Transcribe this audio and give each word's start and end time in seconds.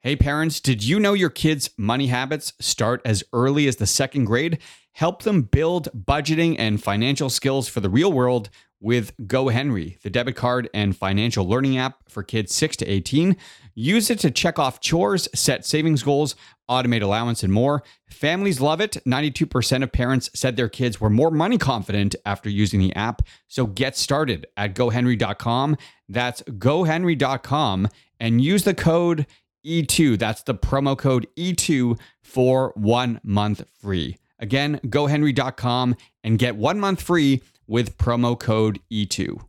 Hey 0.00 0.16
parents, 0.16 0.60
did 0.60 0.84
you 0.84 0.98
know 0.98 1.12
your 1.12 1.30
kids' 1.30 1.70
money 1.78 2.08
habits 2.08 2.52
start 2.60 3.00
as 3.04 3.24
early 3.32 3.68
as 3.68 3.76
the 3.76 3.86
second 3.86 4.24
grade? 4.24 4.58
Help 4.92 5.22
them 5.22 5.42
build 5.42 5.88
budgeting 5.94 6.56
and 6.58 6.82
financial 6.82 7.30
skills 7.30 7.68
for 7.68 7.80
the 7.80 7.88
real 7.88 8.12
world 8.12 8.50
with 8.82 9.16
GoHenry, 9.18 10.00
the 10.00 10.10
debit 10.10 10.34
card 10.34 10.68
and 10.74 10.96
financial 10.96 11.48
learning 11.48 11.78
app 11.78 12.08
for 12.08 12.24
kids 12.24 12.52
6 12.54 12.76
to 12.78 12.86
18. 12.86 13.36
Use 13.74 14.10
it 14.10 14.18
to 14.18 14.30
check 14.30 14.58
off 14.58 14.80
chores, 14.80 15.28
set 15.34 15.64
savings 15.64 16.02
goals, 16.02 16.34
automate 16.68 17.02
allowance, 17.02 17.42
and 17.44 17.52
more. 17.52 17.84
Families 18.10 18.60
love 18.60 18.80
it. 18.80 18.96
92% 19.06 19.82
of 19.82 19.92
parents 19.92 20.28
said 20.34 20.56
their 20.56 20.68
kids 20.68 21.00
were 21.00 21.08
more 21.08 21.30
money 21.30 21.56
confident 21.56 22.16
after 22.26 22.50
using 22.50 22.80
the 22.80 22.94
app. 22.96 23.22
So 23.46 23.66
get 23.66 23.96
started 23.96 24.46
at 24.56 24.74
gohenry.com. 24.74 25.76
That's 26.12 26.42
gohenry.com 26.42 27.88
and 28.20 28.40
use 28.40 28.64
the 28.64 28.74
code 28.74 29.26
E2. 29.64 30.18
That's 30.18 30.42
the 30.42 30.54
promo 30.54 30.96
code 30.96 31.26
E2 31.36 31.98
for 32.20 32.72
one 32.76 33.20
month 33.24 33.64
free. 33.80 34.18
Again, 34.38 34.80
gohenry.com 34.86 35.96
and 36.24 36.38
get 36.38 36.56
one 36.56 36.80
month 36.80 37.00
free 37.00 37.42
with 37.66 37.96
promo 37.96 38.38
code 38.38 38.80
E 38.90 39.06
E2. 39.06 39.42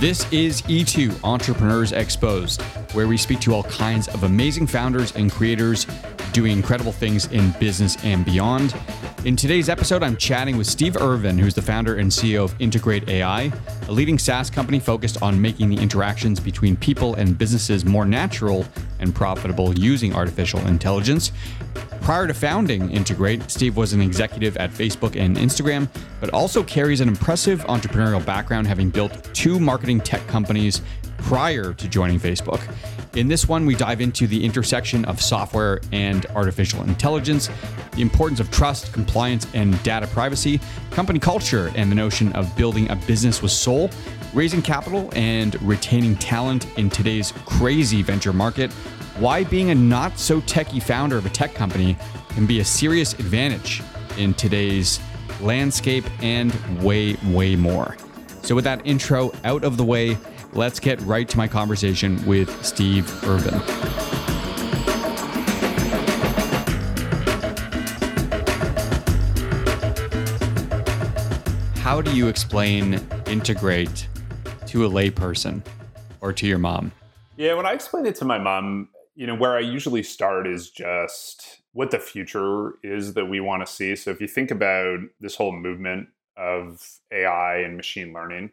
This 0.00 0.26
is 0.32 0.62
E2 0.62 1.22
Entrepreneurs 1.22 1.92
Exposed, 1.92 2.62
where 2.92 3.06
we 3.06 3.16
speak 3.16 3.40
to 3.40 3.54
all 3.54 3.62
kinds 3.64 4.08
of 4.08 4.24
amazing 4.24 4.66
founders 4.66 5.14
and 5.14 5.30
creators 5.30 5.86
doing 6.32 6.52
incredible 6.52 6.92
things 6.92 7.26
in 7.32 7.50
business 7.52 7.96
and 8.04 8.24
beyond. 8.24 8.74
In 9.24 9.36
today's 9.36 9.68
episode, 9.68 10.02
I'm 10.02 10.16
chatting 10.16 10.56
with 10.56 10.66
Steve 10.66 10.96
Irvine, 10.96 11.38
who's 11.38 11.54
the 11.54 11.60
founder 11.60 11.96
and 11.96 12.10
CEO 12.10 12.44
of 12.44 12.54
Integrate 12.58 13.08
AI, 13.08 13.52
a 13.86 13.92
leading 13.92 14.18
SaaS 14.18 14.48
company 14.48 14.80
focused 14.80 15.20
on 15.22 15.40
making 15.40 15.68
the 15.68 15.76
interactions 15.76 16.40
between 16.40 16.74
people 16.76 17.14
and 17.16 17.36
businesses 17.36 17.84
more 17.84 18.06
natural 18.06 18.64
and 18.98 19.14
profitable 19.14 19.78
using 19.78 20.14
artificial 20.14 20.60
intelligence. 20.66 21.32
Prior 22.00 22.26
to 22.26 22.32
founding 22.32 22.90
Integrate, 22.90 23.50
Steve 23.50 23.76
was 23.76 23.92
an 23.92 24.00
executive 24.00 24.56
at 24.56 24.70
Facebook 24.70 25.20
and 25.20 25.36
Instagram, 25.36 25.86
but 26.18 26.30
also 26.30 26.62
carries 26.62 27.00
an 27.00 27.08
impressive 27.08 27.60
entrepreneurial 27.66 28.24
background, 28.24 28.66
having 28.66 28.88
built 28.88 29.32
two 29.34 29.60
marketing 29.60 30.00
tech 30.00 30.26
companies 30.26 30.80
prior 31.22 31.72
to 31.74 31.88
joining 31.88 32.18
Facebook. 32.18 32.60
In 33.14 33.28
this 33.28 33.48
one, 33.48 33.66
we 33.66 33.74
dive 33.74 34.00
into 34.00 34.26
the 34.26 34.44
intersection 34.44 35.04
of 35.04 35.20
software 35.20 35.80
and 35.92 36.26
artificial 36.26 36.82
intelligence, 36.82 37.50
the 37.92 38.02
importance 38.02 38.40
of 38.40 38.50
trust, 38.50 38.92
compliance, 38.92 39.46
and 39.54 39.80
data 39.82 40.06
privacy, 40.06 40.60
company 40.90 41.18
culture, 41.18 41.72
and 41.74 41.90
the 41.90 41.94
notion 41.96 42.32
of 42.32 42.54
building 42.56 42.90
a 42.90 42.96
business 42.96 43.42
with 43.42 43.50
soul, 43.50 43.90
raising 44.32 44.62
capital, 44.62 45.10
and 45.14 45.60
retaining 45.62 46.14
talent 46.16 46.66
in 46.78 46.88
today's 46.88 47.32
crazy 47.46 48.02
venture 48.02 48.32
market, 48.32 48.72
why 49.18 49.44
being 49.44 49.70
a 49.70 49.74
not 49.74 50.18
so 50.18 50.40
techie 50.42 50.82
founder 50.82 51.16
of 51.18 51.26
a 51.26 51.30
tech 51.30 51.52
company 51.54 51.96
can 52.30 52.46
be 52.46 52.60
a 52.60 52.64
serious 52.64 53.12
advantage 53.14 53.82
in 54.16 54.34
today's 54.34 55.00
landscape, 55.42 56.04
and 56.22 56.52
way, 56.82 57.16
way 57.26 57.56
more. 57.56 57.96
So, 58.42 58.54
with 58.54 58.64
that 58.64 58.86
intro 58.86 59.32
out 59.44 59.64
of 59.64 59.76
the 59.76 59.84
way, 59.84 60.16
let's 60.52 60.80
get 60.80 61.00
right 61.02 61.28
to 61.28 61.36
my 61.36 61.48
conversation 61.48 62.24
with 62.26 62.64
Steve 62.64 63.08
Irvine. 63.24 63.60
How 71.76 72.00
do 72.00 72.14
you 72.14 72.28
explain 72.28 73.00
integrate 73.26 74.06
to 74.66 74.86
a 74.86 74.88
layperson 74.88 75.62
or 76.20 76.32
to 76.32 76.46
your 76.46 76.58
mom? 76.58 76.92
Yeah, 77.36 77.54
when 77.54 77.66
I 77.66 77.72
explain 77.72 78.06
it 78.06 78.14
to 78.16 78.24
my 78.24 78.38
mom, 78.38 78.90
you 79.16 79.26
know, 79.26 79.34
where 79.34 79.56
I 79.56 79.60
usually 79.60 80.02
start 80.02 80.46
is 80.46 80.70
just 80.70 81.62
what 81.72 81.90
the 81.90 81.98
future 81.98 82.74
is 82.82 83.14
that 83.14 83.26
we 83.26 83.40
want 83.40 83.66
to 83.66 83.72
see. 83.72 83.96
So 83.96 84.10
if 84.10 84.20
you 84.20 84.28
think 84.28 84.50
about 84.50 84.98
this 85.20 85.36
whole 85.36 85.52
movement 85.52 86.08
of 86.36 87.00
AI 87.12 87.58
and 87.58 87.76
machine 87.76 88.12
learning, 88.12 88.50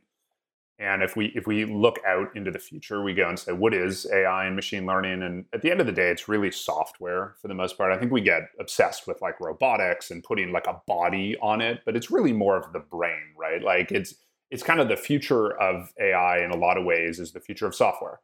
and 0.80 1.02
if 1.02 1.16
we 1.16 1.28
if 1.34 1.48
we 1.48 1.66
look 1.66 2.00
out 2.06 2.36
into 2.36 2.52
the 2.52 2.60
future, 2.60 3.02
we 3.02 3.16
go 3.16 3.28
and 3.28 3.40
say, 3.40 3.52
what 3.52 3.74
is 3.74 4.06
AI 4.14 4.46
and 4.46 4.56
machine 4.56 4.86
learning? 4.86 5.24
And 5.24 5.46
at 5.52 5.64
the 5.64 5.72
end 5.72 5.80
of 5.80 5.88
the 5.88 5.92
day, 5.92 6.10
it's 6.10 6.30
really 6.30 6.52
software 6.52 7.36
for 7.42 7.48
the 7.48 7.56
most 7.56 7.78
part. 7.78 7.92
I 7.92 7.98
think 7.98 8.12
we 8.12 8.22
get 8.22 8.50
obsessed 8.60 9.08
with 9.08 9.20
like 9.22 9.40
robotics 9.40 10.12
and 10.12 10.24
putting 10.24 10.52
like 10.52 10.68
a 10.68 10.80
body 10.86 11.36
on 11.42 11.62
it, 11.62 11.82
but 11.84 11.96
it's 11.96 12.12
really 12.12 12.32
more 12.32 12.58
of 12.58 12.74
the 12.74 12.80
brain, 12.80 13.34
right? 13.36 13.64
Like 13.64 13.92
it's 13.92 14.14
it's 14.52 14.64
kind 14.64 14.80
of 14.80 14.88
the 14.88 14.96
future 14.96 15.60
of 15.60 15.92
AI 16.00 16.44
in 16.44 16.52
a 16.52 16.58
lot 16.58 16.78
of 16.78 16.86
ways 16.86 17.20
is 17.20 17.32
the 17.32 17.40
future 17.40 17.66
of 17.66 17.74
software. 17.74 18.20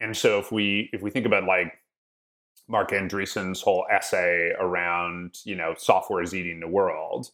And 0.00 0.14
so 0.14 0.38
if 0.38 0.52
we 0.52 0.90
if 0.92 1.00
we 1.00 1.10
think 1.10 1.24
about 1.24 1.44
like 1.44 1.72
Marc 2.68 2.90
Andreessen's 2.90 3.62
whole 3.62 3.86
essay 3.90 4.52
around, 4.58 5.38
you 5.44 5.54
know, 5.54 5.74
software 5.78 6.22
is 6.22 6.34
eating 6.34 6.60
the 6.60 6.68
world, 6.68 7.30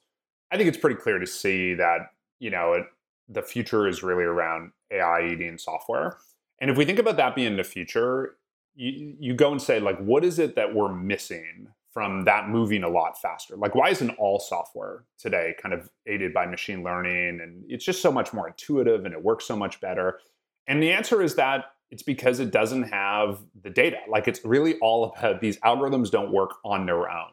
I 0.52 0.56
think 0.56 0.68
it's 0.68 0.78
pretty 0.78 0.96
clear 0.96 1.18
to 1.18 1.26
see 1.26 1.74
that, 1.74 2.12
you 2.38 2.50
know, 2.50 2.74
it, 2.74 2.86
the 3.30 3.42
future 3.42 3.86
is 3.86 4.02
really 4.02 4.24
around 4.24 4.72
AI 4.90 5.28
eating 5.32 5.58
software. 5.58 6.18
And 6.60 6.70
if 6.70 6.76
we 6.76 6.84
think 6.84 6.98
about 6.98 7.16
that 7.16 7.34
being 7.34 7.56
the 7.56 7.64
future, 7.64 8.36
you, 8.74 9.14
you 9.18 9.34
go 9.34 9.52
and 9.52 9.62
say, 9.62 9.80
like, 9.80 9.98
what 9.98 10.24
is 10.24 10.38
it 10.38 10.56
that 10.56 10.74
we're 10.74 10.92
missing 10.92 11.68
from 11.92 12.24
that 12.24 12.48
moving 12.48 12.82
a 12.82 12.88
lot 12.88 13.20
faster? 13.20 13.56
Like, 13.56 13.74
why 13.74 13.90
isn't 13.90 14.10
all 14.10 14.38
software 14.38 15.04
today 15.18 15.54
kind 15.60 15.74
of 15.74 15.88
aided 16.06 16.32
by 16.32 16.46
machine 16.46 16.82
learning? 16.82 17.40
And 17.40 17.64
it's 17.68 17.84
just 17.84 18.02
so 18.02 18.12
much 18.12 18.32
more 18.32 18.48
intuitive 18.48 19.04
and 19.04 19.14
it 19.14 19.22
works 19.22 19.44
so 19.44 19.56
much 19.56 19.80
better. 19.80 20.18
And 20.66 20.82
the 20.82 20.92
answer 20.92 21.22
is 21.22 21.34
that 21.36 21.66
it's 21.90 22.02
because 22.02 22.38
it 22.38 22.52
doesn't 22.52 22.84
have 22.84 23.40
the 23.62 23.70
data. 23.70 23.98
Like, 24.08 24.28
it's 24.28 24.44
really 24.44 24.78
all 24.78 25.04
about 25.04 25.40
these 25.40 25.58
algorithms 25.60 26.10
don't 26.10 26.32
work 26.32 26.52
on 26.64 26.86
their 26.86 27.10
own. 27.10 27.30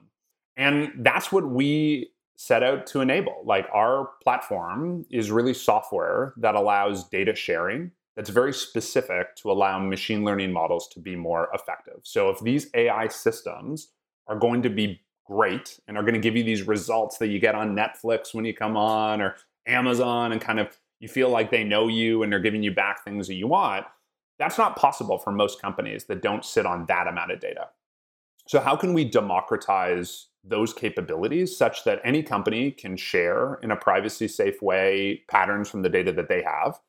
And 0.55 0.91
that's 0.97 1.31
what 1.31 1.47
we 1.47 2.09
set 2.37 2.63
out 2.63 2.85
to 2.87 3.01
enable. 3.01 3.41
Like 3.43 3.67
our 3.73 4.11
platform 4.23 5.05
is 5.09 5.31
really 5.31 5.53
software 5.53 6.33
that 6.37 6.55
allows 6.55 7.09
data 7.09 7.35
sharing 7.35 7.91
that's 8.15 8.29
very 8.29 8.53
specific 8.53 9.35
to 9.35 9.51
allow 9.51 9.77
machine 9.79 10.23
learning 10.23 10.51
models 10.51 10.87
to 10.89 10.99
be 10.99 11.15
more 11.15 11.49
effective. 11.53 11.99
So 12.03 12.29
if 12.29 12.39
these 12.39 12.67
AI 12.73 13.09
systems 13.09 13.91
are 14.27 14.37
going 14.37 14.61
to 14.63 14.69
be 14.69 15.01
great 15.25 15.79
and 15.87 15.97
are 15.97 16.01
going 16.01 16.13
to 16.13 16.19
give 16.19 16.35
you 16.35 16.43
these 16.43 16.63
results 16.63 17.17
that 17.17 17.27
you 17.27 17.39
get 17.39 17.53
on 17.53 17.75
Netflix 17.75 18.33
when 18.33 18.45
you 18.45 18.53
come 18.53 18.77
on 18.77 19.21
or 19.21 19.35
Amazon 19.67 20.31
and 20.31 20.41
kind 20.41 20.59
of 20.59 20.69
you 20.99 21.07
feel 21.07 21.29
like 21.29 21.51
they 21.51 21.63
know 21.63 21.87
you 21.87 22.23
and 22.23 22.31
they're 22.31 22.39
giving 22.39 22.63
you 22.63 22.71
back 22.71 23.03
things 23.03 23.27
that 23.27 23.35
you 23.35 23.47
want, 23.47 23.85
that's 24.39 24.57
not 24.57 24.75
possible 24.75 25.17
for 25.17 25.31
most 25.31 25.61
companies 25.61 26.05
that 26.05 26.21
don't 26.21 26.45
sit 26.45 26.65
on 26.65 26.85
that 26.87 27.07
amount 27.07 27.31
of 27.31 27.39
data. 27.39 27.69
So 28.47 28.59
how 28.59 28.75
can 28.75 28.93
we 28.93 29.03
democratize 29.03 30.27
those 30.47 30.73
capabilities 30.73 31.55
such 31.55 31.83
that 31.83 32.01
any 32.03 32.23
company 32.23 32.71
can 32.71 32.97
share 32.97 33.55
in 33.63 33.71
a 33.71 33.75
privacy 33.75 34.27
safe 34.27 34.61
way 34.61 35.23
patterns 35.29 35.69
from 35.69 35.81
the 35.81 35.89
data 35.89 36.11
that 36.11 36.29
they 36.29 36.41
have. 36.43 36.79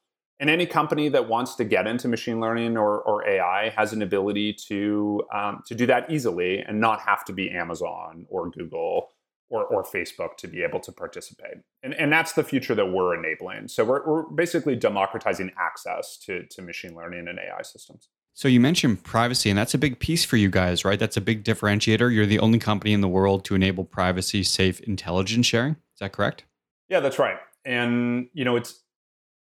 And 0.40 0.48
any 0.48 0.66
company 0.66 1.08
that 1.08 1.28
wants 1.28 1.56
to 1.56 1.64
get 1.64 1.86
into 1.88 2.06
machine 2.06 2.40
learning 2.40 2.76
or, 2.76 3.00
or 3.00 3.28
AI 3.28 3.70
has 3.70 3.92
an 3.92 4.02
ability 4.02 4.52
to, 4.68 5.22
um, 5.34 5.62
to 5.66 5.74
do 5.74 5.84
that 5.86 6.10
easily 6.10 6.60
and 6.60 6.80
not 6.80 7.00
have 7.00 7.24
to 7.24 7.32
be 7.32 7.50
Amazon 7.50 8.24
or 8.28 8.48
Google 8.48 9.08
or, 9.50 9.64
or 9.64 9.82
Facebook 9.82 10.36
to 10.36 10.46
be 10.46 10.62
able 10.62 10.78
to 10.80 10.92
participate. 10.92 11.56
And, 11.82 11.94
and 11.94 12.12
that's 12.12 12.32
the 12.34 12.44
future 12.44 12.74
that 12.74 12.86
we're 12.86 13.18
enabling. 13.18 13.68
So 13.68 13.84
we're, 13.84 14.06
we're 14.06 14.22
basically 14.30 14.76
democratizing 14.76 15.50
access 15.58 16.16
to, 16.18 16.44
to 16.46 16.62
machine 16.62 16.94
learning 16.94 17.26
and 17.28 17.38
AI 17.38 17.62
systems. 17.62 18.08
So 18.38 18.46
you 18.46 18.60
mentioned 18.60 19.02
privacy, 19.02 19.50
and 19.50 19.58
that's 19.58 19.74
a 19.74 19.78
big 19.78 19.98
piece 19.98 20.24
for 20.24 20.36
you 20.36 20.48
guys, 20.48 20.84
right? 20.84 21.00
That's 21.00 21.16
a 21.16 21.20
big 21.20 21.42
differentiator. 21.42 22.14
You're 22.14 22.24
the 22.24 22.38
only 22.38 22.60
company 22.60 22.92
in 22.92 23.00
the 23.00 23.08
world 23.08 23.44
to 23.46 23.56
enable 23.56 23.84
privacy 23.84 24.44
safe 24.44 24.78
intelligence 24.82 25.44
sharing. 25.44 25.72
Is 25.72 25.98
that 25.98 26.12
correct? 26.12 26.44
Yeah, 26.88 27.00
that's 27.00 27.18
right. 27.18 27.38
And 27.64 28.28
you 28.34 28.44
know, 28.44 28.54
it's 28.54 28.80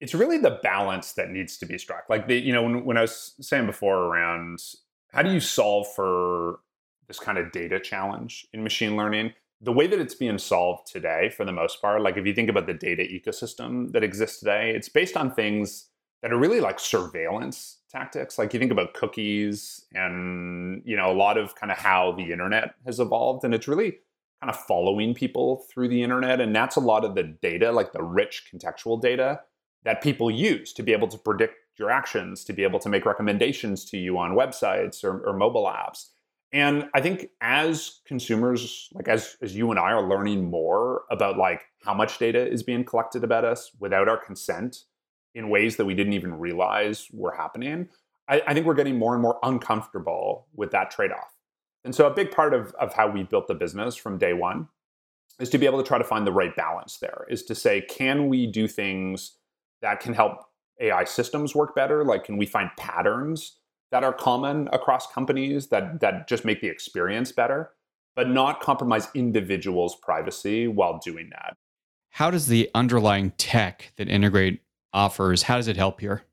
it's 0.00 0.12
really 0.12 0.38
the 0.38 0.59
balance 0.64 1.12
that 1.12 1.31
needs 1.31 1.56
to 1.59 1.67
be 1.67 1.79
struck. 1.79 2.06
Like 2.11 2.26
the, 2.26 2.37
you 2.37 2.53
know, 2.53 2.64
when, 2.64 2.85
when 2.85 2.97
I 2.97 3.03
was 3.03 3.35
saying 3.41 3.67
before 3.67 3.97
around 3.97 4.59
how 5.12 5.23
do 5.23 5.31
you 5.31 5.38
solve 5.38 5.87
for 5.94 6.59
this 7.06 7.20
kind 7.20 7.38
of 7.38 7.53
data 7.53 7.79
challenge 7.79 8.44
in 8.53 8.64
machine 8.64 8.97
learning? 8.97 9.35
The 9.61 9.73
way 9.73 9.87
that 9.87 10.00
it's 10.00 10.17
being 10.17 10.38
solved 10.38 10.91
today, 10.91 11.31
for 11.37 11.44
the 11.44 11.53
most 11.53 11.81
part, 11.81 12.03
like 12.03 12.17
if 12.17 12.26
you 12.26 12.35
think 12.35 12.50
about 12.50 12.67
the 12.67 12.75
data 12.75 13.05
ecosystem 13.05 13.93
that 13.93 14.03
exists 14.03 14.41
today, 14.41 14.73
it's 14.75 14.88
based 14.88 15.17
on 15.17 15.32
things 15.32 15.91
that 16.23 16.32
are 16.32 16.38
really 16.38 16.61
like 16.61 16.81
surveillance 16.81 17.76
tactics? 17.90 18.38
Like 18.38 18.52
you 18.52 18.60
think 18.60 18.72
about 18.72 18.94
cookies 18.94 19.84
and 19.92 20.82
you 20.84 20.96
know 20.96 21.10
a 21.10 21.14
lot 21.14 21.38
of 21.38 21.54
kind 21.54 21.72
of 21.72 21.78
how 21.78 22.12
the 22.12 22.32
internet 22.32 22.75
has 22.87 23.00
evolved 23.00 23.44
and 23.44 23.54
it's 23.54 23.69
really 23.69 23.98
kind 24.40 24.50
of 24.50 24.56
following 24.56 25.14
people 25.14 25.64
through 25.70 25.88
the 25.88 26.02
internet 26.02 26.40
and 26.40 26.54
that's 26.54 26.76
a 26.76 26.81
lot 26.81 27.04
of 27.04 27.14
the 27.14 27.22
data 27.22 27.70
like 27.70 27.92
the 27.92 28.02
rich 28.02 28.44
contextual 28.50 29.00
data 29.00 29.40
that 29.84 30.02
people 30.02 30.31
use 30.31 30.72
to 30.72 30.82
be 30.82 30.92
able 30.92 31.08
to 31.08 31.19
predict 31.19 31.54
your 31.81 31.90
actions 31.90 32.44
to 32.44 32.52
be 32.52 32.62
able 32.62 32.78
to 32.78 32.88
make 32.88 33.04
recommendations 33.04 33.84
to 33.87 33.96
you 33.96 34.19
on 34.19 34.32
websites 34.32 35.02
or, 35.02 35.26
or 35.26 35.32
mobile 35.32 35.64
apps. 35.64 36.10
And 36.52 36.88
I 36.94 37.00
think 37.00 37.28
as 37.40 38.00
consumers, 38.06 38.88
like 38.92 39.08
as 39.08 39.37
as 39.40 39.56
you 39.56 39.70
and 39.70 39.78
I 39.78 39.92
are 39.92 40.08
learning 40.08 40.50
more 40.50 41.02
about 41.10 41.38
like 41.38 41.62
how 41.84 41.94
much 41.94 42.19
data 42.19 42.46
is 42.46 42.62
being 42.62 42.84
collected 42.84 43.25
about 43.25 43.44
us 43.44 43.70
without 43.78 44.08
our 44.08 44.16
consent 44.16 44.84
in 45.35 45.49
ways 45.49 45.77
that 45.77 45.85
we 45.85 45.94
didn't 45.94 46.15
even 46.15 46.38
realize 46.38 47.09
were 47.12 47.32
happening, 47.32 47.88
I, 48.29 48.43
I 48.47 48.55
think 48.55 48.67
we're 48.67 48.75
getting 48.75 48.99
more 48.99 49.15
and 49.15 49.23
more 49.23 49.38
uncomfortable 49.43 50.47
with 50.55 50.71
that 50.73 50.91
trade-off. 50.91 51.35
And 51.85 51.94
so 51.94 52.06
a 52.06 52.15
big 52.15 52.31
part 52.31 52.53
of, 52.53 52.75
of 52.75 52.94
how 52.94 53.09
we 53.09 53.23
built 53.23 53.49
the 53.49 53.55
business 53.55 53.97
from 53.97 54.19
day 54.19 54.32
one 54.32 54.69
is 55.38 55.49
to 55.50 55.59
be 55.59 55.67
able 55.67 55.82
to 55.82 55.87
try 55.87 55.99
to 55.99 56.05
find 56.05 56.27
the 56.27 56.32
right 56.32 56.55
balance 56.55 56.99
there, 56.99 57.27
is 57.31 57.43
to 57.44 57.55
say, 57.55 57.81
can 57.81 58.29
we 58.29 58.47
do 58.47 58.69
things 58.69 59.37
that 59.81 60.00
can 60.00 60.12
help 60.12 60.44
AI 60.81 61.05
systems 61.05 61.55
work 61.55 61.75
better? 61.75 62.05
Like, 62.05 62.25
can 62.25 62.37
we 62.37 62.47
find 62.47 62.71
patterns 62.76 63.56
that 63.91 64.05
are 64.05 64.12
common 64.12 64.69
across 64.73 65.06
companies 65.06 65.69
that, 65.69 66.00
that 66.00 66.29
just 66.29 66.44
make 66.44 66.61
the 66.61 66.69
experience 66.69 67.33
better, 67.33 67.71
but 68.15 68.29
not 68.29 68.61
compromise 68.61 69.09
individuals' 69.15 69.97
privacy 69.97 70.69
while 70.69 70.99
doing 71.03 71.31
that? 71.31 71.56
How 72.11 72.31
does 72.31 72.49
the 72.49 72.69
underlying 72.75 73.31
tech 73.33 73.93
that 73.97 74.09
Integrate 74.09 74.61
offers, 74.92 75.42
how 75.42 75.56
does 75.56 75.69
it 75.69 75.76
help 75.76 76.00
here? 76.00 76.25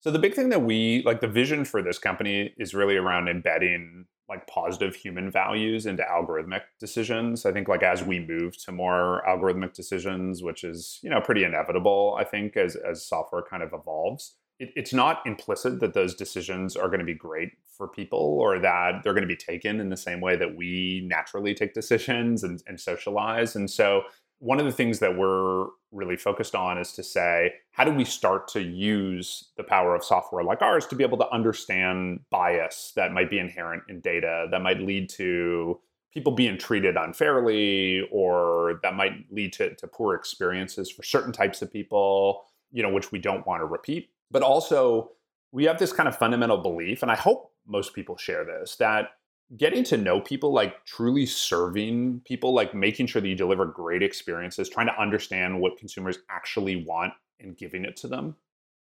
So 0.00 0.10
the 0.10 0.18
big 0.18 0.34
thing 0.34 0.50
that 0.50 0.62
we 0.62 1.02
like 1.04 1.20
the 1.20 1.28
vision 1.28 1.64
for 1.64 1.82
this 1.82 1.98
company 1.98 2.54
is 2.56 2.74
really 2.74 2.96
around 2.96 3.28
embedding 3.28 4.06
like 4.28 4.46
positive 4.46 4.94
human 4.94 5.30
values 5.30 5.86
into 5.86 6.02
algorithmic 6.02 6.62
decisions. 6.80 7.46
I 7.46 7.52
think 7.52 7.68
like 7.68 7.82
as 7.82 8.02
we 8.02 8.20
move 8.20 8.56
to 8.64 8.72
more 8.72 9.22
algorithmic 9.26 9.72
decisions, 9.72 10.42
which 10.42 10.64
is 10.64 11.00
you 11.02 11.10
know 11.10 11.20
pretty 11.20 11.44
inevitable, 11.44 12.16
I 12.18 12.24
think 12.24 12.56
as 12.56 12.76
as 12.76 13.04
software 13.04 13.42
kind 13.42 13.62
of 13.62 13.72
evolves, 13.72 14.36
it, 14.58 14.70
it's 14.76 14.92
not 14.92 15.26
implicit 15.26 15.80
that 15.80 15.94
those 15.94 16.14
decisions 16.14 16.76
are 16.76 16.88
going 16.88 17.00
to 17.00 17.04
be 17.04 17.14
great 17.14 17.52
for 17.76 17.88
people 17.88 18.38
or 18.40 18.58
that 18.58 19.02
they're 19.02 19.12
going 19.12 19.22
to 19.22 19.28
be 19.28 19.36
taken 19.36 19.80
in 19.80 19.90
the 19.90 19.96
same 19.96 20.20
way 20.20 20.36
that 20.36 20.56
we 20.56 21.04
naturally 21.06 21.54
take 21.54 21.74
decisions 21.74 22.42
and, 22.42 22.62
and 22.66 22.80
socialize. 22.80 23.54
And 23.54 23.70
so 23.70 24.02
one 24.38 24.58
of 24.58 24.66
the 24.66 24.72
things 24.72 24.98
that 24.98 25.16
we're 25.16 25.66
really 25.92 26.16
focused 26.16 26.54
on 26.54 26.78
is 26.78 26.92
to 26.92 27.02
say, 27.02 27.52
how 27.72 27.84
do 27.84 27.90
we 27.90 28.04
start 28.04 28.48
to 28.48 28.60
use 28.60 29.50
the 29.56 29.64
power 29.64 29.94
of 29.94 30.04
software 30.04 30.44
like 30.44 30.62
ours 30.62 30.86
to 30.86 30.94
be 30.94 31.04
able 31.04 31.18
to 31.18 31.30
understand 31.30 32.20
bias 32.30 32.92
that 32.96 33.12
might 33.12 33.30
be 33.30 33.38
inherent 33.38 33.82
in 33.88 34.00
data 34.00 34.46
that 34.50 34.60
might 34.60 34.80
lead 34.80 35.08
to 35.08 35.80
people 36.12 36.32
being 36.32 36.58
treated 36.58 36.96
unfairly 36.96 38.06
or 38.10 38.80
that 38.82 38.94
might 38.94 39.12
lead 39.30 39.52
to, 39.52 39.74
to 39.74 39.86
poor 39.86 40.14
experiences 40.14 40.90
for 40.90 41.02
certain 41.02 41.32
types 41.32 41.62
of 41.62 41.72
people, 41.72 42.44
you 42.72 42.82
know, 42.82 42.90
which 42.90 43.12
we 43.12 43.18
don't 43.18 43.46
want 43.46 43.60
to 43.60 43.66
repeat. 43.66 44.10
But 44.30 44.42
also, 44.42 45.10
we 45.52 45.64
have 45.64 45.78
this 45.78 45.92
kind 45.92 46.08
of 46.08 46.16
fundamental 46.16 46.58
belief, 46.58 47.02
and 47.02 47.10
I 47.10 47.16
hope 47.16 47.52
most 47.66 47.94
people 47.94 48.16
share 48.16 48.44
this, 48.44 48.76
that 48.76 49.10
getting 49.56 49.84
to 49.84 49.96
know 49.96 50.20
people, 50.20 50.52
like 50.52 50.84
truly 50.84 51.26
serving 51.26 52.22
people, 52.24 52.52
like 52.52 52.74
making 52.74 53.06
sure 53.06 53.22
that 53.22 53.28
you 53.28 53.36
deliver 53.36 53.64
great 53.64 54.02
experiences, 54.02 54.68
trying 54.68 54.88
to 54.88 55.00
understand 55.00 55.60
what 55.60 55.78
consumers 55.78 56.18
actually 56.30 56.84
want 56.84 57.12
and 57.38 57.56
giving 57.56 57.84
it 57.84 57.96
to 57.98 58.08
them 58.08 58.36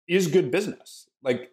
is 0.07 0.27
good 0.27 0.51
business. 0.51 1.09
Like 1.21 1.51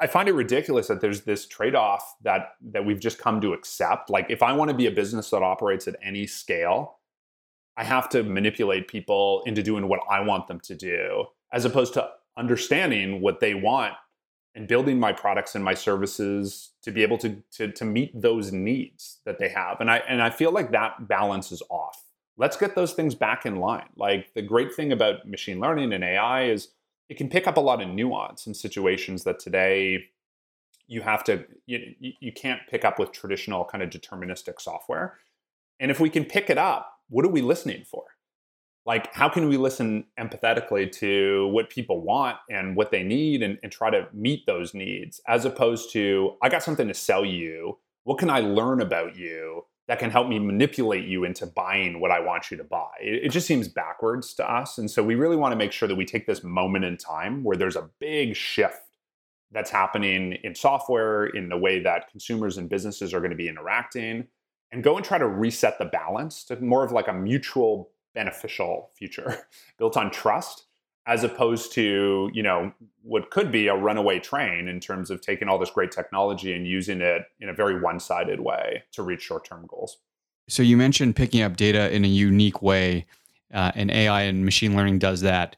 I 0.00 0.06
find 0.06 0.28
it 0.28 0.32
ridiculous 0.32 0.88
that 0.88 1.00
there's 1.00 1.22
this 1.22 1.46
trade-off 1.46 2.16
that 2.22 2.54
that 2.70 2.84
we've 2.84 3.00
just 3.00 3.18
come 3.18 3.40
to 3.40 3.52
accept. 3.52 4.10
Like 4.10 4.26
if 4.28 4.42
I 4.42 4.52
want 4.52 4.70
to 4.70 4.76
be 4.76 4.86
a 4.86 4.92
business 4.92 5.30
that 5.30 5.42
operates 5.42 5.86
at 5.86 5.96
any 6.02 6.26
scale, 6.26 6.98
I 7.76 7.84
have 7.84 8.08
to 8.10 8.22
manipulate 8.22 8.88
people 8.88 9.42
into 9.46 9.62
doing 9.62 9.88
what 9.88 10.00
I 10.10 10.20
want 10.20 10.48
them 10.48 10.60
to 10.60 10.74
do 10.74 11.26
as 11.52 11.64
opposed 11.64 11.94
to 11.94 12.08
understanding 12.36 13.20
what 13.20 13.40
they 13.40 13.54
want 13.54 13.94
and 14.58 14.66
building 14.66 14.98
my 14.98 15.12
products 15.12 15.54
and 15.54 15.64
my 15.64 15.72
services 15.72 16.72
to 16.82 16.90
be 16.90 17.04
able 17.04 17.16
to, 17.16 17.40
to, 17.52 17.70
to 17.70 17.84
meet 17.84 18.10
those 18.20 18.50
needs 18.50 19.18
that 19.24 19.38
they 19.38 19.48
have. 19.48 19.80
And 19.80 19.88
I, 19.88 19.98
and 20.08 20.20
I 20.20 20.30
feel 20.30 20.50
like 20.50 20.72
that 20.72 21.06
balance 21.06 21.52
is 21.52 21.62
off. 21.70 22.02
Let's 22.36 22.56
get 22.56 22.74
those 22.74 22.92
things 22.92 23.14
back 23.14 23.46
in 23.46 23.56
line. 23.56 23.88
Like 23.96 24.34
the 24.34 24.42
great 24.42 24.74
thing 24.74 24.90
about 24.90 25.28
machine 25.28 25.60
learning 25.60 25.92
and 25.92 26.02
AI 26.02 26.46
is 26.46 26.70
it 27.08 27.16
can 27.16 27.28
pick 27.28 27.46
up 27.46 27.56
a 27.56 27.60
lot 27.60 27.80
of 27.80 27.88
nuance 27.88 28.48
in 28.48 28.54
situations 28.54 29.22
that 29.22 29.38
today 29.38 30.06
you 30.88 31.02
have 31.02 31.22
to 31.24 31.44
you, 31.66 31.94
you 32.00 32.32
can't 32.32 32.60
pick 32.68 32.84
up 32.84 32.98
with 32.98 33.12
traditional 33.12 33.64
kind 33.64 33.82
of 33.82 33.90
deterministic 33.90 34.60
software 34.60 35.18
and 35.78 35.90
if 35.90 36.00
we 36.00 36.08
can 36.08 36.24
pick 36.24 36.48
it 36.48 36.56
up 36.56 37.00
what 37.10 37.24
are 37.24 37.30
we 37.30 37.42
listening 37.42 37.84
for 37.84 38.04
like 38.86 39.12
how 39.12 39.28
can 39.28 39.48
we 39.48 39.56
listen 39.56 40.04
empathetically 40.18 40.90
to 40.90 41.48
what 41.48 41.70
people 41.70 42.00
want 42.00 42.36
and 42.50 42.74
what 42.74 42.90
they 42.90 43.02
need 43.02 43.42
and, 43.42 43.58
and, 43.62 43.70
try 43.70 43.90
to 43.90 44.08
meet 44.12 44.46
those 44.46 44.72
needs 44.72 45.20
as 45.28 45.44
opposed 45.44 45.92
to 45.92 46.32
i 46.42 46.48
got 46.48 46.62
something 46.62 46.88
to 46.88 46.94
sell 46.94 47.24
you. 47.24 47.78
What 48.04 48.18
can 48.18 48.30
i 48.30 48.40
learn 48.40 48.80
about 48.80 49.16
you 49.16 49.64
that 49.86 49.98
can 49.98 50.10
help 50.10 50.28
me 50.28 50.38
manipulate 50.38 51.06
you 51.06 51.24
into 51.24 51.46
buying 51.46 52.00
what 52.00 52.10
i 52.10 52.20
want 52.20 52.50
you 52.50 52.56
to 52.56 52.64
buy? 52.64 52.90
It, 53.00 53.24
it 53.26 53.28
just 53.30 53.46
seems 53.46 53.68
backwards 53.68 54.34
to 54.34 54.50
us 54.50 54.78
and 54.78 54.90
so 54.90 55.02
we 55.02 55.14
really 55.14 55.36
want 55.36 55.52
to 55.52 55.56
make 55.56 55.72
sure 55.72 55.88
that 55.88 55.96
we 55.96 56.04
take 56.04 56.26
this 56.26 56.42
moment 56.42 56.84
in 56.84 56.96
time 56.96 57.44
where 57.44 57.56
there's 57.56 57.76
a 57.76 57.90
big 58.00 58.34
shift 58.36 58.80
that's 59.50 59.70
happening 59.70 60.32
in 60.44 60.54
software 60.54 61.26
in 61.26 61.48
the 61.48 61.56
way 61.56 61.80
that 61.80 62.10
consumers 62.10 62.58
and 62.58 62.68
businesses 62.68 63.14
are 63.14 63.20
going 63.20 63.30
to 63.30 63.36
be 63.36 63.48
interacting 63.48 64.26
and 64.72 64.84
go 64.84 64.96
and 64.96 65.04
try 65.04 65.18
to 65.18 65.26
reset 65.26 65.78
the 65.78 65.86
balance 65.86 66.44
to 66.44 66.60
more 66.60 66.84
of 66.84 66.92
like 66.92 67.08
a 67.08 67.12
mutual 67.12 67.90
beneficial 68.18 68.90
future 68.94 69.46
built 69.78 69.96
on 69.96 70.10
trust 70.10 70.64
as 71.06 71.22
opposed 71.22 71.72
to 71.72 72.28
you 72.34 72.42
know 72.42 72.72
what 73.02 73.30
could 73.30 73.52
be 73.52 73.68
a 73.68 73.76
runaway 73.76 74.18
train 74.18 74.66
in 74.66 74.80
terms 74.80 75.08
of 75.08 75.20
taking 75.20 75.48
all 75.48 75.56
this 75.56 75.70
great 75.70 75.92
technology 75.92 76.52
and 76.52 76.66
using 76.66 77.00
it 77.00 77.22
in 77.38 77.48
a 77.48 77.52
very 77.52 77.80
one-sided 77.80 78.40
way 78.40 78.82
to 78.90 79.04
reach 79.04 79.22
short-term 79.22 79.64
goals. 79.68 79.98
So 80.48 80.64
you 80.64 80.76
mentioned 80.76 81.14
picking 81.14 81.42
up 81.42 81.56
data 81.56 81.94
in 81.94 82.04
a 82.04 82.08
unique 82.08 82.60
way 82.60 83.06
uh, 83.54 83.70
and 83.76 83.88
ai 83.88 84.22
and 84.22 84.44
machine 84.44 84.74
learning 84.76 84.98
does 84.98 85.20
that 85.20 85.54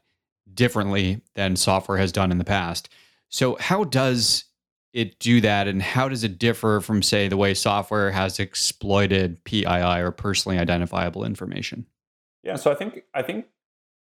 differently 0.53 1.19
than 1.33 1.55
software 1.55 1.97
has 1.97 2.11
done 2.11 2.31
in 2.31 2.37
the 2.37 2.43
past. 2.43 2.89
So 3.29 3.57
how 3.59 3.85
does 3.85 4.45
it 4.93 5.17
do 5.17 5.41
that 5.41 5.67
and 5.67 5.81
how 5.81 6.07
does 6.07 6.23
it 6.23 6.37
differ 6.37 6.79
from 6.79 7.01
say 7.01 7.27
the 7.27 7.37
way 7.37 7.55
software 7.55 8.11
has 8.11 8.39
exploited 8.39 9.43
pii 9.45 9.65
or 9.65 10.11
personally 10.11 10.59
identifiable 10.59 11.23
information 11.23 11.87
yeah, 12.43 12.55
so 12.55 12.71
I 12.71 12.75
think 12.75 13.03
I 13.13 13.21
think 13.21 13.45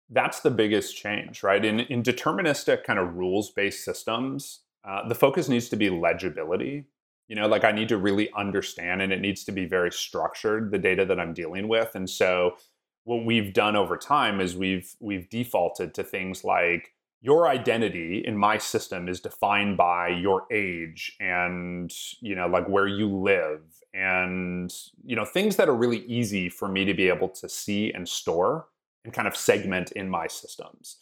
that's 0.08 0.40
the 0.40 0.50
biggest 0.50 0.96
change, 0.96 1.42
right? 1.42 1.64
In 1.64 1.80
in 1.80 2.02
deterministic 2.02 2.84
kind 2.84 2.98
of 2.98 3.14
rules 3.14 3.50
based 3.50 3.84
systems, 3.84 4.60
uh, 4.84 5.06
the 5.08 5.14
focus 5.14 5.48
needs 5.48 5.68
to 5.70 5.76
be 5.76 5.90
legibility. 5.90 6.86
You 7.28 7.36
know, 7.36 7.46
like 7.46 7.64
I 7.64 7.70
need 7.70 7.88
to 7.90 7.96
really 7.96 8.30
understand, 8.36 9.02
and 9.02 9.12
it 9.12 9.20
needs 9.20 9.44
to 9.44 9.52
be 9.52 9.66
very 9.66 9.92
structured 9.92 10.72
the 10.72 10.78
data 10.78 11.04
that 11.04 11.20
I'm 11.20 11.32
dealing 11.32 11.68
with. 11.68 11.94
And 11.94 12.08
so, 12.10 12.56
what 13.04 13.24
we've 13.24 13.52
done 13.52 13.76
over 13.76 13.96
time 13.96 14.40
is 14.40 14.56
we've 14.56 14.94
we've 15.00 15.28
defaulted 15.28 15.94
to 15.94 16.02
things 16.02 16.44
like 16.44 16.92
your 17.22 17.48
identity 17.48 18.22
in 18.24 18.36
my 18.36 18.56
system 18.56 19.08
is 19.08 19.20
defined 19.20 19.76
by 19.76 20.08
your 20.08 20.44
age 20.50 21.16
and 21.20 21.92
you 22.20 22.34
know 22.34 22.46
like 22.46 22.68
where 22.68 22.86
you 22.86 23.08
live 23.08 23.60
and 23.92 24.72
you 25.04 25.16
know 25.16 25.24
things 25.24 25.56
that 25.56 25.68
are 25.68 25.74
really 25.74 26.04
easy 26.06 26.48
for 26.48 26.68
me 26.68 26.84
to 26.84 26.94
be 26.94 27.08
able 27.08 27.28
to 27.28 27.48
see 27.48 27.92
and 27.92 28.08
store 28.08 28.66
and 29.04 29.12
kind 29.12 29.28
of 29.28 29.36
segment 29.36 29.92
in 29.92 30.08
my 30.08 30.26
systems. 30.26 30.96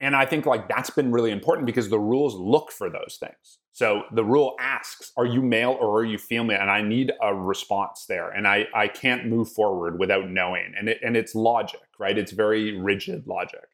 And 0.00 0.14
i 0.14 0.24
think 0.24 0.46
like 0.46 0.68
that's 0.68 0.90
been 0.90 1.10
really 1.10 1.32
important 1.32 1.66
because 1.66 1.88
the 1.88 1.98
rules 1.98 2.34
look 2.34 2.70
for 2.70 2.88
those 2.88 3.18
things. 3.18 3.58
So 3.72 4.02
the 4.12 4.24
rule 4.24 4.56
asks 4.60 5.12
are 5.16 5.26
you 5.26 5.42
male 5.42 5.76
or 5.80 6.00
are 6.00 6.04
you 6.04 6.18
female? 6.18 6.60
And 6.60 6.70
i 6.70 6.82
need 6.82 7.12
a 7.20 7.34
response 7.34 8.06
there. 8.06 8.30
And 8.30 8.46
i 8.46 8.66
i 8.74 8.86
can't 8.86 9.26
move 9.26 9.50
forward 9.50 9.98
without 9.98 10.30
knowing. 10.30 10.74
And 10.78 10.88
it, 10.88 10.98
and 11.02 11.16
it's 11.16 11.34
logic 11.34 11.80
right? 11.98 12.16
It's 12.16 12.32
very 12.32 12.78
rigid 12.78 13.26
logic 13.26 13.66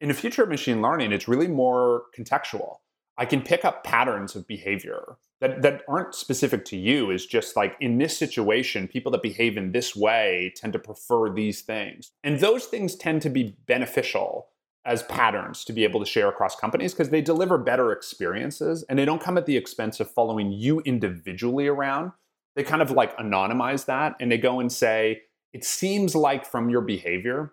in 0.00 0.08
the 0.08 0.14
future 0.14 0.42
of 0.42 0.48
machine 0.48 0.82
learning 0.82 1.12
it's 1.12 1.28
really 1.28 1.48
more 1.48 2.04
contextual 2.16 2.76
I 3.20 3.26
can 3.26 3.42
pick 3.42 3.66
up 3.66 3.84
patterns 3.84 4.34
of 4.34 4.46
behavior 4.46 5.18
that, 5.42 5.60
that 5.60 5.82
aren't 5.86 6.14
specific 6.14 6.64
to 6.66 6.76
you. 6.78 7.10
Is 7.10 7.26
just 7.26 7.54
like 7.54 7.76
in 7.78 7.98
this 7.98 8.16
situation, 8.16 8.88
people 8.88 9.12
that 9.12 9.20
behave 9.20 9.58
in 9.58 9.72
this 9.72 9.94
way 9.94 10.54
tend 10.56 10.72
to 10.72 10.78
prefer 10.78 11.28
these 11.28 11.60
things. 11.60 12.12
And 12.24 12.40
those 12.40 12.64
things 12.64 12.96
tend 12.96 13.20
to 13.22 13.28
be 13.28 13.56
beneficial 13.66 14.48
as 14.86 15.02
patterns 15.02 15.66
to 15.66 15.74
be 15.74 15.84
able 15.84 16.00
to 16.00 16.06
share 16.06 16.30
across 16.30 16.56
companies 16.56 16.94
because 16.94 17.10
they 17.10 17.20
deliver 17.20 17.58
better 17.58 17.92
experiences 17.92 18.82
and 18.88 18.98
they 18.98 19.04
don't 19.04 19.22
come 19.22 19.36
at 19.36 19.44
the 19.44 19.58
expense 19.58 20.00
of 20.00 20.10
following 20.10 20.50
you 20.50 20.80
individually 20.80 21.66
around. 21.66 22.12
They 22.56 22.62
kind 22.62 22.80
of 22.80 22.90
like 22.90 23.14
anonymize 23.18 23.84
that 23.84 24.16
and 24.18 24.32
they 24.32 24.38
go 24.38 24.60
and 24.60 24.72
say, 24.72 25.20
it 25.52 25.64
seems 25.64 26.16
like 26.16 26.46
from 26.46 26.70
your 26.70 26.80
behavior, 26.80 27.52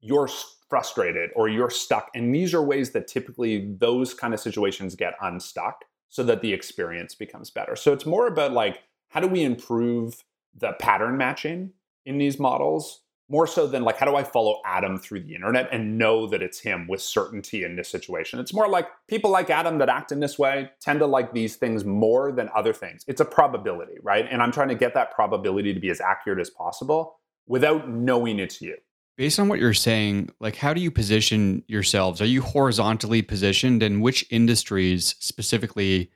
you're 0.00 0.30
frustrated 0.70 1.30
or 1.36 1.48
you're 1.48 1.68
stuck. 1.68 2.08
And 2.14 2.34
these 2.34 2.54
are 2.54 2.62
ways 2.62 2.90
that 2.92 3.08
typically 3.08 3.74
those 3.78 4.14
kind 4.14 4.32
of 4.32 4.40
situations 4.40 4.94
get 4.94 5.14
unstuck 5.20 5.84
so 6.08 6.22
that 6.22 6.40
the 6.40 6.52
experience 6.52 7.14
becomes 7.14 7.50
better. 7.50 7.76
So 7.76 7.92
it's 7.92 8.06
more 8.06 8.26
about 8.26 8.52
like, 8.52 8.82
how 9.08 9.20
do 9.20 9.26
we 9.26 9.42
improve 9.42 10.24
the 10.56 10.72
pattern 10.74 11.16
matching 11.16 11.72
in 12.06 12.18
these 12.18 12.38
models 12.38 13.02
more 13.28 13.46
so 13.46 13.66
than 13.66 13.84
like 13.84 13.96
how 13.96 14.06
do 14.06 14.16
I 14.16 14.24
follow 14.24 14.60
Adam 14.64 14.98
through 14.98 15.20
the 15.20 15.34
internet 15.36 15.68
and 15.70 15.96
know 15.96 16.26
that 16.26 16.42
it's 16.42 16.58
him 16.58 16.88
with 16.88 17.00
certainty 17.00 17.62
in 17.62 17.76
this 17.76 17.88
situation. 17.88 18.40
It's 18.40 18.52
more 18.52 18.68
like 18.68 18.88
people 19.06 19.30
like 19.30 19.50
Adam 19.50 19.78
that 19.78 19.88
act 19.88 20.10
in 20.10 20.18
this 20.18 20.36
way 20.36 20.70
tend 20.80 20.98
to 20.98 21.06
like 21.06 21.32
these 21.32 21.54
things 21.54 21.84
more 21.84 22.32
than 22.32 22.50
other 22.54 22.72
things. 22.72 23.04
It's 23.06 23.20
a 23.20 23.24
probability, 23.24 23.98
right? 24.02 24.26
And 24.28 24.42
I'm 24.42 24.50
trying 24.50 24.68
to 24.68 24.74
get 24.74 24.94
that 24.94 25.12
probability 25.12 25.72
to 25.72 25.78
be 25.78 25.90
as 25.90 26.00
accurate 26.00 26.40
as 26.40 26.50
possible 26.50 27.20
without 27.46 27.88
knowing 27.88 28.40
it's 28.40 28.60
you. 28.60 28.76
Based 29.20 29.38
on 29.38 29.48
what 29.48 29.58
you're 29.58 29.74
saying, 29.74 30.30
like 30.40 30.56
how 30.56 30.72
do 30.72 30.80
you 30.80 30.90
position 30.90 31.62
yourselves? 31.68 32.22
Are 32.22 32.26
you 32.26 32.40
horizontally 32.40 33.20
positioned 33.20 33.82
and 33.82 34.00
which 34.00 34.24
industries 34.30 35.14
specifically 35.18 36.10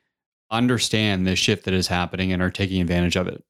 understand 0.51 1.27
the 1.27 1.37
shift 1.37 1.67
that 1.67 1.75
is 1.75 1.89
happening 1.89 2.33
and 2.33 2.41
are 2.41 2.49
taking 2.49 2.81
advantage 2.81 3.17
of 3.17 3.29
it? 3.29 3.45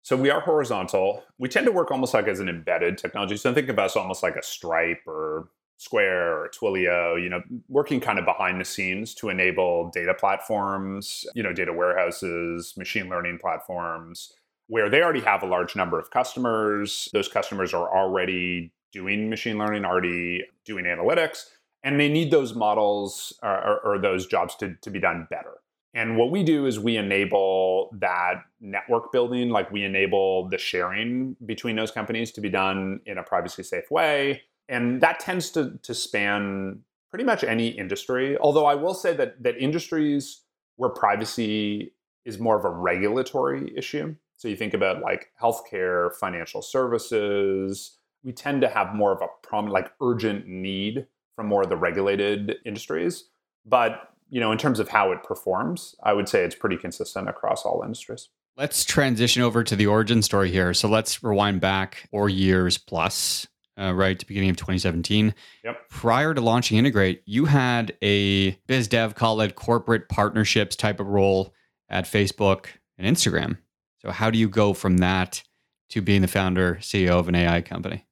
So 0.00 0.16
we 0.16 0.30
are 0.30 0.40
horizontal. 0.40 1.22
We 1.36 1.50
tend 1.50 1.66
to 1.66 1.72
work 1.72 1.90
almost 1.90 2.14
like 2.14 2.26
as 2.28 2.40
an 2.40 2.48
embedded 2.48 2.96
technology. 2.96 3.36
So 3.36 3.52
think 3.52 3.68
of 3.68 3.78
us 3.78 3.94
almost 3.94 4.22
like 4.22 4.36
a 4.36 4.42
Stripe 4.42 5.02
or 5.06 5.50
Square 5.76 6.38
or 6.38 6.48
Twilio, 6.48 7.22
you 7.22 7.28
know, 7.28 7.42
working 7.68 8.00
kind 8.00 8.18
of 8.18 8.24
behind 8.24 8.58
the 8.58 8.64
scenes 8.64 9.14
to 9.16 9.28
enable 9.28 9.90
data 9.90 10.14
platforms, 10.14 11.26
you 11.34 11.42
know, 11.42 11.52
data 11.52 11.74
warehouses, 11.74 12.72
machine 12.78 13.10
learning 13.10 13.36
platforms, 13.38 14.32
where 14.72 14.88
they 14.88 15.02
already 15.02 15.20
have 15.20 15.42
a 15.42 15.46
large 15.46 15.76
number 15.76 15.98
of 15.98 16.10
customers. 16.10 17.06
Those 17.12 17.28
customers 17.28 17.74
are 17.74 17.94
already 17.94 18.72
doing 18.90 19.28
machine 19.28 19.58
learning, 19.58 19.84
already 19.84 20.46
doing 20.64 20.86
analytics, 20.86 21.44
and 21.82 22.00
they 22.00 22.08
need 22.08 22.30
those 22.30 22.54
models 22.54 23.38
or, 23.42 23.50
or, 23.50 23.80
or 23.80 23.98
those 23.98 24.26
jobs 24.26 24.56
to, 24.56 24.74
to 24.80 24.88
be 24.88 24.98
done 24.98 25.26
better. 25.28 25.58
And 25.92 26.16
what 26.16 26.30
we 26.30 26.42
do 26.42 26.64
is 26.64 26.80
we 26.80 26.96
enable 26.96 27.90
that 28.00 28.44
network 28.62 29.12
building, 29.12 29.50
like 29.50 29.70
we 29.70 29.84
enable 29.84 30.48
the 30.48 30.56
sharing 30.56 31.36
between 31.44 31.76
those 31.76 31.90
companies 31.90 32.32
to 32.32 32.40
be 32.40 32.48
done 32.48 33.00
in 33.04 33.18
a 33.18 33.22
privacy 33.22 33.64
safe 33.64 33.90
way. 33.90 34.40
And 34.70 35.02
that 35.02 35.20
tends 35.20 35.50
to, 35.50 35.78
to 35.82 35.92
span 35.92 36.80
pretty 37.10 37.26
much 37.26 37.44
any 37.44 37.68
industry. 37.68 38.38
Although 38.38 38.64
I 38.64 38.76
will 38.76 38.94
say 38.94 39.12
that, 39.16 39.42
that 39.42 39.58
industries 39.58 40.40
where 40.76 40.88
privacy 40.88 41.92
is 42.24 42.38
more 42.38 42.56
of 42.56 42.64
a 42.64 42.70
regulatory 42.70 43.70
issue. 43.76 44.14
So 44.42 44.48
you 44.48 44.56
think 44.56 44.74
about 44.74 45.02
like 45.02 45.28
healthcare, 45.40 46.12
financial 46.16 46.62
services, 46.62 47.96
we 48.24 48.32
tend 48.32 48.62
to 48.62 48.68
have 48.68 48.92
more 48.92 49.12
of 49.12 49.22
a 49.22 49.28
prominent, 49.46 49.72
like 49.72 49.92
urgent 50.02 50.48
need 50.48 51.06
from 51.36 51.46
more 51.46 51.62
of 51.62 51.68
the 51.68 51.76
regulated 51.76 52.56
industries. 52.66 53.28
But 53.64 54.08
you 54.30 54.40
know, 54.40 54.50
in 54.50 54.58
terms 54.58 54.80
of 54.80 54.88
how 54.88 55.12
it 55.12 55.22
performs, 55.22 55.94
I 56.02 56.12
would 56.12 56.28
say 56.28 56.42
it's 56.42 56.56
pretty 56.56 56.76
consistent 56.76 57.28
across 57.28 57.64
all 57.64 57.82
industries. 57.84 58.30
Let's 58.56 58.84
transition 58.84 59.42
over 59.42 59.62
to 59.62 59.76
the 59.76 59.86
origin 59.86 60.22
story 60.22 60.50
here. 60.50 60.74
So 60.74 60.88
let's 60.88 61.22
rewind 61.22 61.60
back 61.60 62.08
four 62.10 62.28
years 62.28 62.78
plus, 62.78 63.46
uh, 63.78 63.94
right 63.94 64.18
to 64.18 64.26
beginning 64.26 64.50
of 64.50 64.56
2017. 64.56 65.34
Yep. 65.62 65.88
Prior 65.88 66.34
to 66.34 66.40
launching 66.40 66.78
Integrate, 66.78 67.22
you 67.26 67.44
had 67.44 67.96
a 68.02 68.58
biz 68.66 68.88
dev, 68.88 69.14
call 69.14 69.40
it 69.40 69.54
corporate 69.54 70.08
partnerships 70.08 70.74
type 70.74 70.98
of 70.98 71.06
role 71.06 71.54
at 71.88 72.06
Facebook 72.06 72.66
and 72.98 73.06
Instagram. 73.06 73.58
So 74.04 74.10
how 74.10 74.30
do 74.30 74.38
you 74.38 74.48
go 74.48 74.74
from 74.74 74.98
that 74.98 75.42
to 75.90 76.02
being 76.02 76.22
the 76.22 76.28
founder, 76.28 76.78
CEO 76.80 77.18
of 77.18 77.28
an 77.28 77.34
AI 77.34 77.60
company? 77.62 78.04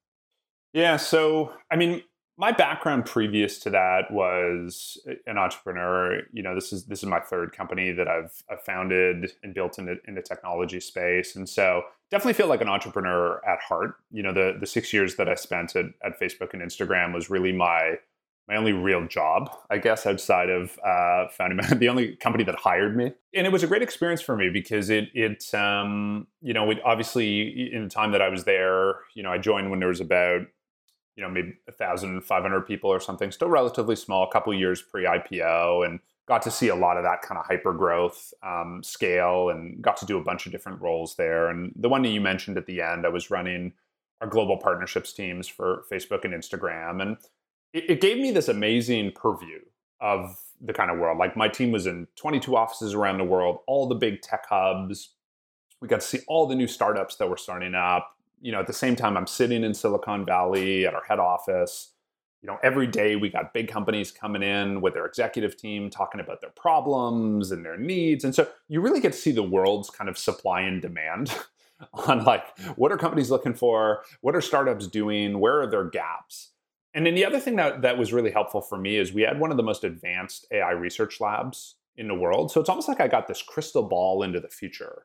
Yeah. 0.73 0.97
So, 0.97 1.53
I 1.71 1.77
mean, 1.77 2.03
my 2.41 2.53
background 2.53 3.05
previous 3.05 3.59
to 3.59 3.71
that 3.71 4.11
was 4.11 4.97
an 5.27 5.37
entrepreneur. 5.37 6.23
You 6.33 6.43
know, 6.43 6.55
this 6.55 6.73
is 6.73 6.87
this 6.87 7.01
is 7.01 7.07
my 7.07 7.21
third 7.21 7.53
company 7.53 7.93
that 7.93 8.09
I've, 8.09 8.43
I've 8.51 8.63
founded 8.63 9.33
and 9.43 9.53
built 9.53 9.79
in 9.79 9.85
the, 9.85 9.97
in 10.09 10.15
the 10.15 10.23
technology 10.23 10.81
space, 10.81 11.37
and 11.37 11.47
so 11.47 11.83
definitely 12.11 12.33
feel 12.33 12.47
like 12.47 12.63
an 12.63 12.69
entrepreneur 12.69 13.45
at 13.47 13.61
heart. 13.61 13.97
You 14.11 14.23
know, 14.23 14.33
the 14.33 14.57
the 14.59 14.67
six 14.67 14.91
years 14.91 15.17
that 15.17 15.29
I 15.29 15.35
spent 15.35 15.77
at, 15.77 15.87
at 16.03 16.19
Facebook 16.19 16.55
and 16.55 16.63
Instagram 16.63 17.13
was 17.13 17.29
really 17.29 17.53
my 17.53 17.97
my 18.51 18.57
only 18.57 18.73
real 18.73 19.07
job, 19.07 19.57
I 19.71 19.79
guess, 19.79 20.07
outside 20.07 20.51
of 20.51 20.77
uh, 20.85 21.29
founding 21.29 21.61
the 21.79 21.89
only 21.89 22.17
company 22.17 22.43
that 22.45 22.57
hired 22.57 22.97
me, 22.97 23.13
and 23.33 23.47
it 23.47 23.53
was 23.53 23.63
a 23.63 23.69
great 23.69 23.83
experience 23.83 24.21
for 24.21 24.37
me 24.37 24.51
because 24.51 24.91
it 24.91 25.09
it 25.15 25.55
um, 25.55 26.27
you 26.43 26.53
know 26.53 26.69
it 26.71 26.79
obviously 26.85 27.73
in 27.73 27.85
the 27.85 27.89
time 27.89 28.11
that 28.11 28.21
I 28.21 28.29
was 28.29 28.45
there, 28.45 28.97
you 29.15 29.23
know, 29.23 29.31
I 29.31 29.39
joined 29.39 29.71
when 29.71 29.79
there 29.79 29.89
was 29.89 30.01
about 30.01 30.43
you 31.15 31.23
know 31.23 31.31
maybe 31.31 31.55
1500 31.67 32.63
people 32.63 32.91
or 32.91 32.99
something 32.99 33.31
still 33.31 33.49
relatively 33.49 33.95
small 33.95 34.25
a 34.25 34.33
couple 34.33 34.53
years 34.53 34.83
pre-ipo 34.83 35.87
and 35.87 36.01
got 36.27 36.43
to 36.43 36.51
see 36.51 36.69
a 36.69 36.75
lot 36.75 36.97
of 36.97 37.05
that 37.05 37.23
kind 37.23 37.39
of 37.39 37.47
hyper 37.47 37.73
growth 37.73 38.33
um, 38.43 38.83
scale 38.83 39.51
and 39.51 39.83
got 39.83 39.97
to 39.97 40.07
do 40.07 40.19
a 40.19 40.23
bunch 40.23 40.47
of 40.47 40.53
different 40.53 40.81
roles 40.81 41.17
there. 41.17 41.49
And 41.49 41.73
the 41.77 41.89
one 41.89 42.03
that 42.03 42.11
you 42.11 42.21
mentioned 42.21 42.57
at 42.57 42.67
the 42.67 42.81
end 42.81 43.07
i 43.07 43.09
was 43.09 43.31
running 43.31 43.73
our 44.21 44.29
global 44.29 44.57
partnerships 44.57 45.13
teams 45.13 45.47
for 45.47 45.85
facebook 45.91 46.25
and 46.25 46.35
instagram. 46.35 47.03
And 47.03 47.17
it, 47.73 47.91
it 47.91 48.01
gave 48.01 48.19
me 48.19 48.31
this 48.31 48.49
amazing 48.49 49.13
purview 49.13 49.61
of 50.01 50.37
the 50.61 50.73
kind 50.73 50.91
of 50.91 50.99
world 50.99 51.19
like 51.19 51.37
my 51.37 51.49
team 51.49 51.73
was 51.73 51.87
in 51.87 52.07
22 52.17 52.57
offices 52.57 52.95
around 52.95 53.19
the 53.19 53.25
world 53.25 53.59
all 53.67 53.89
the 53.89 53.95
big 53.95 54.21
tech 54.23 54.47
hubs 54.49 55.15
we 55.81 55.89
got 55.89 56.01
to 56.01 56.07
see 56.07 56.21
all 56.27 56.47
the 56.47 56.55
new 56.55 56.67
startups 56.67 57.17
that 57.17 57.29
were 57.29 57.37
starting 57.37 57.75
up 57.75 58.17
you 58.41 58.53
know, 58.53 58.61
at 58.61 58.67
the 58.67 58.73
same 58.73 58.97
time, 58.97 59.17
I'm 59.17 59.27
sitting 59.27 59.63
in 59.65 59.75
Silicon 59.75 60.25
Valley 60.25 60.87
at 60.87 60.95
our 60.95 61.03
head 61.07 61.19
office. 61.19 61.93
You 62.43 62.47
know, 62.47 62.59
every 62.63 62.87
day 62.87 63.17
we 63.17 63.29
got 63.29 63.53
big 63.53 63.69
companies 63.69 64.11
coming 64.11 64.43
in 64.43 64.81
with 64.81 64.95
their 64.95 65.05
executive 65.05 65.59
team 65.59 65.91
talking 65.91 66.23
about 66.23 66.41
their 66.41 66.51
problems 66.51 67.51
and 67.51 67.65
their 67.65 67.77
needs. 67.77 68.25
And 68.25 68.35
so 68.35 68.49
you 68.69 68.81
really 68.81 69.01
get 69.01 69.13
to 69.13 69.19
see 69.19 69.33
the 69.33 69.43
world's 69.43 69.91
kind 69.91 70.09
of 70.09 70.17
supply 70.17 70.63
and 70.63 70.81
demand 70.81 71.37
on 71.93 72.25
like 72.25 72.59
what 72.77 72.93
are 72.93 72.97
companies 72.97 73.31
looking 73.31 73.53
for? 73.53 74.03
What 74.23 74.35
are 74.35 74.41
startups 74.41 74.87
doing? 74.87 75.39
Where 75.39 75.61
are 75.61 75.71
their 75.71 75.91
gaps? 75.91 76.50
And 76.95 77.07
then 77.07 77.15
the 77.15 77.25
other 77.25 77.39
thing 77.39 77.57
that, 77.57 77.83
that 77.83 77.99
was 77.99 78.13
really 78.13 78.31
helpful 78.31 78.61
for 78.61 78.77
me 78.77 78.97
is 78.97 79.13
we 79.13 79.23
had 79.23 79.39
one 79.39 79.51
of 79.51 79.57
the 79.57 79.63
most 79.63 79.85
advanced 79.85 80.47
AI 80.51 80.73
research 80.73 81.21
labs 81.21 81.77
in 81.97 82.09
the 82.09 82.15
world. 82.15 82.51
So 82.51 82.61
it's 82.61 82.69
almost 82.69 82.89
like 82.89 83.01
I 83.01 83.09
got 83.09 83.29
this 83.29 83.43
crystal 83.43 83.83
ball 83.83 84.23
into 84.23 84.41
the 84.41 84.49
future 84.49 85.05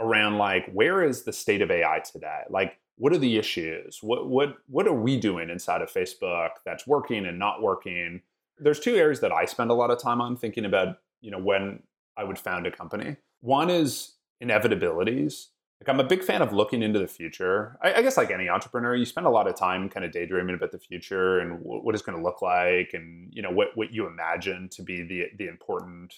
around 0.00 0.38
like 0.38 0.70
where 0.72 1.02
is 1.02 1.24
the 1.24 1.32
state 1.32 1.62
of 1.62 1.70
AI 1.70 2.00
today? 2.00 2.42
Like 2.48 2.78
what 2.96 3.12
are 3.12 3.18
the 3.18 3.36
issues? 3.36 3.98
What 4.02 4.28
what 4.28 4.56
what 4.68 4.86
are 4.86 4.92
we 4.92 5.18
doing 5.18 5.50
inside 5.50 5.82
of 5.82 5.90
Facebook 5.90 6.50
that's 6.64 6.86
working 6.86 7.26
and 7.26 7.38
not 7.38 7.62
working? 7.62 8.22
There's 8.58 8.80
two 8.80 8.96
areas 8.96 9.20
that 9.20 9.32
I 9.32 9.44
spend 9.44 9.70
a 9.70 9.74
lot 9.74 9.90
of 9.90 10.00
time 10.00 10.20
on 10.20 10.36
thinking 10.36 10.64
about, 10.64 10.98
you 11.20 11.30
know, 11.30 11.38
when 11.38 11.82
I 12.16 12.24
would 12.24 12.38
found 12.38 12.66
a 12.66 12.70
company. 12.70 13.16
One 13.40 13.68
is 13.68 14.14
inevitabilities. 14.42 15.48
Like 15.80 15.88
I'm 15.90 16.00
a 16.00 16.04
big 16.04 16.22
fan 16.22 16.40
of 16.40 16.52
looking 16.52 16.82
into 16.82 16.98
the 16.98 17.06
future. 17.06 17.76
I, 17.82 17.94
I 17.94 18.02
guess 18.02 18.16
like 18.16 18.30
any 18.30 18.48
entrepreneur, 18.48 18.94
you 18.94 19.04
spend 19.04 19.26
a 19.26 19.30
lot 19.30 19.46
of 19.46 19.56
time 19.56 19.88
kind 19.88 20.06
of 20.06 20.12
daydreaming 20.12 20.54
about 20.54 20.72
the 20.72 20.78
future 20.78 21.40
and 21.40 21.58
w- 21.62 21.82
what 21.82 21.94
it's 21.94 22.02
going 22.02 22.16
to 22.16 22.24
look 22.24 22.40
like, 22.40 22.92
and 22.94 23.30
you 23.32 23.42
know 23.42 23.50
what 23.50 23.76
what 23.76 23.92
you 23.92 24.06
imagine 24.06 24.68
to 24.70 24.82
be 24.82 25.02
the 25.02 25.26
the 25.36 25.48
important 25.48 26.14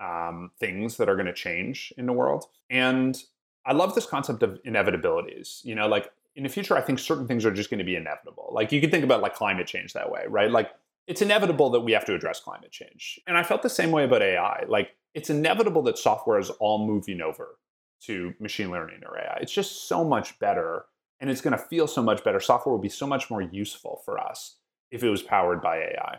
um, 0.00 0.50
things 0.60 0.98
that 0.98 1.08
are 1.08 1.14
going 1.14 1.26
to 1.26 1.32
change 1.32 1.92
in 1.96 2.06
the 2.06 2.12
world. 2.12 2.44
And 2.68 3.20
I 3.64 3.72
love 3.72 3.94
this 3.94 4.06
concept 4.06 4.42
of 4.42 4.58
inevitabilities. 4.66 5.64
You 5.64 5.74
know, 5.74 5.88
like 5.88 6.12
in 6.36 6.42
the 6.42 6.48
future, 6.50 6.76
I 6.76 6.82
think 6.82 6.98
certain 6.98 7.26
things 7.26 7.46
are 7.46 7.50
just 7.50 7.70
going 7.70 7.78
to 7.78 7.84
be 7.84 7.96
inevitable. 7.96 8.50
Like 8.52 8.72
you 8.72 8.80
can 8.80 8.90
think 8.90 9.04
about 9.04 9.22
like 9.22 9.34
climate 9.34 9.66
change 9.66 9.94
that 9.94 10.10
way, 10.10 10.24
right? 10.28 10.50
Like 10.50 10.70
it's 11.06 11.22
inevitable 11.22 11.70
that 11.70 11.80
we 11.80 11.92
have 11.92 12.04
to 12.04 12.14
address 12.14 12.40
climate 12.40 12.70
change. 12.70 13.18
And 13.26 13.38
I 13.38 13.42
felt 13.42 13.62
the 13.62 13.70
same 13.70 13.90
way 13.90 14.04
about 14.04 14.20
AI. 14.20 14.64
Like 14.68 14.90
it's 15.14 15.30
inevitable 15.30 15.82
that 15.82 15.96
software 15.96 16.38
is 16.38 16.50
all 16.50 16.86
moving 16.86 17.22
over 17.22 17.56
to 18.02 18.34
machine 18.40 18.70
learning 18.70 19.00
or 19.06 19.18
AI. 19.18 19.38
It's 19.40 19.52
just 19.52 19.88
so 19.88 20.04
much 20.04 20.38
better 20.38 20.84
and 21.20 21.30
it's 21.30 21.40
going 21.40 21.56
to 21.56 21.58
feel 21.58 21.86
so 21.86 22.02
much 22.02 22.22
better. 22.22 22.40
Software 22.40 22.72
will 22.72 22.80
be 22.80 22.88
so 22.88 23.06
much 23.06 23.30
more 23.30 23.42
useful 23.42 24.02
for 24.04 24.18
us 24.18 24.56
if 24.90 25.02
it 25.02 25.10
was 25.10 25.22
powered 25.22 25.60
by 25.60 25.78
AI. 25.78 26.18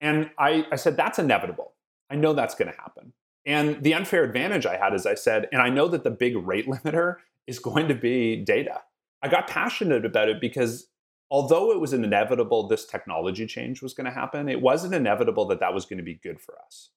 And 0.00 0.30
I, 0.38 0.66
I 0.72 0.76
said, 0.76 0.96
that's 0.96 1.18
inevitable. 1.18 1.74
I 2.10 2.16
know 2.16 2.32
that's 2.32 2.56
going 2.56 2.70
to 2.70 2.78
happen. 2.78 3.12
And 3.46 3.82
the 3.82 3.94
unfair 3.94 4.24
advantage 4.24 4.66
I 4.66 4.76
had, 4.76 4.94
as 4.94 5.06
I 5.06 5.14
said, 5.14 5.48
and 5.52 5.62
I 5.62 5.68
know 5.68 5.88
that 5.88 6.04
the 6.04 6.10
big 6.10 6.36
rate 6.36 6.66
limiter 6.68 7.16
is 7.46 7.58
going 7.58 7.88
to 7.88 7.94
be 7.94 8.36
data. 8.36 8.80
I 9.22 9.28
got 9.28 9.46
passionate 9.46 10.04
about 10.04 10.28
it 10.28 10.40
because 10.40 10.88
although 11.30 11.70
it 11.72 11.80
was 11.80 11.92
an 11.92 12.04
inevitable 12.04 12.66
this 12.66 12.84
technology 12.84 13.46
change 13.46 13.80
was 13.80 13.94
going 13.94 14.04
to 14.04 14.10
happen, 14.10 14.48
it 14.48 14.60
wasn't 14.60 14.94
inevitable 14.94 15.46
that 15.46 15.60
that 15.60 15.72
was 15.72 15.86
going 15.86 15.98
to 15.98 16.04
be 16.04 16.14
good 16.14 16.40
for 16.40 16.56
us. 16.66 16.90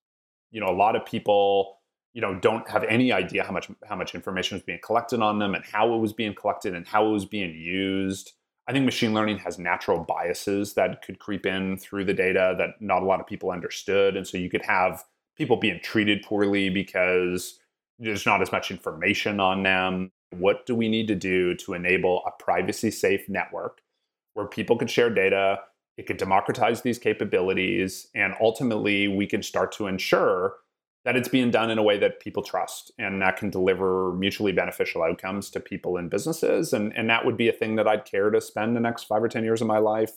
You 0.52 0.60
know, 0.60 0.68
a 0.68 0.76
lot 0.76 0.96
of 0.96 1.06
people, 1.06 1.78
you 2.16 2.22
know, 2.22 2.34
don't 2.34 2.68
have 2.70 2.86
any 2.86 3.12
idea 3.12 3.44
how 3.44 3.52
much 3.52 3.70
how 3.88 3.96
much 3.96 4.16
information 4.16 4.56
was 4.56 4.64
being 4.64 4.80
collected 4.82 5.22
on 5.22 5.38
them 5.38 5.54
and 5.54 5.66
how 5.66 5.94
it 5.94 6.00
was 6.00 6.14
being 6.14 6.34
collected 6.34 6.74
and 6.74 6.88
how 6.88 7.06
it 7.06 7.12
was 7.12 7.26
being 7.26 7.54
used. 7.54 8.32
I 8.68 8.72
think 8.72 8.86
machine 8.86 9.14
learning 9.14 9.40
has 9.40 9.60
natural 9.60 10.00
biases 10.00 10.74
that 10.76 11.02
could 11.06 11.20
creep 11.20 11.46
in 11.46 11.78
through 11.78 12.06
the 12.06 12.14
data 12.14 12.56
that 12.58 12.70
not 12.80 13.04
a 13.04 13.06
lot 13.06 13.20
of 13.20 13.28
people 13.28 13.52
understood. 13.52 14.16
And 14.16 14.26
so 14.26 14.38
you 14.38 14.50
could 14.50 14.64
have 14.64 15.04
people 15.38 15.58
being 15.58 15.82
treated 15.84 16.24
poorly 16.24 16.70
because 16.70 17.60
there's 18.00 18.26
not 18.26 18.42
as 18.42 18.52
much 18.52 18.72
information 18.72 19.42
on 19.42 19.64
them. 19.64 20.10
What 20.32 20.66
do 20.66 20.74
we 20.74 20.88
need 20.88 21.10
to 21.10 21.16
do 21.16 21.54
to 21.56 21.74
enable 21.74 22.24
a 22.26 22.32
privacy 22.42 22.92
safe 22.92 23.28
network 23.28 23.82
where 24.36 24.48
people 24.48 24.78
can 24.78 24.88
share 24.88 25.10
data? 25.10 25.60
It 25.98 26.08
could 26.08 26.18
democratize 26.18 26.82
these 26.82 26.98
capabilities, 26.98 28.08
and 28.16 28.36
ultimately, 28.42 29.08
we 29.08 29.28
can 29.28 29.44
start 29.44 29.72
to 29.74 29.88
ensure 29.88 30.56
that 31.06 31.16
it's 31.16 31.30
being 31.30 31.52
done 31.52 31.70
in 31.70 31.78
a 31.78 31.84
way 31.84 32.00
that 32.00 32.20
people 32.20 32.42
trust 32.42 32.92
and 32.98 33.22
that 33.22 33.38
can 33.38 33.52
deliver 33.52 34.12
mutually 34.14 34.52
beneficial 34.52 35.04
outcomes 35.04 35.52
to 35.52 35.60
people 35.60 35.98
and 35.98 36.10
businesses. 36.10 36.74
And, 36.74 36.92
and 36.98 37.10
that 37.12 37.26
would 37.26 37.38
be 37.38 37.48
a 37.48 37.54
thing 37.54 37.76
that 37.76 37.88
I'd 37.88 38.06
care 38.06 38.32
to 38.32 38.42
spend 38.42 38.76
the 38.76 38.80
next 38.80 39.04
five 39.04 39.24
or 39.24 39.28
10 39.28 39.44
years 39.44 39.62
of 39.62 39.68
my 39.68 39.78
life 39.78 40.12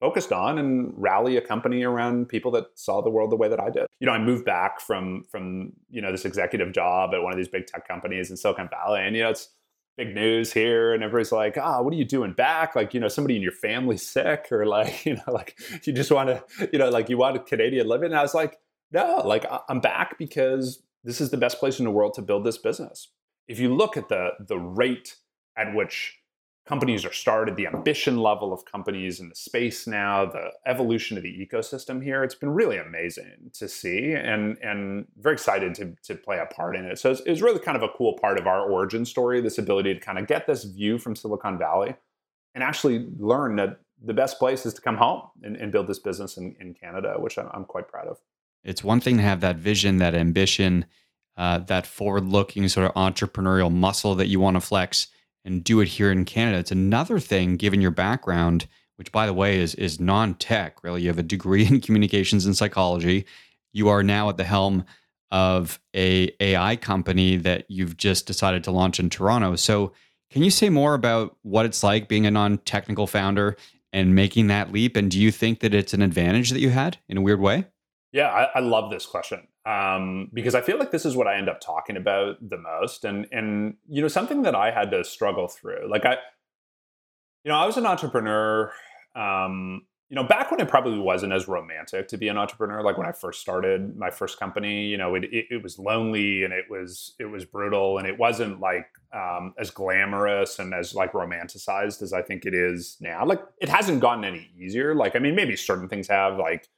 focused 0.00 0.32
on 0.32 0.58
and 0.58 0.92
rally 0.96 1.36
a 1.36 1.40
company 1.42 1.82
around 1.82 2.28
people 2.28 2.50
that 2.50 2.66
saw 2.74 3.02
the 3.02 3.10
world 3.10 3.30
the 3.30 3.36
way 3.36 3.48
that 3.48 3.60
I 3.60 3.68
did. 3.68 3.86
You 4.00 4.06
know, 4.06 4.12
I 4.12 4.18
moved 4.18 4.46
back 4.46 4.80
from 4.80 5.24
from, 5.30 5.72
you 5.90 6.00
know, 6.00 6.12
this 6.12 6.24
executive 6.24 6.72
job 6.72 7.14
at 7.14 7.22
one 7.22 7.32
of 7.32 7.36
these 7.36 7.48
big 7.48 7.66
tech 7.66 7.86
companies 7.86 8.30
in 8.30 8.36
Silicon 8.36 8.68
Valley. 8.70 9.00
And, 9.02 9.14
you 9.14 9.22
know, 9.22 9.30
it's 9.30 9.50
big 9.96 10.14
news 10.14 10.52
here 10.52 10.92
and 10.92 11.02
everybody's 11.02 11.32
like 11.32 11.56
ah 11.56 11.78
oh, 11.78 11.82
what 11.82 11.92
are 11.94 11.96
you 11.96 12.04
doing 12.04 12.30
back 12.30 12.76
like 12.76 12.92
you 12.92 13.00
know 13.00 13.08
somebody 13.08 13.34
in 13.34 13.40
your 13.40 13.50
family 13.50 13.96
sick 13.96 14.48
or 14.52 14.66
like 14.66 15.06
you 15.06 15.14
know 15.14 15.22
like 15.32 15.58
you 15.84 15.92
just 15.92 16.10
want 16.10 16.28
to 16.28 16.68
you 16.70 16.78
know 16.78 16.90
like 16.90 17.08
you 17.08 17.16
want 17.16 17.34
a 17.34 17.38
canadian 17.38 17.88
living 17.88 18.10
and 18.10 18.18
i 18.18 18.20
was 18.20 18.34
like 18.34 18.58
no, 18.92 19.22
like 19.24 19.44
I'm 19.68 19.80
back 19.80 20.18
because 20.18 20.82
this 21.04 21.20
is 21.20 21.30
the 21.30 21.36
best 21.36 21.58
place 21.58 21.78
in 21.78 21.84
the 21.84 21.90
world 21.90 22.14
to 22.14 22.22
build 22.22 22.44
this 22.44 22.58
business. 22.58 23.08
If 23.48 23.58
you 23.58 23.74
look 23.74 23.96
at 23.96 24.08
the 24.08 24.30
the 24.40 24.58
rate 24.58 25.16
at 25.56 25.74
which 25.74 26.18
companies 26.66 27.04
are 27.04 27.12
started, 27.12 27.54
the 27.54 27.66
ambition 27.68 28.18
level 28.18 28.52
of 28.52 28.64
companies 28.64 29.20
in 29.20 29.28
the 29.28 29.36
space 29.36 29.86
now, 29.86 30.26
the 30.26 30.50
evolution 30.66 31.16
of 31.16 31.22
the 31.22 31.46
ecosystem 31.46 32.02
here, 32.02 32.24
it's 32.24 32.34
been 32.34 32.50
really 32.50 32.76
amazing 32.76 33.50
to 33.54 33.68
see 33.68 34.12
and 34.12 34.58
and 34.58 35.06
very 35.16 35.34
excited 35.34 35.74
to 35.76 35.94
to 36.02 36.14
play 36.14 36.38
a 36.38 36.46
part 36.46 36.76
in 36.76 36.84
it. 36.84 36.98
So 36.98 37.10
it's, 37.10 37.22
it's 37.26 37.40
really 37.40 37.60
kind 37.60 37.76
of 37.76 37.82
a 37.82 37.88
cool 37.96 38.18
part 38.18 38.38
of 38.38 38.46
our 38.46 38.68
origin 38.68 39.04
story, 39.04 39.40
this 39.40 39.58
ability 39.58 39.94
to 39.94 40.00
kind 40.00 40.18
of 40.18 40.26
get 40.26 40.46
this 40.46 40.64
view 40.64 40.98
from 40.98 41.14
Silicon 41.14 41.58
Valley 41.58 41.94
and 42.54 42.64
actually 42.64 43.06
learn 43.18 43.56
that 43.56 43.80
the 44.02 44.14
best 44.14 44.38
place 44.38 44.66
is 44.66 44.74
to 44.74 44.80
come 44.80 44.96
home 44.96 45.22
and, 45.42 45.56
and 45.56 45.70
build 45.72 45.86
this 45.86 45.98
business 45.98 46.36
in, 46.36 46.56
in 46.60 46.74
Canada, 46.74 47.14
which 47.18 47.38
I'm, 47.38 47.48
I'm 47.52 47.64
quite 47.64 47.88
proud 47.88 48.08
of. 48.08 48.18
It's 48.66 48.82
one 48.82 49.00
thing 49.00 49.16
to 49.18 49.22
have 49.22 49.40
that 49.40 49.56
vision, 49.56 49.98
that 49.98 50.14
ambition, 50.14 50.86
uh, 51.36 51.58
that 51.58 51.86
forward-looking 51.86 52.68
sort 52.68 52.86
of 52.86 52.94
entrepreneurial 52.94 53.72
muscle 53.72 54.16
that 54.16 54.26
you 54.26 54.40
want 54.40 54.56
to 54.56 54.60
flex 54.60 55.06
and 55.44 55.62
do 55.62 55.80
it 55.80 55.88
here 55.88 56.10
in 56.10 56.24
Canada. 56.24 56.58
It's 56.58 56.72
another 56.72 57.20
thing, 57.20 57.56
given 57.56 57.80
your 57.80 57.92
background, 57.92 58.66
which 58.96 59.12
by 59.12 59.26
the 59.26 59.32
way 59.32 59.60
is 59.60 59.74
is 59.76 60.00
non-tech. 60.00 60.82
Really, 60.82 61.02
you 61.02 61.08
have 61.08 61.18
a 61.18 61.22
degree 61.22 61.64
in 61.66 61.80
communications 61.80 62.44
and 62.44 62.56
psychology. 62.56 63.24
You 63.72 63.88
are 63.88 64.02
now 64.02 64.28
at 64.28 64.36
the 64.36 64.44
helm 64.44 64.84
of 65.30 65.78
a 65.94 66.34
AI 66.40 66.76
company 66.76 67.36
that 67.36 67.66
you've 67.68 67.96
just 67.96 68.26
decided 68.26 68.64
to 68.64 68.70
launch 68.72 68.98
in 68.98 69.10
Toronto. 69.10 69.54
So, 69.54 69.92
can 70.30 70.42
you 70.42 70.50
say 70.50 70.70
more 70.70 70.94
about 70.94 71.36
what 71.42 71.66
it's 71.66 71.84
like 71.84 72.08
being 72.08 72.26
a 72.26 72.30
non-technical 72.32 73.06
founder 73.06 73.56
and 73.92 74.14
making 74.14 74.48
that 74.48 74.72
leap? 74.72 74.96
And 74.96 75.08
do 75.08 75.20
you 75.20 75.30
think 75.30 75.60
that 75.60 75.72
it's 75.72 75.94
an 75.94 76.02
advantage 76.02 76.50
that 76.50 76.58
you 76.58 76.70
had 76.70 76.98
in 77.08 77.16
a 77.16 77.22
weird 77.22 77.40
way? 77.40 77.66
Yeah, 78.12 78.28
I, 78.28 78.58
I 78.58 78.60
love 78.60 78.90
this 78.90 79.04
question 79.04 79.46
um, 79.66 80.30
because 80.32 80.54
I 80.54 80.60
feel 80.60 80.78
like 80.78 80.90
this 80.90 81.04
is 81.04 81.16
what 81.16 81.26
I 81.26 81.36
end 81.36 81.48
up 81.48 81.60
talking 81.60 81.96
about 81.96 82.36
the 82.48 82.56
most, 82.56 83.04
and 83.04 83.26
and 83.32 83.74
you 83.88 84.00
know 84.00 84.08
something 84.08 84.42
that 84.42 84.54
I 84.54 84.70
had 84.70 84.90
to 84.92 85.04
struggle 85.04 85.48
through. 85.48 85.90
Like 85.90 86.04
I, 86.04 86.12
you 87.44 87.50
know, 87.50 87.56
I 87.56 87.66
was 87.66 87.76
an 87.76 87.86
entrepreneur. 87.86 88.72
Um, 89.14 89.82
you 90.08 90.14
know, 90.14 90.22
back 90.22 90.52
when 90.52 90.60
it 90.60 90.68
probably 90.68 91.00
wasn't 91.00 91.32
as 91.32 91.48
romantic 91.48 92.06
to 92.08 92.16
be 92.16 92.28
an 92.28 92.38
entrepreneur. 92.38 92.80
Like 92.80 92.96
when 92.96 93.08
I 93.08 93.12
first 93.12 93.40
started 93.40 93.96
my 93.96 94.08
first 94.08 94.38
company, 94.38 94.86
you 94.86 94.96
know, 94.96 95.16
it, 95.16 95.24
it, 95.24 95.46
it 95.50 95.62
was 95.64 95.80
lonely 95.80 96.44
and 96.44 96.52
it 96.52 96.66
was 96.70 97.16
it 97.18 97.24
was 97.24 97.44
brutal 97.44 97.98
and 97.98 98.06
it 98.06 98.16
wasn't 98.16 98.60
like 98.60 98.86
um, 99.12 99.52
as 99.58 99.72
glamorous 99.72 100.60
and 100.60 100.72
as 100.74 100.94
like 100.94 101.12
romanticized 101.12 102.02
as 102.02 102.12
I 102.12 102.22
think 102.22 102.46
it 102.46 102.54
is 102.54 102.96
now. 103.00 103.26
Like 103.26 103.40
it 103.60 103.68
hasn't 103.68 104.00
gotten 104.00 104.24
any 104.24 104.48
easier. 104.56 104.94
Like 104.94 105.16
I 105.16 105.18
mean, 105.18 105.34
maybe 105.34 105.56
certain 105.56 105.88
things 105.88 106.06
have 106.06 106.38
like 106.38 106.68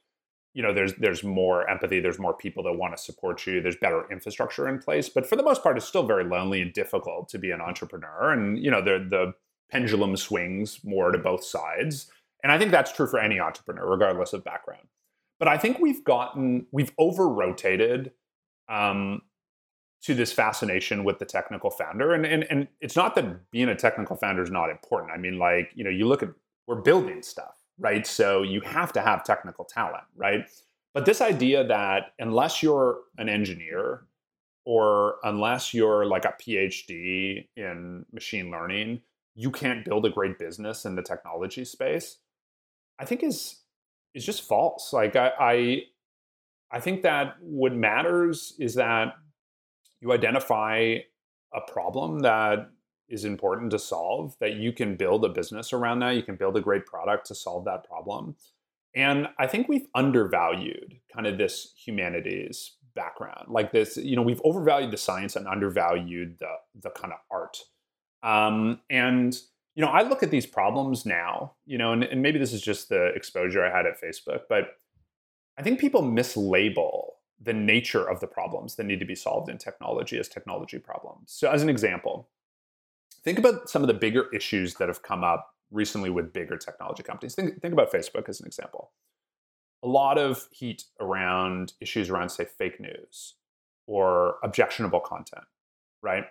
you 0.53 0.63
know 0.63 0.73
there's 0.73 0.93
there's 0.95 1.23
more 1.23 1.69
empathy 1.69 1.99
there's 1.99 2.19
more 2.19 2.33
people 2.33 2.63
that 2.63 2.73
want 2.73 2.95
to 2.95 3.01
support 3.01 3.45
you 3.45 3.61
there's 3.61 3.75
better 3.75 4.05
infrastructure 4.11 4.67
in 4.67 4.79
place 4.79 5.09
but 5.09 5.25
for 5.25 5.35
the 5.35 5.43
most 5.43 5.61
part 5.61 5.77
it's 5.77 5.85
still 5.85 6.03
very 6.03 6.23
lonely 6.23 6.61
and 6.61 6.73
difficult 6.73 7.29
to 7.29 7.37
be 7.37 7.51
an 7.51 7.61
entrepreneur 7.61 8.31
and 8.31 8.59
you 8.59 8.71
know 8.71 8.81
the 8.81 9.05
the 9.09 9.33
pendulum 9.71 10.17
swings 10.17 10.79
more 10.83 11.11
to 11.11 11.17
both 11.17 11.43
sides 11.43 12.11
and 12.43 12.51
i 12.51 12.57
think 12.57 12.71
that's 12.71 12.91
true 12.91 13.07
for 13.07 13.19
any 13.19 13.39
entrepreneur 13.39 13.89
regardless 13.89 14.33
of 14.33 14.43
background. 14.43 14.87
But 15.37 15.47
i 15.47 15.57
think 15.57 15.79
we've 15.79 16.03
gotten 16.03 16.65
we've 16.71 16.91
over 16.97 17.27
rotated 17.29 18.11
um, 18.67 19.21
to 20.01 20.13
this 20.13 20.31
fascination 20.31 21.03
with 21.03 21.19
the 21.19 21.25
technical 21.25 21.69
founder 21.69 22.13
and, 22.13 22.25
and 22.25 22.45
and 22.49 22.67
it's 22.81 22.95
not 22.95 23.15
that 23.15 23.51
being 23.51 23.69
a 23.69 23.75
technical 23.75 24.15
founder 24.15 24.41
is 24.41 24.51
not 24.51 24.69
important. 24.69 25.11
I 25.11 25.17
mean 25.17 25.37
like 25.37 25.71
you 25.75 25.83
know 25.83 25.89
you 25.89 26.07
look 26.07 26.23
at 26.23 26.29
we're 26.67 26.81
building 26.81 27.21
stuff 27.21 27.58
right? 27.79 28.05
So 28.05 28.43
you 28.43 28.61
have 28.61 28.93
to 28.93 29.01
have 29.01 29.23
technical 29.23 29.65
talent, 29.65 30.03
right? 30.15 30.45
But 30.93 31.05
this 31.05 31.21
idea 31.21 31.65
that 31.67 32.13
unless 32.19 32.61
you're 32.61 32.99
an 33.17 33.29
engineer 33.29 34.05
or 34.65 35.15
unless 35.23 35.73
you're 35.73 36.05
like 36.05 36.25
a 36.25 36.33
PhD 36.41 37.47
in 37.55 38.05
machine 38.11 38.51
learning, 38.51 39.01
you 39.35 39.51
can't 39.51 39.85
build 39.85 40.05
a 40.05 40.09
great 40.09 40.37
business 40.37 40.85
in 40.85 40.95
the 40.95 41.01
technology 41.01 41.63
space, 41.63 42.17
I 42.99 43.05
think 43.05 43.23
is 43.23 43.61
is 44.13 44.25
just 44.25 44.47
false. 44.47 44.91
Like 44.91 45.15
I, 45.15 45.31
I 45.39 45.81
I 46.71 46.79
think 46.79 47.03
that 47.03 47.35
what 47.41 47.73
matters 47.73 48.53
is 48.59 48.75
that 48.75 49.15
you 50.01 50.11
identify 50.11 50.97
a 51.53 51.61
problem 51.71 52.19
that 52.19 52.69
is 53.09 53.25
important 53.25 53.71
to 53.71 53.79
solve, 53.79 54.35
that 54.39 54.55
you 54.55 54.71
can 54.71 54.95
build 54.95 55.25
a 55.25 55.29
business 55.29 55.73
around 55.73 55.99
that. 55.99 56.15
You 56.15 56.23
can 56.23 56.35
build 56.35 56.57
a 56.57 56.61
great 56.61 56.85
product 56.85 57.25
to 57.27 57.35
solve 57.35 57.65
that 57.65 57.83
problem. 57.83 58.35
And 58.95 59.27
I 59.37 59.47
think 59.47 59.67
we've 59.67 59.87
undervalued 59.93 60.97
kind 61.13 61.27
of 61.27 61.37
this 61.37 61.73
humanities 61.77 62.73
background. 62.95 63.49
Like 63.49 63.71
this, 63.71 63.97
you 63.97 64.15
know, 64.15 64.21
we've 64.21 64.41
overvalued 64.43 64.91
the 64.91 64.97
science 64.97 65.35
and 65.35 65.47
undervalued 65.47 66.39
the 66.39 66.55
the 66.81 66.89
kind 66.89 67.13
of 67.13 67.19
art. 67.31 67.57
Um, 68.23 68.81
and 68.89 69.39
you 69.75 69.85
know, 69.85 69.91
I 69.91 70.01
look 70.01 70.23
at 70.23 70.31
these 70.31 70.45
problems 70.45 71.05
now, 71.05 71.53
you 71.65 71.77
know, 71.77 71.93
and, 71.93 72.03
and 72.03 72.21
maybe 72.21 72.39
this 72.39 72.51
is 72.51 72.61
just 72.61 72.89
the 72.89 73.07
exposure 73.15 73.63
I 73.63 73.75
had 73.75 73.85
at 73.85 74.01
Facebook, 74.01 74.41
but 74.49 74.71
I 75.57 75.61
think 75.61 75.79
people 75.79 76.01
mislabel 76.01 77.11
the 77.41 77.53
nature 77.53 78.09
of 78.09 78.19
the 78.19 78.27
problems 78.27 78.75
that 78.75 78.85
need 78.85 78.99
to 78.99 79.05
be 79.05 79.15
solved 79.15 79.49
in 79.49 79.57
technology 79.57 80.17
as 80.19 80.27
technology 80.27 80.79
problems. 80.79 81.31
So, 81.31 81.49
as 81.49 81.63
an 81.63 81.69
example, 81.69 82.27
think 83.29 83.37
about 83.37 83.69
some 83.69 83.83
of 83.83 83.87
the 83.87 83.93
bigger 83.93 84.25
issues 84.33 84.73
that 84.75 84.87
have 84.87 85.03
come 85.03 85.23
up 85.23 85.53
recently 85.69 86.09
with 86.09 86.33
bigger 86.33 86.57
technology 86.57 87.03
companies. 87.03 87.35
Think, 87.35 87.61
think 87.61 87.73
about 87.73 87.91
Facebook 87.91 88.27
as 88.27 88.39
an 88.39 88.47
example. 88.47 88.91
A 89.83 89.87
lot 89.87 90.17
of 90.17 90.47
heat 90.51 90.85
around 90.99 91.73
issues 91.79 92.09
around, 92.09 92.29
say, 92.29 92.45
fake 92.45 92.79
news 92.79 93.35
or 93.85 94.37
objectionable 94.43 94.99
content, 94.99 95.43
right? 96.01 96.23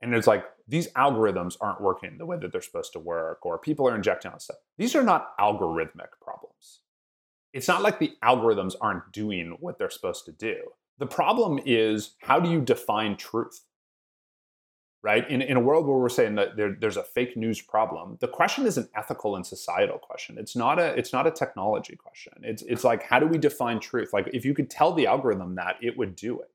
And 0.00 0.14
it's 0.14 0.26
like 0.26 0.46
these 0.66 0.90
algorithms 0.92 1.58
aren't 1.60 1.82
working 1.82 2.16
the 2.16 2.24
way 2.24 2.38
that 2.38 2.52
they're 2.52 2.62
supposed 2.62 2.94
to 2.94 3.00
work, 3.00 3.44
or 3.44 3.58
people 3.58 3.86
are 3.86 3.94
injecting 3.94 4.30
on 4.30 4.40
stuff. 4.40 4.56
These 4.78 4.96
are 4.96 5.02
not 5.02 5.36
algorithmic 5.38 6.08
problems. 6.22 6.80
It's 7.52 7.68
not 7.68 7.82
like 7.82 7.98
the 7.98 8.12
algorithms 8.24 8.74
aren't 8.80 9.12
doing 9.12 9.58
what 9.60 9.78
they're 9.78 9.90
supposed 9.90 10.24
to 10.24 10.32
do. 10.32 10.56
The 10.96 11.06
problem 11.06 11.60
is 11.66 12.14
how 12.22 12.40
do 12.40 12.50
you 12.50 12.62
define 12.62 13.18
truth? 13.18 13.60
Right? 15.06 15.30
In, 15.30 15.40
in 15.40 15.56
a 15.56 15.60
world 15.60 15.86
where 15.86 15.96
we're 15.96 16.08
saying 16.08 16.34
that 16.34 16.56
there, 16.56 16.76
there's 16.80 16.96
a 16.96 17.02
fake 17.04 17.36
news 17.36 17.60
problem, 17.60 18.18
the 18.20 18.26
question 18.26 18.66
is 18.66 18.76
an 18.76 18.88
ethical 18.96 19.36
and 19.36 19.46
societal 19.46 19.98
question. 19.98 20.36
It's 20.36 20.56
not 20.56 20.80
a 20.80 20.86
it's 20.98 21.12
not 21.12 21.28
a 21.28 21.30
technology 21.30 21.94
question. 21.94 22.32
It's 22.42 22.62
it's 22.62 22.82
like 22.82 23.04
how 23.04 23.20
do 23.20 23.26
we 23.28 23.38
define 23.38 23.78
truth? 23.78 24.12
Like 24.12 24.28
if 24.32 24.44
you 24.44 24.52
could 24.52 24.68
tell 24.68 24.92
the 24.92 25.06
algorithm 25.06 25.54
that, 25.54 25.76
it 25.80 25.96
would 25.96 26.16
do 26.16 26.40
it, 26.40 26.50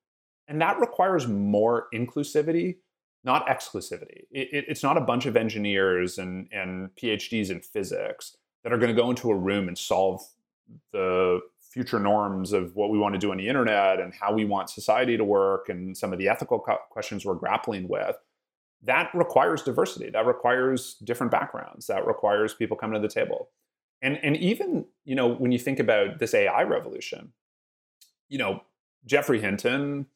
and 0.50 0.60
that 0.60 0.82
requires 0.82 1.30
more 1.30 1.88
inclusivity, 1.94 2.76
not 3.24 3.48
exclusivity. 3.48 4.26
It, 4.32 4.50
it, 4.52 4.66
it's 4.68 4.84
not 4.84 4.98
a 4.98 5.02
bunch 5.02 5.26
of 5.28 5.38
engineers 5.38 6.18
and 6.18 6.50
and 6.52 6.90
PhDs 7.02 7.52
in 7.52 7.62
physics 7.62 8.36
that 8.66 8.74
are 8.74 8.78
going 8.78 8.94
to 8.94 9.02
go 9.02 9.10
into 9.10 9.32
a 9.32 9.36
room 9.36 9.70
and 9.70 9.78
solve 9.78 10.28
the 10.92 11.40
future 11.62 12.00
norms 12.00 12.52
of 12.52 12.76
what 12.76 12.90
we 12.90 12.98
want 12.98 13.14
to 13.16 13.20
do 13.20 13.32
on 13.32 13.38
the 13.38 13.48
internet 13.48 14.02
and 14.02 14.14
how 14.14 14.34
we 14.34 14.44
want 14.44 14.70
society 14.70 15.16
to 15.16 15.24
work 15.24 15.70
and 15.70 15.96
some 15.96 16.12
of 16.12 16.20
the 16.20 16.28
ethical 16.28 16.60
questions 16.60 17.24
we're 17.24 17.34
grappling 17.34 17.88
with 17.88 18.18
that 18.84 19.10
requires 19.14 19.62
diversity. 19.62 20.10
That 20.10 20.26
requires 20.26 20.96
different 21.04 21.32
backgrounds. 21.32 21.88
That 21.88 22.08
requires 22.08 22.54
people 22.54 22.78
coming 22.78 23.00
to 23.00 23.08
the 23.08 23.14
table. 23.14 23.50
And 24.02 24.18
and 24.24 24.36
even 24.38 24.86
you 25.06 25.16
know 25.16 25.28
when 25.28 25.52
you 25.52 25.60
think 25.60 25.80
about 25.80 26.20
this 26.20 26.34
ai 26.34 26.64
revolution 26.64 27.34
you 28.30 28.38
know 28.38 28.62
geoffrey 29.06 29.40
hinton 29.40 30.08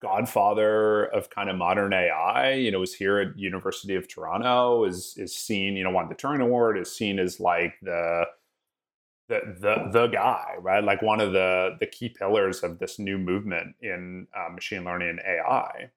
godfather 0.00 1.04
of 1.04 1.30
kind 1.30 1.48
of 1.48 1.56
modern 1.56 1.92
ai 1.92 2.54
you 2.54 2.70
know 2.70 2.80
was 2.80 2.94
here 2.94 3.18
at 3.18 3.38
university 3.38 3.94
of 3.94 4.08
toronto 4.08 4.84
is 4.84 5.14
is 5.16 5.36
seen 5.36 5.76
you 5.76 5.84
know 5.84 5.90
won 5.90 6.08
the 6.08 6.14
turing 6.14 6.42
award 6.42 6.76
is 6.76 6.90
seen 6.90 7.20
as 7.20 7.38
like 7.38 7.74
the 7.82 8.24
the 9.28 9.40
the 9.60 9.88
the 9.90 10.06
guy 10.08 10.54
right? 10.60 10.84
Like 10.84 11.02
one 11.02 11.20
of 11.20 11.32
the 11.32 11.76
the 11.80 11.86
key 11.86 12.08
pillars 12.08 12.62
of 12.62 12.78
this 12.78 12.98
new 12.98 13.18
movement 13.18 13.76
in 13.80 14.26
uh, 14.36 14.50
machine 14.52 14.84
learning 14.84 15.10
and 15.10 15.20
ai 15.20 15.90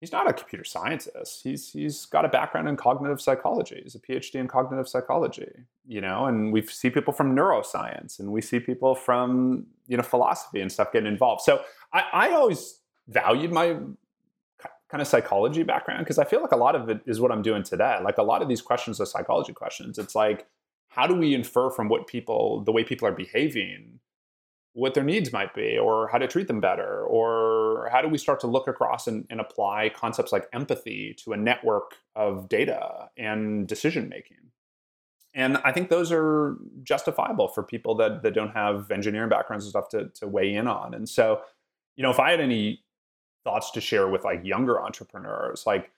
he's 0.00 0.12
not 0.12 0.28
a 0.28 0.32
computer 0.32 0.64
scientist. 0.64 1.40
He's 1.42 1.72
he's 1.72 2.06
got 2.06 2.24
a 2.24 2.28
background 2.28 2.68
in 2.68 2.76
cognitive 2.76 3.20
psychology. 3.20 3.80
He's 3.82 3.94
a 3.94 4.00
PhD 4.00 4.36
in 4.36 4.48
cognitive 4.48 4.88
psychology, 4.88 5.50
you 5.86 6.00
know, 6.00 6.26
and 6.26 6.52
we 6.52 6.62
see 6.62 6.90
people 6.90 7.12
from 7.12 7.34
neuroscience 7.34 8.18
and 8.18 8.30
we 8.30 8.40
see 8.40 8.60
people 8.60 8.94
from, 8.94 9.66
you 9.86 9.96
know, 9.96 10.02
philosophy 10.02 10.60
and 10.60 10.70
stuff 10.70 10.92
getting 10.92 11.08
involved. 11.08 11.42
So 11.42 11.62
I, 11.92 12.04
I 12.12 12.30
always 12.32 12.80
valued 13.08 13.52
my 13.52 13.76
kind 14.88 15.02
of 15.02 15.08
psychology 15.08 15.62
background 15.62 16.00
because 16.00 16.18
I 16.18 16.24
feel 16.24 16.40
like 16.40 16.52
a 16.52 16.56
lot 16.56 16.76
of 16.76 16.88
it 16.88 17.00
is 17.06 17.20
what 17.20 17.32
I'm 17.32 17.42
doing 17.42 17.62
today. 17.62 17.98
Like 18.02 18.18
a 18.18 18.22
lot 18.22 18.42
of 18.42 18.48
these 18.48 18.62
questions 18.62 19.00
are 19.00 19.06
psychology 19.06 19.52
questions. 19.52 19.98
It's 19.98 20.14
like, 20.14 20.46
how 20.88 21.06
do 21.06 21.14
we 21.14 21.34
infer 21.34 21.70
from 21.70 21.88
what 21.88 22.06
people, 22.06 22.62
the 22.62 22.72
way 22.72 22.84
people 22.84 23.08
are 23.08 23.12
behaving, 23.12 23.98
what 24.76 24.92
their 24.92 25.02
needs 25.02 25.32
might 25.32 25.54
be, 25.54 25.78
or 25.78 26.06
how 26.08 26.18
to 26.18 26.28
treat 26.28 26.48
them 26.48 26.60
better, 26.60 27.02
or 27.04 27.88
how 27.90 28.02
do 28.02 28.08
we 28.08 28.18
start 28.18 28.40
to 28.40 28.46
look 28.46 28.68
across 28.68 29.06
and, 29.06 29.26
and 29.30 29.40
apply 29.40 29.90
concepts 29.96 30.32
like 30.32 30.46
empathy 30.52 31.14
to 31.14 31.32
a 31.32 31.36
network 31.36 31.94
of 32.14 32.46
data 32.50 33.08
and 33.16 33.66
decision 33.66 34.06
making? 34.10 34.36
And 35.34 35.56
I 35.64 35.72
think 35.72 35.88
those 35.88 36.12
are 36.12 36.58
justifiable 36.82 37.48
for 37.48 37.62
people 37.62 37.94
that, 37.96 38.22
that 38.22 38.34
don't 38.34 38.50
have 38.50 38.90
engineering 38.90 39.30
backgrounds 39.30 39.64
and 39.64 39.70
stuff 39.70 39.88
to, 39.90 40.10
to 40.20 40.28
weigh 40.28 40.54
in 40.54 40.66
on. 40.66 40.92
And 40.92 41.08
so, 41.08 41.40
you 41.96 42.02
know, 42.02 42.10
if 42.10 42.20
I 42.20 42.30
had 42.30 42.40
any 42.40 42.82
thoughts 43.44 43.70
to 43.70 43.80
share 43.80 44.08
with 44.08 44.24
like 44.24 44.44
younger 44.44 44.82
entrepreneurs 44.82 45.64
like 45.66 45.90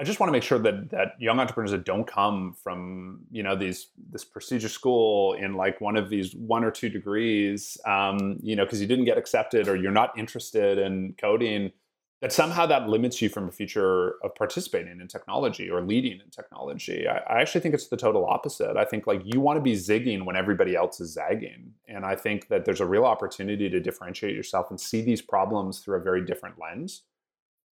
i 0.00 0.04
just 0.04 0.20
want 0.20 0.28
to 0.28 0.32
make 0.32 0.42
sure 0.42 0.58
that 0.58 0.90
that 0.90 1.14
young 1.18 1.38
entrepreneurs 1.38 1.70
that 1.70 1.84
don't 1.84 2.06
come 2.06 2.52
from 2.52 3.20
you 3.30 3.42
know 3.42 3.56
these 3.56 3.88
this 4.10 4.24
prestigious 4.24 4.72
school 4.72 5.34
in 5.34 5.54
like 5.54 5.80
one 5.80 5.96
of 5.96 6.08
these 6.08 6.34
one 6.34 6.64
or 6.64 6.70
two 6.70 6.88
degrees 6.88 7.76
um, 7.86 8.38
you 8.42 8.56
know 8.56 8.64
because 8.64 8.80
you 8.80 8.86
didn't 8.86 9.04
get 9.04 9.18
accepted 9.18 9.68
or 9.68 9.76
you're 9.76 9.92
not 9.92 10.16
interested 10.18 10.78
in 10.78 11.14
coding 11.20 11.72
that 12.20 12.32
somehow 12.32 12.66
that 12.66 12.88
limits 12.88 13.22
you 13.22 13.28
from 13.28 13.48
a 13.48 13.52
future 13.52 14.14
of 14.24 14.34
participating 14.34 15.00
in 15.00 15.06
technology 15.06 15.70
or 15.70 15.82
leading 15.82 16.20
in 16.20 16.30
technology. 16.30 17.06
I, 17.06 17.18
I, 17.18 17.40
actually 17.40 17.60
think 17.60 17.74
it's 17.74 17.86
the 17.86 17.96
total 17.96 18.26
opposite. 18.26 18.76
I 18.76 18.84
think 18.84 19.06
like 19.06 19.22
you 19.24 19.40
want 19.40 19.56
to 19.56 19.60
be 19.60 19.74
zigging 19.74 20.24
when 20.24 20.34
everybody 20.34 20.74
else 20.74 21.00
is 21.00 21.12
zagging. 21.12 21.74
And 21.86 22.04
I 22.04 22.16
think 22.16 22.48
that 22.48 22.64
there's 22.64 22.80
a 22.80 22.86
real 22.86 23.04
opportunity 23.04 23.70
to 23.70 23.78
differentiate 23.78 24.34
yourself 24.34 24.70
and 24.70 24.80
see 24.80 25.00
these 25.00 25.22
problems 25.22 25.78
through 25.78 25.98
a 25.98 26.02
very 26.02 26.24
different 26.24 26.56
lens 26.58 27.02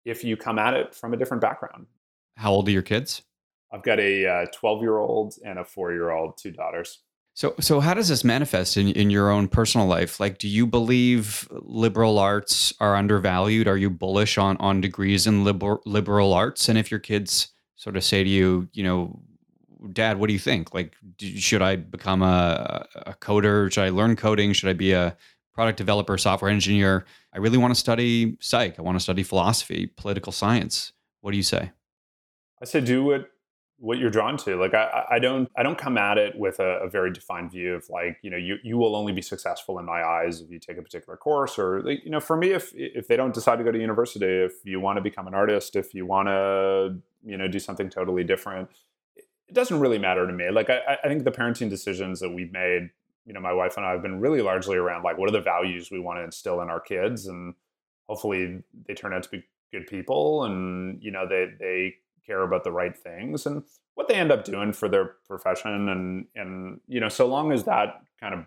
if 0.05 0.23
you 0.23 0.35
come 0.35 0.57
at 0.57 0.73
it 0.73 0.95
from 0.95 1.13
a 1.13 1.17
different 1.17 1.41
background. 1.41 1.85
How 2.35 2.51
old 2.51 2.67
are 2.67 2.71
your 2.71 2.81
kids? 2.81 3.21
I've 3.71 3.83
got 3.83 3.99
a 3.99 4.47
12 4.53 4.77
uh, 4.77 4.81
year 4.81 4.97
old 4.97 5.35
and 5.45 5.59
a 5.59 5.65
four 5.65 5.91
year 5.91 6.11
old, 6.11 6.37
two 6.37 6.51
daughters. 6.51 6.99
So, 7.33 7.55
so 7.59 7.79
how 7.79 7.93
does 7.93 8.09
this 8.09 8.23
manifest 8.23 8.75
in, 8.75 8.89
in 8.89 9.09
your 9.09 9.29
own 9.29 9.47
personal 9.47 9.87
life? 9.87 10.19
Like, 10.19 10.37
do 10.37 10.49
you 10.49 10.67
believe 10.67 11.47
liberal 11.51 12.19
arts 12.19 12.73
are 12.81 12.95
undervalued? 12.95 13.67
Are 13.67 13.77
you 13.77 13.89
bullish 13.89 14.37
on 14.37 14.57
on 14.57 14.81
degrees 14.81 15.27
in 15.27 15.45
liberal 15.45 15.81
liberal 15.85 16.33
arts? 16.33 16.67
And 16.67 16.77
if 16.77 16.91
your 16.91 16.99
kids 16.99 17.49
sort 17.75 17.95
of 17.95 18.03
say 18.03 18.23
to 18.23 18.29
you, 18.29 18.67
you 18.73 18.83
know, 18.83 19.21
Dad, 19.93 20.19
what 20.19 20.27
do 20.27 20.33
you 20.33 20.39
think? 20.39 20.73
Like, 20.73 20.95
should 21.19 21.61
I 21.61 21.77
become 21.77 22.21
a, 22.21 22.85
a 22.95 23.13
coder? 23.13 23.71
Should 23.71 23.85
I 23.85 23.89
learn 23.89 24.15
coding? 24.15 24.53
Should 24.53 24.69
I 24.69 24.73
be 24.73 24.91
a 24.91 25.17
product 25.53 25.77
developer, 25.77 26.17
software 26.17 26.51
engineer? 26.51 27.05
I 27.33 27.39
really 27.39 27.57
want 27.57 27.73
to 27.73 27.79
study 27.79 28.37
psych. 28.41 28.77
I 28.77 28.81
want 28.81 28.97
to 28.97 28.99
study 28.99 29.23
philosophy, 29.23 29.87
political 29.87 30.31
science. 30.31 30.91
What 31.21 31.31
do 31.31 31.37
you 31.37 31.43
say? 31.43 31.71
I 32.61 32.65
say 32.65 32.81
do 32.81 33.03
what 33.03 33.29
what 33.77 33.97
you're 33.97 34.11
drawn 34.11 34.37
to. 34.37 34.57
Like 34.57 34.75
I, 34.75 35.05
I 35.11 35.19
don't 35.19 35.49
I 35.57 35.63
don't 35.63 35.77
come 35.77 35.97
at 35.97 36.17
it 36.17 36.37
with 36.37 36.59
a, 36.59 36.81
a, 36.83 36.89
very 36.89 37.11
defined 37.11 37.51
view 37.51 37.73
of 37.73 37.89
like 37.89 38.17
you 38.21 38.29
know 38.29 38.37
you 38.37 38.57
you 38.63 38.77
will 38.77 38.95
only 38.95 39.11
be 39.11 39.23
successful 39.23 39.79
in 39.79 39.85
my 39.85 40.03
eyes 40.03 40.39
if 40.39 40.51
you 40.51 40.59
take 40.59 40.77
a 40.77 40.81
particular 40.83 41.17
course 41.17 41.57
or 41.57 41.81
like, 41.81 42.05
you 42.05 42.11
know 42.11 42.19
for 42.19 42.37
me 42.37 42.51
if 42.51 42.71
if 42.75 43.07
they 43.07 43.15
don't 43.15 43.33
decide 43.33 43.55
to 43.55 43.63
go 43.63 43.71
to 43.71 43.79
university 43.79 44.25
if 44.25 44.53
you 44.63 44.79
want 44.79 44.97
to 44.97 45.01
become 45.01 45.25
an 45.25 45.33
artist 45.33 45.75
if 45.75 45.95
you 45.95 46.05
want 46.05 46.27
to 46.27 46.95
you 47.23 47.37
know 47.37 47.47
do 47.47 47.57
something 47.57 47.89
totally 47.89 48.23
different 48.23 48.69
it 49.51 49.55
doesn't 49.55 49.81
really 49.81 49.99
matter 49.99 50.25
to 50.25 50.31
me. 50.31 50.49
Like 50.49 50.69
I, 50.69 50.97
I 51.03 51.07
think 51.09 51.25
the 51.25 51.31
parenting 51.31 51.69
decisions 51.69 52.21
that 52.21 52.29
we've 52.29 52.53
made 52.53 52.89
you 53.25 53.33
know 53.33 53.41
my 53.41 53.53
wife 53.53 53.77
and 53.77 53.85
I 53.85 53.91
have 53.91 54.01
been 54.01 54.19
really 54.19 54.41
largely 54.41 54.77
around 54.77 55.03
like 55.03 55.17
what 55.17 55.29
are 55.29 55.33
the 55.33 55.41
values 55.41 55.91
we 55.91 55.99
want 55.99 56.19
to 56.19 56.23
instill 56.23 56.61
in 56.61 56.69
our 56.69 56.79
kids 56.79 57.27
and 57.27 57.53
hopefully 58.07 58.63
they 58.87 58.93
turn 58.93 59.13
out 59.13 59.23
to 59.23 59.29
be 59.29 59.43
good 59.71 59.87
people 59.87 60.45
and 60.45 61.01
you 61.03 61.11
know 61.11 61.27
they 61.27 61.47
they 61.59 61.95
care 62.25 62.41
about 62.41 62.63
the 62.63 62.71
right 62.71 62.97
things 62.97 63.45
and 63.45 63.63
what 63.95 64.07
they 64.07 64.15
end 64.15 64.31
up 64.31 64.43
doing 64.43 64.73
for 64.73 64.89
their 64.89 65.15
profession 65.27 65.89
and 65.89 66.25
and 66.35 66.79
you 66.87 66.99
know 66.99 67.09
so 67.09 67.25
long 67.27 67.51
as 67.51 67.63
that 67.63 68.01
kind 68.19 68.33
of 68.33 68.45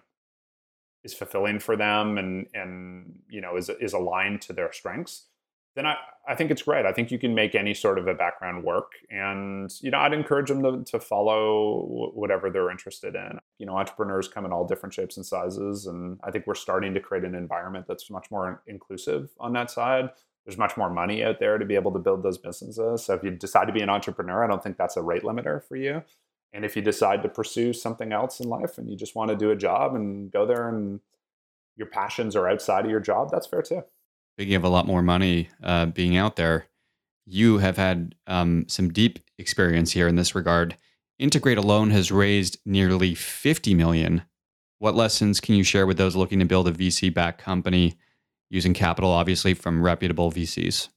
is 1.03 1.15
fulfilling 1.15 1.59
for 1.59 1.77
them 1.77 2.19
and 2.19 2.47
and 2.55 3.19
you 3.29 3.41
know 3.41 3.57
is 3.57 3.69
is 3.81 3.93
aligned 3.93 4.41
to 4.41 4.53
their 4.53 4.73
strengths 4.73 5.27
then 5.75 5.87
I, 5.87 5.97
I 6.27 6.35
think 6.35 6.51
it's 6.51 6.63
great. 6.63 6.87
I 6.87 6.93
think 6.93 7.11
you 7.11 7.19
can 7.19 7.35
make 7.35 7.55
any 7.55 7.75
sort 7.75 7.99
of 7.99 8.07
a 8.07 8.15
background 8.15 8.63
work. 8.63 8.93
And, 9.11 9.73
you 9.81 9.91
know, 9.91 9.99
I'd 9.99 10.13
encourage 10.13 10.49
them 10.49 10.63
to, 10.63 10.85
to 10.91 11.01
follow 11.01 12.11
whatever 12.15 12.49
they're 12.49 12.71
interested 12.71 13.15
in. 13.15 13.39
You 13.59 13.67
know, 13.67 13.77
entrepreneurs 13.77 14.29
come 14.29 14.45
in 14.45 14.53
all 14.53 14.67
different 14.67 14.95
shapes 14.95 15.17
and 15.17 15.27
sizes. 15.27 15.87
And 15.87 16.21
I 16.23 16.31
think 16.31 16.47
we're 16.47 16.55
starting 16.55 16.95
to 16.95 17.01
create 17.01 17.25
an 17.25 17.35
environment 17.35 17.87
that's 17.89 18.09
much 18.09 18.31
more 18.31 18.63
inclusive 18.67 19.31
on 19.41 19.53
that 19.55 19.71
side 19.71 20.11
there's 20.45 20.59
much 20.59 20.77
more 20.77 20.91
money 20.91 21.25
out 21.25 21.41
there 21.41 21.59
to 21.59 21.65
be 21.65 21.75
able 21.75 21.93
to 21.93 21.99
build 21.99 22.23
those 22.23 22.39
businesses. 22.39 23.05
So 23.05 23.15
if 23.15 23.23
you 23.23 23.31
decide 23.31 23.67
to 23.67 23.73
be 23.73 23.81
an 23.81 23.89
entrepreneur, 23.89 24.45
I 24.45 24.47
don't 24.47 24.63
think 24.63 24.77
that's 24.77 24.97
a 24.97 25.03
rate 25.03 25.23
limiter 25.23 25.63
for 25.67 25.77
you. 25.77 26.03
And 26.53 26.65
if 26.65 26.77
you 26.77 26.83
decide 26.83 27.23
to 27.23 27.29
pursue 27.29 27.73
something 27.73 28.13
else 28.13 28.41
in 28.41 28.49
life 28.49 28.79
and 28.79 28.89
you 28.89 28.97
just 28.97 29.17
want 29.17 29.31
to 29.31 29.37
do 29.37 29.51
a 29.51 29.57
job 29.57 29.95
and 29.95 30.31
go 30.31 30.47
there 30.47 30.69
and 30.69 31.01
your 31.77 31.89
passions 31.89 32.37
are 32.37 32.49
outside 32.49 32.85
of 32.85 32.91
your 32.91 33.01
job, 33.01 33.31
that's 33.31 33.47
fair 33.47 33.63
too. 33.63 33.83
Speaking 34.37 34.55
of 34.55 34.65
a 34.65 34.69
lot 34.69 34.87
more 34.87 35.03
money 35.03 35.49
uh, 35.63 35.87
being 35.87 36.17
out 36.17 36.37
there, 36.37 36.67
you 37.27 37.59
have 37.59 37.77
had 37.77 38.15
um, 38.27 38.67
some 38.69 38.93
deep 38.93 39.19
experience 39.39 39.93
here 39.93 40.07
in 40.07 40.17
this 40.17 40.35
regard. 40.35 40.77
Integrate 41.19 41.59
alone 41.59 41.91
has 41.91 42.13
raised 42.13 42.59
nearly 42.67 43.15
50 43.15 43.75
million. 43.75 44.23
What 44.79 44.95
lessons 44.95 45.41
can 45.41 45.55
you 45.55 45.65
share 45.65 45.87
with 45.87 45.97
those 45.97 46.17
looking 46.17 46.41
to 46.41 46.45
build 46.45 46.69
a 46.69 46.73
VC 46.73 47.13
backed 47.13 47.41
company 47.41 47.97
using 48.55 48.73
capital, 48.73 49.11
obviously, 49.11 49.53
from 49.53 49.83
reputable 49.83 50.31
VCs? 50.31 50.89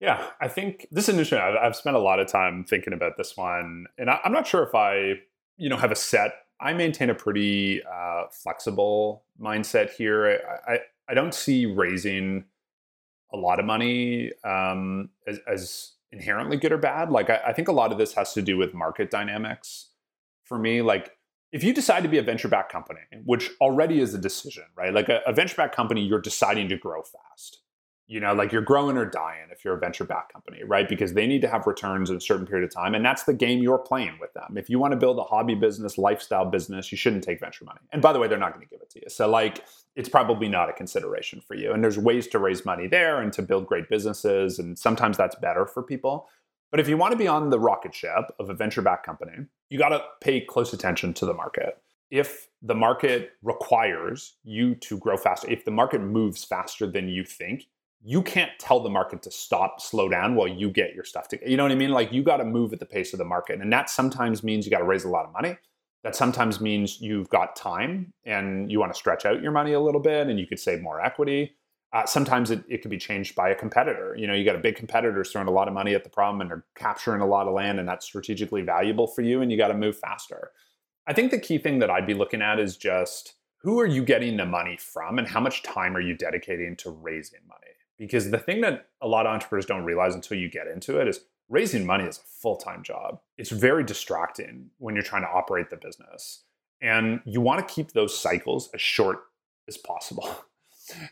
Yeah, 0.00 0.24
I 0.40 0.48
think 0.48 0.86
this 0.90 1.08
initiative, 1.08 1.44
I've, 1.44 1.56
I've 1.56 1.76
spent 1.76 1.96
a 1.96 2.00
lot 2.00 2.18
of 2.18 2.26
time 2.26 2.64
thinking 2.64 2.92
about 2.92 3.16
this 3.16 3.36
one. 3.36 3.86
And 3.98 4.10
I, 4.10 4.18
am 4.24 4.32
not 4.32 4.46
sure 4.46 4.62
if 4.62 4.74
I, 4.74 5.14
you 5.56 5.68
know, 5.68 5.76
have 5.76 5.92
a 5.92 5.96
set. 5.96 6.32
I 6.60 6.72
maintain 6.72 7.10
a 7.10 7.14
pretty 7.14 7.82
uh, 7.84 8.24
flexible 8.30 9.24
mindset 9.40 9.90
here. 9.90 10.40
I, 10.66 10.72
I, 10.72 10.78
I, 11.08 11.14
don't 11.14 11.34
see 11.34 11.66
raising 11.66 12.44
a 13.32 13.36
lot 13.36 13.60
of 13.60 13.64
money 13.64 14.32
um, 14.44 15.10
as, 15.26 15.38
as, 15.46 15.92
inherently 16.10 16.58
good 16.58 16.72
or 16.72 16.78
bad. 16.78 17.10
Like, 17.10 17.30
I, 17.30 17.40
I 17.46 17.52
think 17.54 17.68
a 17.68 17.72
lot 17.72 17.90
of 17.90 17.96
this 17.96 18.12
has 18.14 18.34
to 18.34 18.42
do 18.42 18.58
with 18.58 18.74
market 18.74 19.10
dynamics 19.10 19.88
for 20.44 20.58
me. 20.58 20.82
Like, 20.82 21.16
if 21.52 21.62
you 21.62 21.74
decide 21.74 22.02
to 22.02 22.08
be 22.08 22.18
a 22.18 22.22
venture 22.22 22.48
backed 22.48 22.72
company, 22.72 23.00
which 23.24 23.50
already 23.60 24.00
is 24.00 24.14
a 24.14 24.18
decision, 24.18 24.64
right? 24.74 24.92
Like 24.92 25.10
a, 25.10 25.20
a 25.26 25.32
venture 25.32 25.56
backed 25.56 25.76
company, 25.76 26.02
you're 26.02 26.20
deciding 26.20 26.68
to 26.70 26.76
grow 26.76 27.02
fast. 27.02 27.58
You 28.08 28.20
know, 28.20 28.34
like 28.34 28.52
you're 28.52 28.62
growing 28.62 28.98
or 28.98 29.06
dying 29.06 29.46
if 29.50 29.64
you're 29.64 29.74
a 29.74 29.78
venture 29.78 30.04
backed 30.04 30.32
company, 30.32 30.62
right? 30.64 30.86
Because 30.86 31.14
they 31.14 31.26
need 31.26 31.40
to 31.42 31.48
have 31.48 31.66
returns 31.66 32.10
in 32.10 32.16
a 32.16 32.20
certain 32.20 32.46
period 32.46 32.64
of 32.64 32.74
time. 32.74 32.94
And 32.94 33.02
that's 33.02 33.22
the 33.22 33.32
game 33.32 33.62
you're 33.62 33.78
playing 33.78 34.18
with 34.20 34.34
them. 34.34 34.56
If 34.58 34.68
you 34.68 34.78
want 34.78 34.92
to 34.92 34.98
build 34.98 35.18
a 35.18 35.22
hobby 35.22 35.54
business, 35.54 35.96
lifestyle 35.96 36.44
business, 36.44 36.92
you 36.92 36.98
shouldn't 36.98 37.24
take 37.24 37.40
venture 37.40 37.64
money. 37.64 37.80
And 37.90 38.02
by 38.02 38.12
the 38.12 38.18
way, 38.18 38.28
they're 38.28 38.38
not 38.38 38.52
going 38.52 38.66
to 38.66 38.70
give 38.70 38.82
it 38.82 38.90
to 38.90 38.98
you. 38.98 39.08
So, 39.08 39.30
like, 39.30 39.64
it's 39.96 40.10
probably 40.10 40.48
not 40.48 40.68
a 40.68 40.72
consideration 40.74 41.40
for 41.40 41.54
you. 41.54 41.72
And 41.72 41.82
there's 41.82 41.98
ways 41.98 42.26
to 42.28 42.38
raise 42.38 42.66
money 42.66 42.86
there 42.86 43.22
and 43.22 43.32
to 43.34 43.40
build 43.40 43.66
great 43.66 43.88
businesses. 43.88 44.58
And 44.58 44.78
sometimes 44.78 45.16
that's 45.16 45.36
better 45.36 45.64
for 45.64 45.82
people. 45.82 46.28
But 46.72 46.80
if 46.80 46.88
you 46.88 46.96
want 46.96 47.12
to 47.12 47.18
be 47.18 47.28
on 47.28 47.50
the 47.50 47.60
rocket 47.60 47.94
ship 47.94 48.34
of 48.40 48.48
a 48.48 48.54
venture 48.54 48.82
backed 48.82 49.06
company, 49.06 49.44
you 49.68 49.78
got 49.78 49.90
to 49.90 50.02
pay 50.22 50.40
close 50.40 50.72
attention 50.72 51.12
to 51.14 51.26
the 51.26 51.34
market. 51.34 51.78
If 52.10 52.48
the 52.62 52.74
market 52.74 53.32
requires 53.42 54.36
you 54.42 54.74
to 54.76 54.96
grow 54.98 55.18
faster, 55.18 55.50
if 55.50 55.66
the 55.66 55.70
market 55.70 56.00
moves 56.00 56.44
faster 56.44 56.86
than 56.86 57.08
you 57.08 57.24
think, 57.24 57.66
you 58.02 58.22
can't 58.22 58.50
tell 58.58 58.80
the 58.80 58.90
market 58.90 59.22
to 59.22 59.30
stop, 59.30 59.80
slow 59.80 60.08
down 60.08 60.34
while 60.34 60.48
you 60.48 60.70
get 60.70 60.94
your 60.94 61.04
stuff 61.04 61.28
together. 61.28 61.50
You 61.50 61.58
know 61.58 61.62
what 61.62 61.72
I 61.72 61.76
mean? 61.76 61.90
Like 61.90 62.10
you 62.10 62.22
got 62.22 62.38
to 62.38 62.44
move 62.44 62.72
at 62.72 62.80
the 62.80 62.86
pace 62.86 63.12
of 63.12 63.18
the 63.18 63.24
market. 63.24 63.60
And 63.60 63.72
that 63.72 63.90
sometimes 63.90 64.42
means 64.42 64.64
you 64.64 64.70
got 64.70 64.78
to 64.78 64.84
raise 64.84 65.04
a 65.04 65.08
lot 65.10 65.26
of 65.26 65.32
money. 65.32 65.56
That 66.04 66.16
sometimes 66.16 66.60
means 66.60 67.00
you've 67.00 67.28
got 67.28 67.54
time 67.54 68.12
and 68.24 68.72
you 68.72 68.80
want 68.80 68.92
to 68.92 68.98
stretch 68.98 69.24
out 69.24 69.42
your 69.42 69.52
money 69.52 69.74
a 69.74 69.80
little 69.80 70.00
bit 70.00 70.26
and 70.26 70.40
you 70.40 70.46
could 70.46 70.58
save 70.58 70.82
more 70.82 71.00
equity. 71.00 71.54
Uh, 71.92 72.06
sometimes 72.06 72.50
it, 72.50 72.64
it 72.68 72.80
could 72.80 72.90
be 72.90 72.98
changed 72.98 73.34
by 73.34 73.50
a 73.50 73.54
competitor. 73.54 74.16
You 74.18 74.26
know, 74.26 74.32
you 74.32 74.44
got 74.44 74.56
a 74.56 74.60
big 74.60 74.76
competitor 74.76 75.24
throwing 75.24 75.48
a 75.48 75.52
lot 75.52 75.68
of 75.68 75.74
money 75.74 75.94
at 75.94 76.04
the 76.04 76.10
problem 76.10 76.40
and 76.40 76.50
they're 76.50 76.64
capturing 76.74 77.20
a 77.20 77.26
lot 77.26 77.46
of 77.46 77.54
land, 77.54 77.78
and 77.78 77.88
that's 77.88 78.06
strategically 78.06 78.62
valuable 78.62 79.06
for 79.06 79.22
you, 79.22 79.42
and 79.42 79.50
you 79.52 79.58
got 79.58 79.68
to 79.68 79.74
move 79.74 79.98
faster. 79.98 80.52
I 81.06 81.12
think 81.12 81.30
the 81.30 81.38
key 81.38 81.58
thing 81.58 81.80
that 81.80 81.90
I'd 81.90 82.06
be 82.06 82.14
looking 82.14 82.40
at 82.40 82.58
is 82.58 82.76
just 82.76 83.34
who 83.58 83.78
are 83.78 83.86
you 83.86 84.04
getting 84.04 84.36
the 84.36 84.46
money 84.46 84.76
from, 84.76 85.18
and 85.18 85.28
how 85.28 85.40
much 85.40 85.62
time 85.62 85.96
are 85.96 86.00
you 86.00 86.16
dedicating 86.16 86.76
to 86.76 86.90
raising 86.90 87.40
money? 87.46 87.72
Because 87.98 88.30
the 88.30 88.38
thing 88.38 88.60
that 88.62 88.88
a 89.00 89.06
lot 89.06 89.26
of 89.26 89.32
entrepreneurs 89.32 89.66
don't 89.66 89.84
realize 89.84 90.14
until 90.14 90.38
you 90.38 90.48
get 90.48 90.66
into 90.66 90.98
it 90.98 91.06
is 91.06 91.20
raising 91.48 91.86
money 91.86 92.04
is 92.04 92.18
a 92.18 92.22
full 92.40 92.56
time 92.56 92.82
job. 92.82 93.20
It's 93.38 93.50
very 93.50 93.84
distracting 93.84 94.70
when 94.78 94.94
you're 94.94 95.04
trying 95.04 95.22
to 95.22 95.28
operate 95.28 95.70
the 95.70 95.76
business. 95.76 96.44
And 96.80 97.20
you 97.24 97.40
want 97.40 97.66
to 97.66 97.74
keep 97.74 97.92
those 97.92 98.18
cycles 98.18 98.70
as 98.74 98.80
short 98.80 99.20
as 99.68 99.76
possible. 99.76 100.34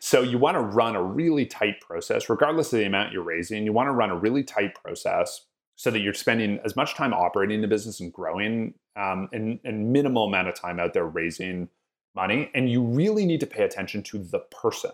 So 0.00 0.22
you 0.22 0.38
want 0.38 0.56
to 0.56 0.60
run 0.60 0.96
a 0.96 1.02
really 1.02 1.46
tight 1.46 1.80
process, 1.80 2.28
regardless 2.28 2.72
of 2.72 2.78
the 2.78 2.86
amount 2.86 3.12
you're 3.12 3.22
raising. 3.22 3.64
You 3.64 3.72
want 3.72 3.88
to 3.88 3.92
run 3.92 4.10
a 4.10 4.16
really 4.16 4.42
tight 4.42 4.74
process 4.74 5.46
so 5.76 5.90
that 5.90 6.00
you're 6.00 6.14
spending 6.14 6.58
as 6.64 6.76
much 6.76 6.94
time 6.94 7.14
operating 7.14 7.62
the 7.62 7.68
business 7.68 8.00
and 8.00 8.12
growing 8.12 8.74
um, 8.96 9.28
and, 9.32 9.58
and 9.64 9.92
minimal 9.92 10.26
amount 10.26 10.48
of 10.48 10.54
time 10.54 10.78
out 10.78 10.92
there 10.92 11.06
raising 11.06 11.68
money. 12.14 12.50
And 12.54 12.70
you 12.70 12.82
really 12.82 13.24
need 13.24 13.40
to 13.40 13.46
pay 13.46 13.64
attention 13.64 14.02
to 14.04 14.18
the 14.18 14.40
person, 14.40 14.92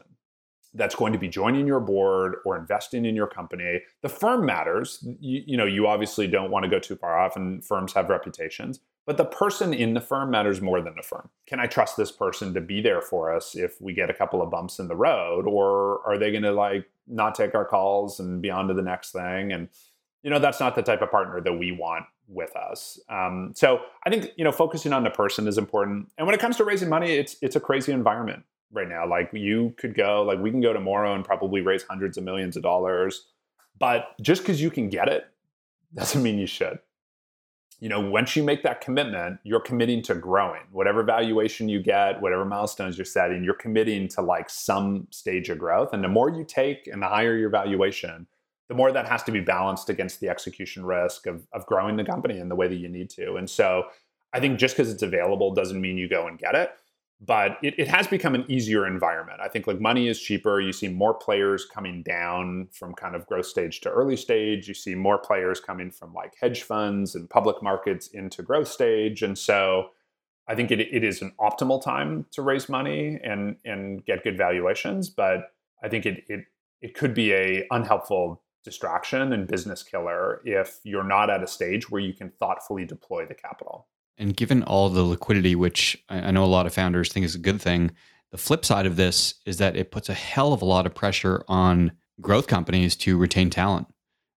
that's 0.76 0.94
going 0.94 1.12
to 1.12 1.18
be 1.18 1.28
joining 1.28 1.66
your 1.66 1.80
board 1.80 2.36
or 2.44 2.56
investing 2.56 3.04
in 3.04 3.16
your 3.16 3.26
company. 3.26 3.80
The 4.02 4.08
firm 4.08 4.44
matters. 4.44 5.04
You, 5.20 5.42
you, 5.46 5.56
know, 5.56 5.64
you 5.64 5.86
obviously 5.86 6.26
don't 6.26 6.50
want 6.50 6.64
to 6.64 6.68
go 6.68 6.78
too 6.78 6.96
far 6.96 7.18
off, 7.18 7.36
and 7.36 7.64
firms 7.64 7.92
have 7.94 8.10
reputations. 8.10 8.80
But 9.06 9.16
the 9.16 9.24
person 9.24 9.72
in 9.72 9.94
the 9.94 10.00
firm 10.00 10.30
matters 10.30 10.60
more 10.60 10.82
than 10.82 10.96
the 10.96 11.02
firm. 11.02 11.30
Can 11.46 11.60
I 11.60 11.66
trust 11.66 11.96
this 11.96 12.10
person 12.10 12.52
to 12.54 12.60
be 12.60 12.80
there 12.80 13.00
for 13.00 13.32
us 13.32 13.54
if 13.54 13.80
we 13.80 13.94
get 13.94 14.10
a 14.10 14.14
couple 14.14 14.42
of 14.42 14.50
bumps 14.50 14.80
in 14.80 14.88
the 14.88 14.96
road, 14.96 15.46
or 15.46 16.00
are 16.04 16.18
they 16.18 16.32
going 16.32 16.42
to 16.42 16.52
like 16.52 16.90
not 17.06 17.36
take 17.36 17.54
our 17.54 17.64
calls 17.64 18.18
and 18.18 18.42
be 18.42 18.50
on 18.50 18.66
to 18.66 18.74
the 18.74 18.82
next 18.82 19.12
thing? 19.12 19.52
And 19.52 19.68
you 20.24 20.30
know, 20.30 20.40
that's 20.40 20.58
not 20.58 20.74
the 20.74 20.82
type 20.82 21.02
of 21.02 21.10
partner 21.12 21.40
that 21.40 21.52
we 21.52 21.70
want 21.70 22.04
with 22.26 22.56
us. 22.56 22.98
Um, 23.08 23.52
so 23.54 23.80
I 24.04 24.10
think 24.10 24.32
you 24.36 24.42
know, 24.42 24.50
focusing 24.50 24.92
on 24.92 25.04
the 25.04 25.10
person 25.10 25.46
is 25.46 25.56
important. 25.56 26.10
And 26.18 26.26
when 26.26 26.34
it 26.34 26.40
comes 26.40 26.56
to 26.56 26.64
raising 26.64 26.88
money, 26.88 27.12
it's 27.12 27.36
it's 27.42 27.54
a 27.54 27.60
crazy 27.60 27.92
environment 27.92 28.42
right 28.72 28.88
now. 28.88 29.08
Like 29.08 29.30
you 29.32 29.72
could 29.78 29.94
go, 29.94 30.22
like 30.22 30.40
we 30.40 30.50
can 30.50 30.60
go 30.60 30.72
tomorrow 30.72 31.14
and 31.14 31.24
probably 31.24 31.60
raise 31.60 31.84
hundreds 31.84 32.18
of 32.18 32.24
millions 32.24 32.56
of 32.56 32.64
dollars. 32.64 33.28
But 33.78 34.14
just 34.20 34.42
because 34.42 34.60
you 34.60 34.70
can 34.70 34.88
get 34.88 35.06
it 35.08 35.26
doesn't 35.94 36.22
mean 36.22 36.38
you 36.38 36.46
should. 36.46 36.80
You 37.78 37.90
know, 37.90 38.00
once 38.00 38.34
you 38.34 38.42
make 38.42 38.62
that 38.62 38.80
commitment, 38.80 39.38
you're 39.42 39.60
committing 39.60 40.02
to 40.04 40.14
growing. 40.14 40.62
Whatever 40.72 41.02
valuation 41.02 41.68
you 41.68 41.82
get, 41.82 42.22
whatever 42.22 42.44
milestones 42.44 42.96
you're 42.96 43.04
setting, 43.04 43.44
you're 43.44 43.54
committing 43.54 44.08
to 44.08 44.22
like 44.22 44.48
some 44.48 45.06
stage 45.10 45.50
of 45.50 45.58
growth. 45.58 45.92
And 45.92 46.02
the 46.02 46.08
more 46.08 46.30
you 46.30 46.44
take 46.44 46.86
and 46.86 47.02
the 47.02 47.06
higher 47.06 47.36
your 47.36 47.50
valuation, 47.50 48.26
the 48.68 48.74
more 48.74 48.92
that 48.92 49.06
has 49.06 49.22
to 49.24 49.32
be 49.32 49.40
balanced 49.40 49.90
against 49.90 50.20
the 50.20 50.28
execution 50.28 50.86
risk 50.86 51.26
of, 51.26 51.46
of 51.52 51.66
growing 51.66 51.96
the 51.96 52.04
company 52.04 52.38
in 52.38 52.48
the 52.48 52.56
way 52.56 52.66
that 52.66 52.76
you 52.76 52.88
need 52.88 53.10
to. 53.10 53.36
And 53.36 53.48
so 53.48 53.84
I 54.32 54.40
think 54.40 54.58
just 54.58 54.76
because 54.76 54.90
it's 54.90 55.02
available 55.02 55.54
doesn't 55.54 55.80
mean 55.80 55.98
you 55.98 56.08
go 56.08 56.26
and 56.26 56.38
get 56.38 56.54
it 56.54 56.70
but 57.20 57.58
it, 57.62 57.74
it 57.78 57.88
has 57.88 58.06
become 58.06 58.34
an 58.34 58.44
easier 58.48 58.86
environment. 58.86 59.40
I 59.42 59.48
think 59.48 59.66
like 59.66 59.80
money 59.80 60.08
is 60.08 60.20
cheaper. 60.20 60.60
You 60.60 60.72
see 60.72 60.88
more 60.88 61.14
players 61.14 61.64
coming 61.64 62.02
down 62.02 62.68
from 62.72 62.94
kind 62.94 63.16
of 63.16 63.26
growth 63.26 63.46
stage 63.46 63.80
to 63.82 63.90
early 63.90 64.16
stage. 64.16 64.68
You 64.68 64.74
see 64.74 64.94
more 64.94 65.18
players 65.18 65.58
coming 65.58 65.90
from 65.90 66.12
like 66.12 66.34
hedge 66.40 66.62
funds 66.62 67.14
and 67.14 67.28
public 67.30 67.62
markets 67.62 68.08
into 68.08 68.42
growth 68.42 68.68
stage. 68.68 69.22
And 69.22 69.38
so 69.38 69.90
I 70.46 70.54
think 70.54 70.70
it, 70.70 70.80
it 70.80 71.02
is 71.02 71.22
an 71.22 71.32
optimal 71.40 71.82
time 71.82 72.26
to 72.32 72.42
raise 72.42 72.68
money 72.68 73.18
and 73.24 73.56
and 73.64 74.04
get 74.04 74.22
good 74.22 74.36
valuations. 74.36 75.08
But 75.08 75.52
I 75.82 75.88
think 75.88 76.04
it 76.04 76.24
it 76.28 76.44
it 76.82 76.94
could 76.94 77.14
be 77.14 77.32
a 77.32 77.66
unhelpful 77.70 78.42
distraction 78.62 79.32
and 79.32 79.46
business 79.46 79.82
killer 79.82 80.42
if 80.44 80.80
you're 80.82 81.04
not 81.04 81.30
at 81.30 81.42
a 81.42 81.46
stage 81.46 81.88
where 81.90 82.00
you 82.00 82.12
can 82.12 82.30
thoughtfully 82.38 82.84
deploy 82.84 83.24
the 83.24 83.34
capital. 83.34 83.86
And 84.18 84.36
given 84.36 84.62
all 84.62 84.88
the 84.88 85.02
liquidity, 85.02 85.54
which 85.54 86.02
I 86.08 86.30
know 86.30 86.44
a 86.44 86.46
lot 86.46 86.66
of 86.66 86.74
founders 86.74 87.12
think 87.12 87.26
is 87.26 87.34
a 87.34 87.38
good 87.38 87.60
thing, 87.60 87.90
the 88.32 88.38
flip 88.38 88.64
side 88.64 88.86
of 88.86 88.96
this 88.96 89.34
is 89.44 89.58
that 89.58 89.76
it 89.76 89.90
puts 89.90 90.08
a 90.08 90.14
hell 90.14 90.52
of 90.52 90.62
a 90.62 90.66
lot 90.66 90.86
of 90.86 90.94
pressure 90.94 91.44
on 91.48 91.92
growth 92.20 92.46
companies 92.46 92.96
to 92.96 93.16
retain 93.16 93.50
talent 93.50 93.86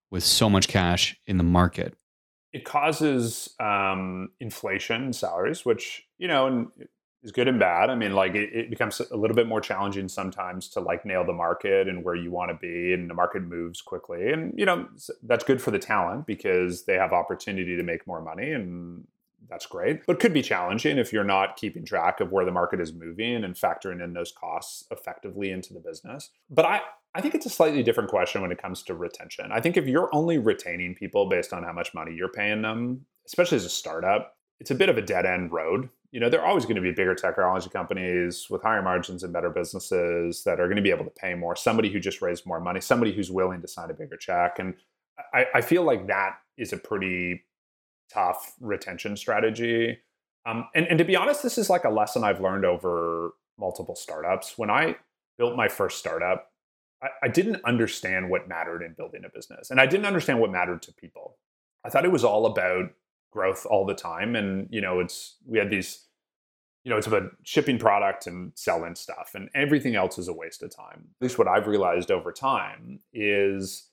with 0.09 0.23
so 0.23 0.49
much 0.49 0.67
cash 0.67 1.19
in 1.25 1.37
the 1.37 1.43
market. 1.43 1.95
It 2.53 2.65
causes 2.65 3.53
um, 3.59 4.29
inflation 4.39 5.13
salaries, 5.13 5.65
which 5.65 6.07
you 6.17 6.27
know 6.27 6.71
is 7.23 7.31
good 7.31 7.47
and 7.47 7.59
bad. 7.59 7.89
I 7.89 7.95
mean, 7.95 8.13
like 8.13 8.35
it, 8.35 8.53
it, 8.53 8.69
becomes 8.69 8.99
a 8.99 9.17
little 9.17 9.35
bit 9.35 9.47
more 9.47 9.59
challenging 9.59 10.07
sometimes 10.07 10.69
to 10.69 10.79
like 10.79 11.05
nail 11.05 11.25
the 11.25 11.33
market 11.33 11.87
and 11.87 12.03
where 12.03 12.15
you 12.15 12.31
want 12.31 12.51
to 12.51 12.57
be, 12.57 12.93
and 12.93 13.09
the 13.09 13.13
market 13.13 13.43
moves 13.43 13.81
quickly. 13.81 14.31
And 14.31 14.53
you 14.57 14.65
know 14.65 14.87
that's 15.23 15.43
good 15.43 15.61
for 15.61 15.71
the 15.71 15.79
talent 15.79 16.25
because 16.25 16.85
they 16.85 16.95
have 16.95 17.13
opportunity 17.13 17.75
to 17.75 17.83
make 17.83 18.07
more 18.07 18.21
money, 18.21 18.51
and 18.51 19.05
that's 19.49 19.65
great, 19.65 20.05
but 20.05 20.19
could 20.19 20.33
be 20.33 20.41
challenging 20.41 20.97
if 20.97 21.13
you're 21.13 21.23
not 21.23 21.55
keeping 21.57 21.85
track 21.85 22.19
of 22.19 22.31
where 22.31 22.45
the 22.45 22.51
market 22.51 22.79
is 22.79 22.93
moving 22.93 23.43
and 23.43 23.55
factoring 23.55 24.03
in 24.03 24.13
those 24.13 24.31
costs 24.31 24.85
effectively 24.91 25.51
into 25.51 25.73
the 25.73 25.79
business. 25.79 26.29
But 26.49 26.65
I, 26.65 26.81
I 27.15 27.21
think 27.21 27.35
it's 27.35 27.45
a 27.45 27.49
slightly 27.49 27.83
different 27.83 28.09
question 28.09 28.41
when 28.41 28.51
it 28.51 28.61
comes 28.61 28.83
to 28.83 28.95
retention. 28.95 29.51
I 29.51 29.61
think 29.61 29.77
if 29.77 29.87
you're 29.87 30.13
only 30.13 30.37
retaining 30.37 30.95
people 30.95 31.29
based 31.29 31.53
on 31.53 31.63
how 31.63 31.73
much 31.73 31.93
money 31.93 32.13
you're 32.13 32.29
paying 32.29 32.61
them, 32.61 33.05
especially 33.25 33.57
as 33.57 33.65
a 33.65 33.69
startup, 33.69 34.35
it's 34.59 34.71
a 34.71 34.75
bit 34.75 34.89
of 34.89 34.97
a 34.97 35.01
dead 35.01 35.25
end 35.25 35.51
road. 35.51 35.89
You 36.11 36.19
know, 36.19 36.29
there 36.29 36.41
are 36.41 36.47
always 36.47 36.65
going 36.65 36.77
to 36.77 36.81
be 36.81 36.91
bigger 36.91 37.15
technology 37.15 37.69
companies 37.69 38.47
with 38.49 38.63
higher 38.63 38.81
margins 38.81 39.23
and 39.23 39.33
better 39.33 39.49
businesses 39.49 40.43
that 40.43 40.59
are 40.59 40.67
going 40.67 40.77
to 40.77 40.81
be 40.81 40.89
able 40.89 41.03
to 41.03 41.11
pay 41.11 41.35
more. 41.35 41.55
Somebody 41.55 41.91
who 41.91 41.99
just 41.99 42.21
raised 42.21 42.45
more 42.45 42.59
money, 42.59 42.81
somebody 42.81 43.13
who's 43.13 43.29
willing 43.29 43.61
to 43.61 43.67
sign 43.67 43.91
a 43.91 43.93
bigger 43.93 44.17
check. 44.17 44.57
And 44.59 44.73
I, 45.33 45.45
I 45.55 45.61
feel 45.61 45.83
like 45.83 46.07
that 46.07 46.37
is 46.57 46.73
a 46.73 46.77
pretty 46.77 47.43
tough 48.13 48.53
retention 48.59 49.17
strategy. 49.17 49.99
Um, 50.45 50.67
and, 50.73 50.87
and 50.87 50.97
to 50.97 51.05
be 51.05 51.15
honest, 51.15 51.43
this 51.43 51.57
is 51.57 51.69
like 51.69 51.83
a 51.83 51.89
lesson 51.89 52.23
I've 52.23 52.41
learned 52.41 52.65
over 52.65 53.31
multiple 53.59 53.95
startups. 53.95 54.57
When 54.57 54.69
I 54.69 54.95
built 55.37 55.55
my 55.55 55.67
first 55.67 55.99
startup, 55.99 56.51
I, 57.03 57.07
I 57.23 57.27
didn't 57.27 57.63
understand 57.65 58.29
what 58.29 58.47
mattered 58.47 58.81
in 58.81 58.93
building 58.93 59.23
a 59.25 59.29
business. 59.29 59.71
And 59.71 59.81
I 59.81 59.85
didn't 59.85 60.05
understand 60.05 60.39
what 60.39 60.51
mattered 60.51 60.81
to 60.83 60.93
people. 60.93 61.37
I 61.85 61.89
thought 61.89 62.05
it 62.05 62.11
was 62.11 62.23
all 62.23 62.45
about 62.45 62.91
growth 63.31 63.65
all 63.65 63.85
the 63.85 63.93
time. 63.93 64.35
And, 64.35 64.67
you 64.71 64.81
know, 64.81 64.99
it's, 64.99 65.35
we 65.45 65.59
had 65.59 65.69
these, 65.69 66.05
you 66.83 66.89
know, 66.89 66.97
it's 66.97 67.07
about 67.07 67.31
shipping 67.43 67.77
product 67.77 68.27
and 68.27 68.53
selling 68.55 68.95
stuff, 68.95 69.31
and 69.35 69.49
everything 69.53 69.95
else 69.95 70.17
is 70.17 70.29
a 70.29 70.33
waste 70.33 70.63
of 70.63 70.73
time. 70.73 71.09
At 71.19 71.25
least 71.25 71.37
what 71.37 71.47
I've 71.47 71.67
realized 71.67 72.11
over 72.11 72.31
time 72.31 73.01
is 73.11 73.86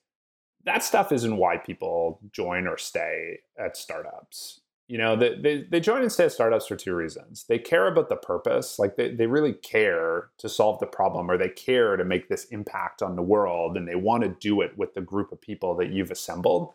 that 0.65 0.83
stuff 0.83 1.11
isn't 1.11 1.37
why 1.37 1.57
people 1.57 2.19
join 2.31 2.67
or 2.67 2.77
stay 2.77 3.39
at 3.57 3.77
startups. 3.77 4.61
You 4.87 4.99
know, 4.99 5.15
they, 5.15 5.35
they, 5.35 5.63
they 5.63 5.79
join 5.79 6.01
and 6.01 6.11
stay 6.11 6.25
at 6.25 6.31
startups 6.31 6.67
for 6.67 6.75
two 6.75 6.93
reasons. 6.93 7.45
They 7.47 7.57
care 7.57 7.87
about 7.87 8.07
the 8.09 8.15
purpose, 8.15 8.77
like 8.77 8.97
they, 8.97 9.15
they 9.15 9.25
really 9.25 9.53
care 9.53 10.29
to 10.37 10.47
solve 10.47 10.79
the 10.79 10.85
problem 10.85 11.29
or 11.29 11.37
they 11.37 11.49
care 11.49 11.97
to 11.97 12.05
make 12.05 12.29
this 12.29 12.45
impact 12.45 13.01
on 13.01 13.15
the 13.15 13.23
world 13.23 13.77
and 13.77 13.87
they 13.87 13.95
want 13.95 14.23
to 14.23 14.29
do 14.39 14.61
it 14.61 14.77
with 14.77 14.93
the 14.93 15.01
group 15.01 15.31
of 15.31 15.41
people 15.41 15.75
that 15.77 15.89
you've 15.89 16.11
assembled. 16.11 16.73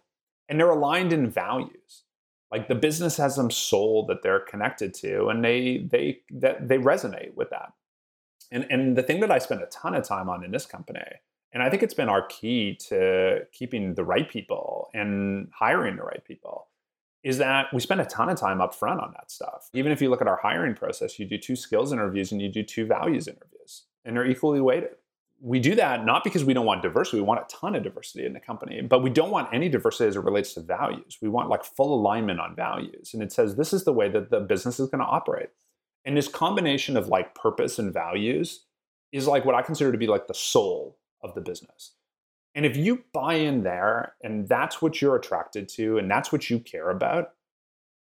And 0.48 0.58
they're 0.58 0.70
aligned 0.70 1.12
in 1.12 1.30
values. 1.30 2.02
Like 2.50 2.66
the 2.66 2.74
business 2.74 3.16
has 3.18 3.36
some 3.36 3.50
soul 3.50 4.06
that 4.06 4.22
they're 4.22 4.40
connected 4.40 4.92
to 4.94 5.28
and 5.28 5.44
they 5.44 5.86
they 5.88 6.22
that 6.30 6.66
they 6.66 6.78
resonate 6.78 7.34
with 7.36 7.50
that. 7.50 7.74
And 8.50 8.66
and 8.70 8.96
the 8.96 9.04
thing 9.04 9.20
that 9.20 9.30
I 9.30 9.38
spend 9.38 9.62
a 9.62 9.66
ton 9.66 9.94
of 9.94 10.02
time 10.02 10.28
on 10.28 10.42
in 10.42 10.50
this 10.50 10.66
company 10.66 10.98
and 11.52 11.62
I 11.62 11.70
think 11.70 11.82
it's 11.82 11.94
been 11.94 12.08
our 12.08 12.26
key 12.26 12.76
to 12.88 13.40
keeping 13.52 13.94
the 13.94 14.04
right 14.04 14.28
people 14.28 14.88
and 14.94 15.48
hiring 15.52 15.96
the 15.96 16.02
right 16.02 16.24
people 16.24 16.68
is 17.22 17.38
that 17.38 17.66
we 17.72 17.80
spend 17.80 18.00
a 18.00 18.06
ton 18.06 18.30
of 18.30 18.38
time 18.38 18.60
up 18.60 18.74
front 18.74 19.00
on 19.00 19.12
that 19.12 19.30
stuff. 19.30 19.68
Even 19.74 19.92
if 19.92 20.00
you 20.00 20.08
look 20.08 20.22
at 20.22 20.28
our 20.28 20.38
hiring 20.40 20.74
process, 20.74 21.18
you 21.18 21.26
do 21.26 21.36
two 21.36 21.56
skills 21.56 21.92
interviews 21.92 22.32
and 22.32 22.40
you 22.40 22.48
do 22.48 22.62
two 22.62 22.86
values 22.86 23.28
interviews, 23.28 23.84
and 24.04 24.16
they're 24.16 24.26
equally 24.26 24.60
weighted. 24.60 24.90
We 25.42 25.58
do 25.58 25.74
that 25.74 26.04
not 26.04 26.22
because 26.22 26.44
we 26.44 26.54
don't 26.54 26.66
want 26.66 26.82
diversity, 26.82 27.18
we 27.18 27.22
want 27.22 27.40
a 27.40 27.54
ton 27.54 27.74
of 27.74 27.82
diversity 27.82 28.26
in 28.26 28.32
the 28.32 28.40
company, 28.40 28.82
but 28.82 29.02
we 29.02 29.10
don't 29.10 29.30
want 29.30 29.52
any 29.52 29.68
diversity 29.68 30.08
as 30.08 30.16
it 30.16 30.20
relates 30.20 30.54
to 30.54 30.60
values. 30.60 31.18
We 31.20 31.28
want 31.28 31.48
like 31.48 31.64
full 31.64 31.94
alignment 31.94 32.40
on 32.40 32.54
values. 32.54 33.12
And 33.12 33.22
it 33.22 33.32
says 33.32 33.56
this 33.56 33.72
is 33.72 33.84
the 33.84 33.92
way 33.92 34.08
that 34.10 34.30
the 34.30 34.40
business 34.40 34.78
is 34.78 34.88
going 34.88 35.00
to 35.00 35.06
operate. 35.06 35.48
And 36.04 36.16
this 36.16 36.28
combination 36.28 36.96
of 36.96 37.08
like 37.08 37.34
purpose 37.34 37.78
and 37.78 37.92
values 37.92 38.64
is 39.12 39.26
like 39.26 39.44
what 39.44 39.54
I 39.54 39.62
consider 39.62 39.92
to 39.92 39.98
be 39.98 40.06
like 40.06 40.26
the 40.26 40.34
soul 40.34 40.98
of 41.22 41.34
the 41.34 41.40
business. 41.40 41.92
And 42.54 42.66
if 42.66 42.76
you 42.76 43.04
buy 43.12 43.34
in 43.34 43.62
there 43.62 44.14
and 44.22 44.48
that's 44.48 44.82
what 44.82 45.00
you're 45.00 45.16
attracted 45.16 45.68
to 45.70 45.98
and 45.98 46.10
that's 46.10 46.32
what 46.32 46.50
you 46.50 46.58
care 46.58 46.90
about, 46.90 47.32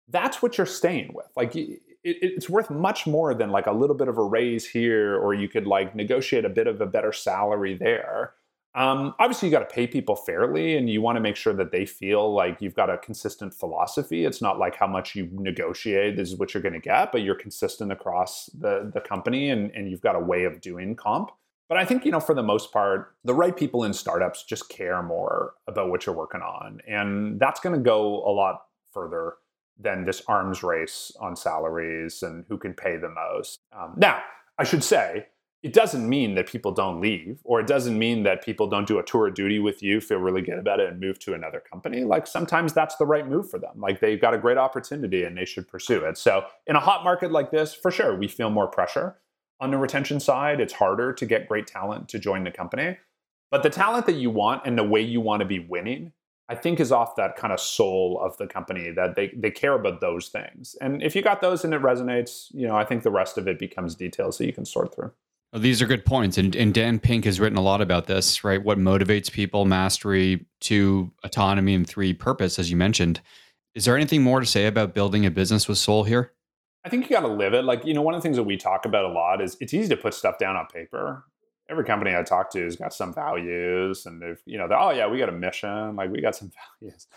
that's 0.07 0.41
what 0.41 0.57
you're 0.57 0.65
staying 0.65 1.11
with. 1.13 1.27
Like 1.35 1.55
it, 1.55 1.81
it's 2.03 2.49
worth 2.49 2.69
much 2.69 3.05
more 3.05 3.33
than 3.33 3.49
like 3.49 3.67
a 3.67 3.71
little 3.71 3.95
bit 3.95 4.07
of 4.07 4.17
a 4.17 4.23
raise 4.23 4.65
here, 4.65 5.17
or 5.17 5.33
you 5.33 5.49
could 5.49 5.67
like 5.67 5.95
negotiate 5.95 6.45
a 6.45 6.49
bit 6.49 6.67
of 6.67 6.79
a 6.79 6.85
better 6.85 7.11
salary 7.11 7.75
there. 7.75 8.33
Um, 8.75 9.15
obviously, 9.19 9.47
you 9.47 9.51
got 9.51 9.67
to 9.67 9.73
pay 9.73 9.87
people 9.87 10.15
fairly, 10.15 10.77
and 10.77 10.87
you 10.87 11.01
want 11.01 11.15
to 11.15 11.19
make 11.19 11.35
sure 11.35 11.53
that 11.53 11.71
they 11.71 11.85
feel 11.85 12.31
like 12.31 12.61
you've 12.61 12.75
got 12.75 12.91
a 12.91 12.97
consistent 12.99 13.53
philosophy. 13.53 14.23
It's 14.23 14.41
not 14.41 14.59
like 14.59 14.75
how 14.75 14.85
much 14.85 15.15
you 15.15 15.27
negotiate 15.31 16.15
this 16.15 16.29
is 16.29 16.37
what 16.37 16.53
you're 16.53 16.61
going 16.61 16.73
to 16.73 16.79
get, 16.79 17.11
but 17.11 17.23
you're 17.23 17.35
consistent 17.35 17.91
across 17.91 18.45
the 18.57 18.91
the 18.93 19.01
company, 19.01 19.49
and, 19.49 19.71
and 19.71 19.89
you've 19.89 20.01
got 20.01 20.15
a 20.15 20.19
way 20.19 20.43
of 20.43 20.61
doing 20.61 20.95
comp. 20.95 21.31
But 21.69 21.77
I 21.77 21.85
think, 21.85 22.05
you 22.05 22.11
know, 22.11 22.19
for 22.19 22.33
the 22.33 22.43
most 22.43 22.71
part, 22.71 23.15
the 23.23 23.33
right 23.33 23.55
people 23.55 23.83
in 23.83 23.93
startups 23.93 24.43
just 24.43 24.69
care 24.69 25.03
more 25.03 25.53
about 25.67 25.89
what 25.89 26.05
you're 26.05 26.15
working 26.15 26.41
on. 26.41 26.79
And 26.87 27.39
that's 27.39 27.59
going 27.59 27.75
to 27.75 27.81
go 27.81 28.23
a 28.25 28.31
lot 28.31 28.63
further 28.91 29.35
than 29.79 30.05
this 30.05 30.21
arms 30.27 30.63
race 30.63 31.11
on 31.19 31.35
salaries 31.35 32.23
and 32.23 32.45
who 32.47 32.57
can 32.57 32.73
pay 32.73 32.97
the 32.97 33.09
most. 33.09 33.59
Um, 33.77 33.93
now, 33.97 34.21
I 34.57 34.63
should 34.63 34.83
say, 34.83 35.27
it 35.63 35.73
doesn't 35.73 36.07
mean 36.07 36.35
that 36.35 36.47
people 36.47 36.71
don't 36.71 37.01
leave, 37.01 37.39
or 37.43 37.59
it 37.59 37.67
doesn't 37.67 37.97
mean 37.97 38.23
that 38.23 38.43
people 38.43 38.67
don't 38.67 38.87
do 38.87 38.99
a 38.99 39.03
tour 39.03 39.27
of 39.27 39.33
duty 39.33 39.59
with 39.59 39.81
you, 39.81 39.99
feel 39.99 40.19
really 40.19 40.41
good 40.41 40.59
about 40.59 40.79
it, 40.79 40.89
and 40.89 40.99
move 40.99 41.19
to 41.19 41.33
another 41.33 41.59
company. 41.59 42.03
Like 42.03 42.27
sometimes 42.27 42.73
that's 42.73 42.95
the 42.95 43.05
right 43.05 43.27
move 43.27 43.49
for 43.49 43.59
them. 43.59 43.73
Like 43.75 43.99
they've 43.99 44.21
got 44.21 44.33
a 44.33 44.37
great 44.37 44.57
opportunity 44.57 45.23
and 45.23 45.35
they 45.35 45.45
should 45.45 45.67
pursue 45.67 46.05
it. 46.05 46.17
So, 46.17 46.45
in 46.67 46.75
a 46.75 46.79
hot 46.79 47.03
market 47.03 47.31
like 47.31 47.51
this, 47.51 47.73
for 47.73 47.91
sure, 47.91 48.15
we 48.15 48.27
feel 48.27 48.49
more 48.49 48.67
pressure 48.67 49.17
on 49.59 49.71
the 49.71 49.77
retention 49.77 50.19
side, 50.19 50.59
it's 50.59 50.73
harder 50.73 51.13
to 51.13 51.25
get 51.25 51.47
great 51.47 51.67
talent 51.67 52.09
to 52.09 52.19
join 52.19 52.43
the 52.43 52.51
company. 52.51 52.97
But 53.49 53.63
the 53.63 53.69
talent 53.69 54.05
that 54.07 54.15
you 54.15 54.29
want 54.29 54.63
and 54.65 54.77
the 54.77 54.83
way 54.83 55.01
you 55.01 55.21
want 55.21 55.39
to 55.39 55.45
be 55.45 55.59
winning, 55.59 56.11
I 56.49 56.55
think 56.55 56.79
is 56.79 56.91
off 56.91 57.15
that 57.15 57.35
kind 57.35 57.53
of 57.53 57.59
soul 57.59 58.19
of 58.21 58.37
the 58.37 58.47
company 58.47 58.91
that 58.91 59.15
they, 59.15 59.31
they 59.35 59.51
care 59.51 59.73
about 59.73 60.01
those 60.01 60.29
things. 60.29 60.75
And 60.81 61.01
if 61.01 61.15
you 61.15 61.21
got 61.21 61.41
those 61.41 61.63
and 61.63 61.73
it 61.73 61.81
resonates, 61.81 62.47
you 62.51 62.67
know, 62.67 62.75
I 62.75 62.85
think 62.85 63.03
the 63.03 63.11
rest 63.11 63.37
of 63.37 63.47
it 63.47 63.59
becomes 63.59 63.95
details 63.95 64.37
that 64.37 64.45
you 64.45 64.53
can 64.53 64.65
sort 64.65 64.93
through. 64.93 65.11
Well, 65.53 65.61
these 65.61 65.81
are 65.81 65.87
good 65.87 66.05
points. 66.05 66.37
And, 66.37 66.55
and 66.55 66.73
Dan 66.73 66.99
Pink 66.99 67.25
has 67.25 67.39
written 67.39 67.57
a 67.57 67.61
lot 67.61 67.81
about 67.81 68.05
this, 68.07 68.43
right? 68.43 68.63
What 68.63 68.77
motivates 68.77 69.31
people, 69.31 69.65
mastery, 69.65 70.45
two, 70.59 71.11
autonomy, 71.23 71.73
and 71.73 71.87
three, 71.87 72.13
purpose, 72.13 72.59
as 72.59 72.69
you 72.69 72.75
mentioned. 72.75 73.21
Is 73.73 73.85
there 73.85 73.95
anything 73.95 74.23
more 74.23 74.39
to 74.39 74.45
say 74.45 74.65
about 74.67 74.93
building 74.93 75.25
a 75.25 75.31
business 75.31 75.67
with 75.67 75.77
soul 75.77 76.03
here? 76.03 76.33
I 76.87 76.89
think 76.89 77.09
you 77.09 77.15
got 77.17 77.27
to 77.27 77.27
live 77.27 77.53
it. 77.53 77.65
Like, 77.65 77.83
you 77.83 77.93
know, 77.93 78.01
one 78.01 78.13
of 78.13 78.21
the 78.21 78.23
things 78.23 78.37
that 78.37 78.43
we 78.43 78.55
talk 78.55 78.85
about 78.85 79.03
a 79.03 79.09
lot 79.09 79.41
is 79.41 79.57
it's 79.59 79.73
easy 79.73 79.89
to 79.89 79.97
put 79.97 80.13
stuff 80.13 80.37
down 80.37 80.55
on 80.55 80.67
paper. 80.67 81.25
Every 81.69 81.83
company 81.83 82.15
I 82.15 82.23
talk 82.23 82.49
to 82.51 82.63
has 82.63 82.77
got 82.77 82.93
some 82.93 83.13
values, 83.13 84.05
and 84.05 84.21
they've, 84.21 84.41
you 84.45 84.57
know, 84.57 84.69
oh 84.71 84.91
yeah, 84.91 85.05
we 85.05 85.17
got 85.17 85.27
a 85.27 85.33
mission, 85.33 85.97
like 85.97 86.09
we 86.09 86.21
got 86.21 86.33
some 86.33 86.49
values. 86.81 87.07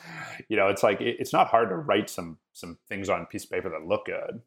You 0.49 0.57
know, 0.57 0.67
it's 0.67 0.83
like 0.83 1.01
it, 1.01 1.19
it's 1.21 1.33
not 1.33 1.47
hard 1.47 1.69
to 1.69 1.77
write 1.77 2.11
some 2.11 2.39
some 2.53 2.79
things 2.89 3.09
on 3.09 3.23
a 3.23 3.27
piece 3.27 3.45
of 3.45 3.51
paper 3.51 3.71
that 3.71 3.87
look 3.87 4.07
good. 4.07 4.43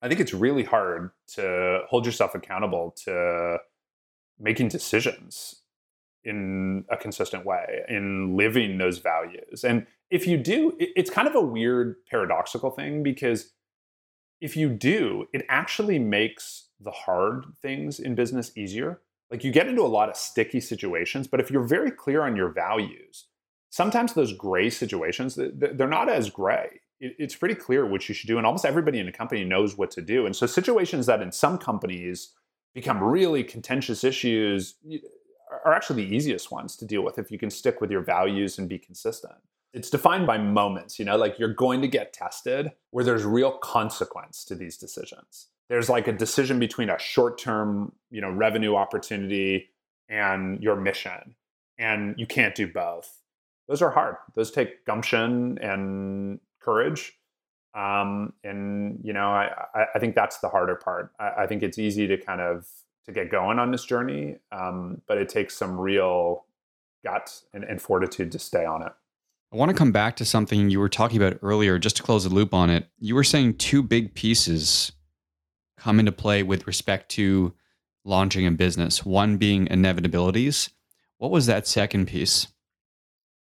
I 0.00 0.06
think 0.06 0.20
it's 0.20 0.32
really 0.32 0.62
hard 0.62 1.10
to 1.34 1.80
hold 1.88 2.06
yourself 2.06 2.36
accountable 2.36 2.94
to 3.04 3.58
making 4.38 4.68
decisions 4.68 5.62
in 6.22 6.84
a 6.88 6.96
consistent 6.96 7.44
way, 7.44 7.80
in 7.88 8.36
living 8.36 8.78
those 8.78 8.98
values. 8.98 9.64
And 9.64 9.88
if 10.08 10.24
you 10.24 10.36
do, 10.36 10.76
it's 10.78 11.10
kind 11.10 11.26
of 11.26 11.34
a 11.34 11.40
weird 11.40 11.96
paradoxical 12.08 12.70
thing 12.70 13.02
because 13.02 13.52
if 14.40 14.56
you 14.56 14.68
do, 14.68 15.26
it 15.32 15.44
actually 15.48 15.98
makes 15.98 16.68
the 16.80 16.90
hard 16.90 17.46
things 17.62 17.98
in 17.98 18.14
business 18.14 18.52
easier. 18.56 19.00
Like 19.30 19.42
you 19.42 19.50
get 19.50 19.66
into 19.66 19.82
a 19.82 19.88
lot 19.88 20.08
of 20.08 20.16
sticky 20.16 20.60
situations, 20.60 21.26
but 21.26 21.40
if 21.40 21.50
you're 21.50 21.66
very 21.66 21.90
clear 21.90 22.22
on 22.22 22.36
your 22.36 22.50
values, 22.50 23.26
sometimes 23.70 24.12
those 24.12 24.32
gray 24.32 24.70
situations, 24.70 25.36
they're 25.36 25.88
not 25.88 26.08
as 26.08 26.30
gray. 26.30 26.80
It's 27.00 27.34
pretty 27.34 27.54
clear 27.54 27.86
what 27.86 28.08
you 28.08 28.14
should 28.14 28.28
do 28.28 28.38
and 28.38 28.46
almost 28.46 28.64
everybody 28.64 28.98
in 28.98 29.08
a 29.08 29.12
company 29.12 29.44
knows 29.44 29.76
what 29.76 29.90
to 29.92 30.02
do. 30.02 30.26
And 30.26 30.34
so 30.34 30.46
situations 30.46 31.06
that 31.06 31.20
in 31.20 31.32
some 31.32 31.58
companies 31.58 32.32
become 32.74 33.02
really 33.02 33.42
contentious 33.42 34.04
issues 34.04 34.76
are 35.64 35.74
actually 35.74 36.04
the 36.04 36.14
easiest 36.14 36.50
ones 36.50 36.76
to 36.76 36.84
deal 36.84 37.02
with 37.02 37.18
if 37.18 37.30
you 37.30 37.38
can 37.38 37.50
stick 37.50 37.80
with 37.80 37.90
your 37.90 38.02
values 38.02 38.58
and 38.58 38.68
be 38.68 38.78
consistent 38.78 39.34
it's 39.76 39.90
defined 39.90 40.26
by 40.26 40.38
moments 40.38 40.98
you 40.98 41.04
know 41.04 41.16
like 41.16 41.38
you're 41.38 41.54
going 41.54 41.80
to 41.80 41.88
get 41.88 42.12
tested 42.12 42.72
where 42.90 43.04
there's 43.04 43.24
real 43.24 43.52
consequence 43.52 44.44
to 44.44 44.54
these 44.54 44.76
decisions 44.76 45.48
there's 45.68 45.88
like 45.88 46.08
a 46.08 46.12
decision 46.12 46.58
between 46.58 46.90
a 46.90 46.98
short-term 46.98 47.92
you 48.10 48.20
know 48.20 48.30
revenue 48.30 48.74
opportunity 48.74 49.68
and 50.08 50.62
your 50.62 50.76
mission 50.76 51.34
and 51.78 52.14
you 52.18 52.26
can't 52.26 52.54
do 52.54 52.66
both 52.66 53.20
those 53.68 53.82
are 53.82 53.90
hard 53.90 54.16
those 54.34 54.50
take 54.50 54.84
gumption 54.84 55.58
and 55.58 56.40
courage. 56.66 57.14
Um, 57.74 58.32
and 58.42 59.00
you 59.02 59.12
know, 59.12 59.28
I, 59.28 59.50
I 59.94 59.98
think 59.98 60.14
that's 60.14 60.38
the 60.38 60.48
harder 60.48 60.76
part. 60.76 61.12
I, 61.20 61.42
I, 61.42 61.46
think 61.46 61.62
it's 61.62 61.78
easy 61.78 62.06
to 62.06 62.16
kind 62.16 62.40
of 62.40 62.66
to 63.04 63.12
get 63.12 63.30
going 63.30 63.58
on 63.58 63.70
this 63.70 63.84
journey, 63.84 64.36
um, 64.50 65.02
but 65.06 65.18
it 65.18 65.28
takes 65.28 65.54
some 65.54 65.78
real 65.78 66.46
guts 67.04 67.44
and, 67.52 67.64
and 67.64 67.80
fortitude 67.80 68.32
to 68.32 68.38
stay 68.38 68.64
on 68.64 68.82
it. 68.82 68.92
I 69.52 69.56
want 69.56 69.70
to 69.70 69.76
come 69.76 69.92
back 69.92 70.16
to 70.16 70.24
something 70.24 70.70
you 70.70 70.80
were 70.80 70.88
talking 70.88 71.22
about 71.22 71.38
earlier, 71.42 71.78
just 71.78 71.96
to 71.96 72.02
close 72.02 72.24
the 72.24 72.30
loop 72.30 72.52
on 72.52 72.68
it. 72.68 72.88
You 72.98 73.14
were 73.14 73.24
saying 73.24 73.58
two 73.58 73.82
big 73.82 74.14
pieces 74.14 74.92
come 75.78 76.00
into 76.00 76.12
play 76.12 76.42
with 76.42 76.66
respect 76.66 77.10
to 77.12 77.54
launching 78.04 78.46
a 78.46 78.50
business, 78.50 79.04
one 79.04 79.36
being 79.36 79.66
inevitabilities. 79.66 80.70
What 81.18 81.30
was 81.30 81.46
that 81.46 81.66
second 81.66 82.06
piece? 82.06 82.48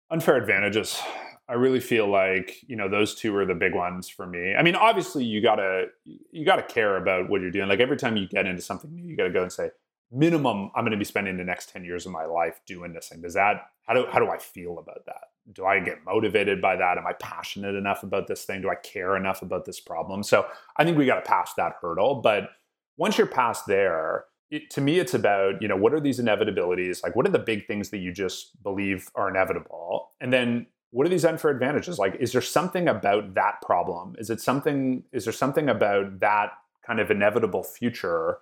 Unfair 0.09 0.37
advantages. 0.37 1.01
I 1.49 1.53
really 1.53 1.79
feel 1.79 2.07
like 2.07 2.57
you 2.67 2.75
know 2.75 2.89
those 2.89 3.15
two 3.15 3.35
are 3.35 3.45
the 3.45 3.55
big 3.55 3.73
ones 3.73 4.09
for 4.09 4.25
me. 4.25 4.53
I 4.53 4.63
mean, 4.63 4.75
obviously 4.75 5.23
you 5.23 5.41
gotta 5.41 5.85
you 6.03 6.45
gotta 6.45 6.63
care 6.63 6.97
about 6.97 7.29
what 7.29 7.41
you're 7.41 7.51
doing. 7.51 7.69
Like 7.69 7.79
every 7.79 7.97
time 7.97 8.17
you 8.17 8.27
get 8.27 8.45
into 8.45 8.61
something 8.61 8.93
new, 8.93 9.03
you 9.03 9.15
gotta 9.15 9.31
go 9.31 9.43
and 9.43 9.51
say, 9.51 9.69
minimum, 10.11 10.71
I'm 10.75 10.85
to 10.89 10.97
be 10.97 11.05
spending 11.05 11.37
the 11.37 11.43
next 11.43 11.69
ten 11.69 11.85
years 11.85 12.05
of 12.05 12.11
my 12.11 12.25
life 12.25 12.59
doing 12.65 12.93
this 12.93 13.09
thing. 13.09 13.21
Does 13.21 13.33
that 13.35 13.67
how 13.83 13.93
do 13.93 14.05
how 14.11 14.19
do 14.19 14.29
I 14.29 14.37
feel 14.37 14.77
about 14.77 15.05
that? 15.05 15.29
Do 15.53 15.65
I 15.65 15.79
get 15.79 16.03
motivated 16.05 16.61
by 16.61 16.75
that? 16.75 16.97
Am 16.97 17.07
I 17.07 17.13
passionate 17.13 17.75
enough 17.75 18.03
about 18.03 18.27
this 18.27 18.43
thing? 18.43 18.61
Do 18.61 18.69
I 18.69 18.75
care 18.75 19.15
enough 19.15 19.41
about 19.41 19.65
this 19.65 19.79
problem? 19.79 20.23
So 20.23 20.45
I 20.75 20.83
think 20.83 20.97
we 20.97 21.05
got 21.05 21.23
to 21.23 21.29
pass 21.29 21.53
that 21.55 21.73
hurdle. 21.81 22.15
But 22.21 22.49
once 22.97 23.17
you're 23.17 23.27
past 23.27 23.65
there, 23.67 24.25
it, 24.49 24.69
to 24.71 24.81
me, 24.81 24.99
it's 24.99 25.13
about 25.13 25.61
you 25.61 25.67
know 25.67 25.75
what 25.75 25.93
are 25.93 25.99
these 25.99 26.19
inevitabilities? 26.19 27.03
Like 27.03 27.15
what 27.15 27.27
are 27.27 27.31
the 27.31 27.39
big 27.39 27.67
things 27.67 27.89
that 27.89 27.97
you 27.97 28.11
just 28.11 28.61
believe 28.63 29.09
are 29.15 29.29
inevitable, 29.29 30.11
and 30.21 30.31
then 30.31 30.67
what 30.91 31.05
are 31.05 31.09
these 31.09 31.25
unfair 31.25 31.51
advantages 31.51 31.99
like 31.99 32.15
is 32.19 32.31
there 32.31 32.41
something 32.41 32.87
about 32.87 33.33
that 33.33 33.61
problem 33.61 34.15
is 34.17 34.29
it 34.29 34.39
something 34.39 35.03
is 35.11 35.25
there 35.25 35.33
something 35.33 35.69
about 35.69 36.19
that 36.19 36.51
kind 36.85 36.99
of 36.99 37.11
inevitable 37.11 37.63
future 37.63 38.39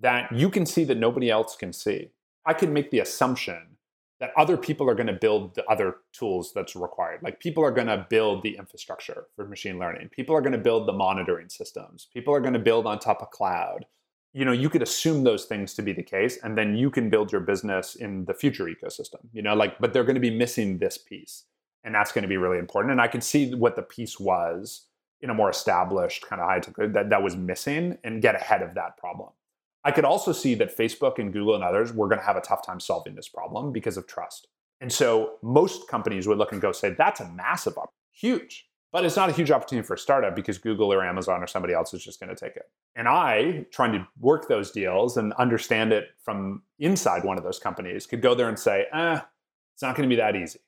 that 0.00 0.30
you 0.30 0.50
can 0.50 0.66
see 0.66 0.84
that 0.84 0.96
nobody 0.96 1.30
else 1.30 1.56
can 1.56 1.72
see 1.72 2.10
i 2.44 2.52
can 2.52 2.72
make 2.72 2.90
the 2.90 3.00
assumption 3.00 3.67
that 4.20 4.32
other 4.36 4.56
people 4.56 4.88
are 4.90 4.94
going 4.94 5.06
to 5.06 5.12
build 5.12 5.54
the 5.54 5.64
other 5.66 5.96
tools 6.12 6.52
that's 6.54 6.76
required 6.76 7.20
like 7.22 7.40
people 7.40 7.64
are 7.64 7.70
going 7.70 7.86
to 7.86 8.06
build 8.10 8.42
the 8.42 8.56
infrastructure 8.56 9.26
for 9.34 9.46
machine 9.46 9.78
learning 9.78 10.08
people 10.08 10.34
are 10.34 10.40
going 10.40 10.52
to 10.52 10.58
build 10.58 10.86
the 10.86 10.92
monitoring 10.92 11.48
systems 11.48 12.08
people 12.12 12.34
are 12.34 12.40
going 12.40 12.54
to 12.54 12.58
build 12.58 12.86
on 12.86 12.98
top 12.98 13.22
of 13.22 13.30
cloud 13.30 13.86
you 14.32 14.44
know 14.44 14.52
you 14.52 14.68
could 14.68 14.82
assume 14.82 15.24
those 15.24 15.44
things 15.44 15.74
to 15.74 15.82
be 15.82 15.92
the 15.92 16.02
case 16.02 16.38
and 16.42 16.56
then 16.56 16.76
you 16.76 16.90
can 16.90 17.10
build 17.10 17.32
your 17.32 17.40
business 17.40 17.94
in 17.94 18.24
the 18.24 18.34
future 18.34 18.64
ecosystem 18.64 19.20
you 19.32 19.42
know 19.42 19.54
like 19.54 19.78
but 19.78 19.92
they're 19.92 20.04
going 20.04 20.14
to 20.14 20.20
be 20.20 20.36
missing 20.36 20.78
this 20.78 20.98
piece 20.98 21.44
and 21.84 21.94
that's 21.94 22.12
going 22.12 22.22
to 22.22 22.28
be 22.28 22.36
really 22.36 22.58
important. 22.58 22.92
And 22.92 23.00
I 23.00 23.08
could 23.08 23.24
see 23.24 23.54
what 23.54 23.76
the 23.76 23.82
piece 23.82 24.18
was 24.18 24.86
in 25.20 25.30
a 25.30 25.34
more 25.34 25.50
established 25.50 26.26
kind 26.28 26.40
of 26.40 26.46
high 26.46 26.60
tech 26.60 26.74
that, 26.76 27.10
that 27.10 27.22
was 27.22 27.36
missing 27.36 27.98
and 28.04 28.22
get 28.22 28.34
ahead 28.34 28.62
of 28.62 28.74
that 28.74 28.96
problem. 28.98 29.30
I 29.88 29.90
could 29.90 30.04
also 30.04 30.32
see 30.32 30.54
that 30.56 30.76
Facebook 30.76 31.18
and 31.18 31.32
Google 31.32 31.54
and 31.54 31.64
others 31.64 31.94
were 31.94 32.08
going 32.08 32.18
to 32.18 32.26
have 32.26 32.36
a 32.36 32.42
tough 32.42 32.62
time 32.64 32.78
solving 32.78 33.14
this 33.14 33.26
problem 33.26 33.72
because 33.72 33.96
of 33.96 34.06
trust. 34.06 34.46
And 34.82 34.92
so 34.92 35.36
most 35.42 35.88
companies 35.88 36.28
would 36.28 36.36
look 36.36 36.52
and 36.52 36.60
go 36.60 36.72
say, 36.72 36.90
that's 36.90 37.20
a 37.20 37.28
massive, 37.30 37.72
opportunity, 37.72 37.94
huge. 38.12 38.68
But 38.92 39.06
it's 39.06 39.16
not 39.16 39.30
a 39.30 39.32
huge 39.32 39.50
opportunity 39.50 39.86
for 39.86 39.94
a 39.94 39.98
startup 39.98 40.36
because 40.36 40.58
Google 40.58 40.92
or 40.92 41.02
Amazon 41.02 41.42
or 41.42 41.46
somebody 41.46 41.72
else 41.72 41.94
is 41.94 42.04
just 42.04 42.20
going 42.20 42.28
to 42.28 42.36
take 42.36 42.54
it. 42.54 42.64
And 42.96 43.08
I, 43.08 43.64
trying 43.72 43.92
to 43.92 44.06
work 44.20 44.46
those 44.46 44.70
deals 44.70 45.16
and 45.16 45.32
understand 45.38 45.94
it 45.94 46.08
from 46.22 46.64
inside 46.78 47.24
one 47.24 47.38
of 47.38 47.44
those 47.44 47.58
companies, 47.58 48.04
could 48.04 48.20
go 48.20 48.34
there 48.34 48.50
and 48.50 48.58
say, 48.58 48.88
eh, 48.92 49.20
it's 49.72 49.82
not 49.82 49.96
going 49.96 50.06
to 50.06 50.14
be 50.14 50.20
that 50.20 50.36
easy. 50.36 50.60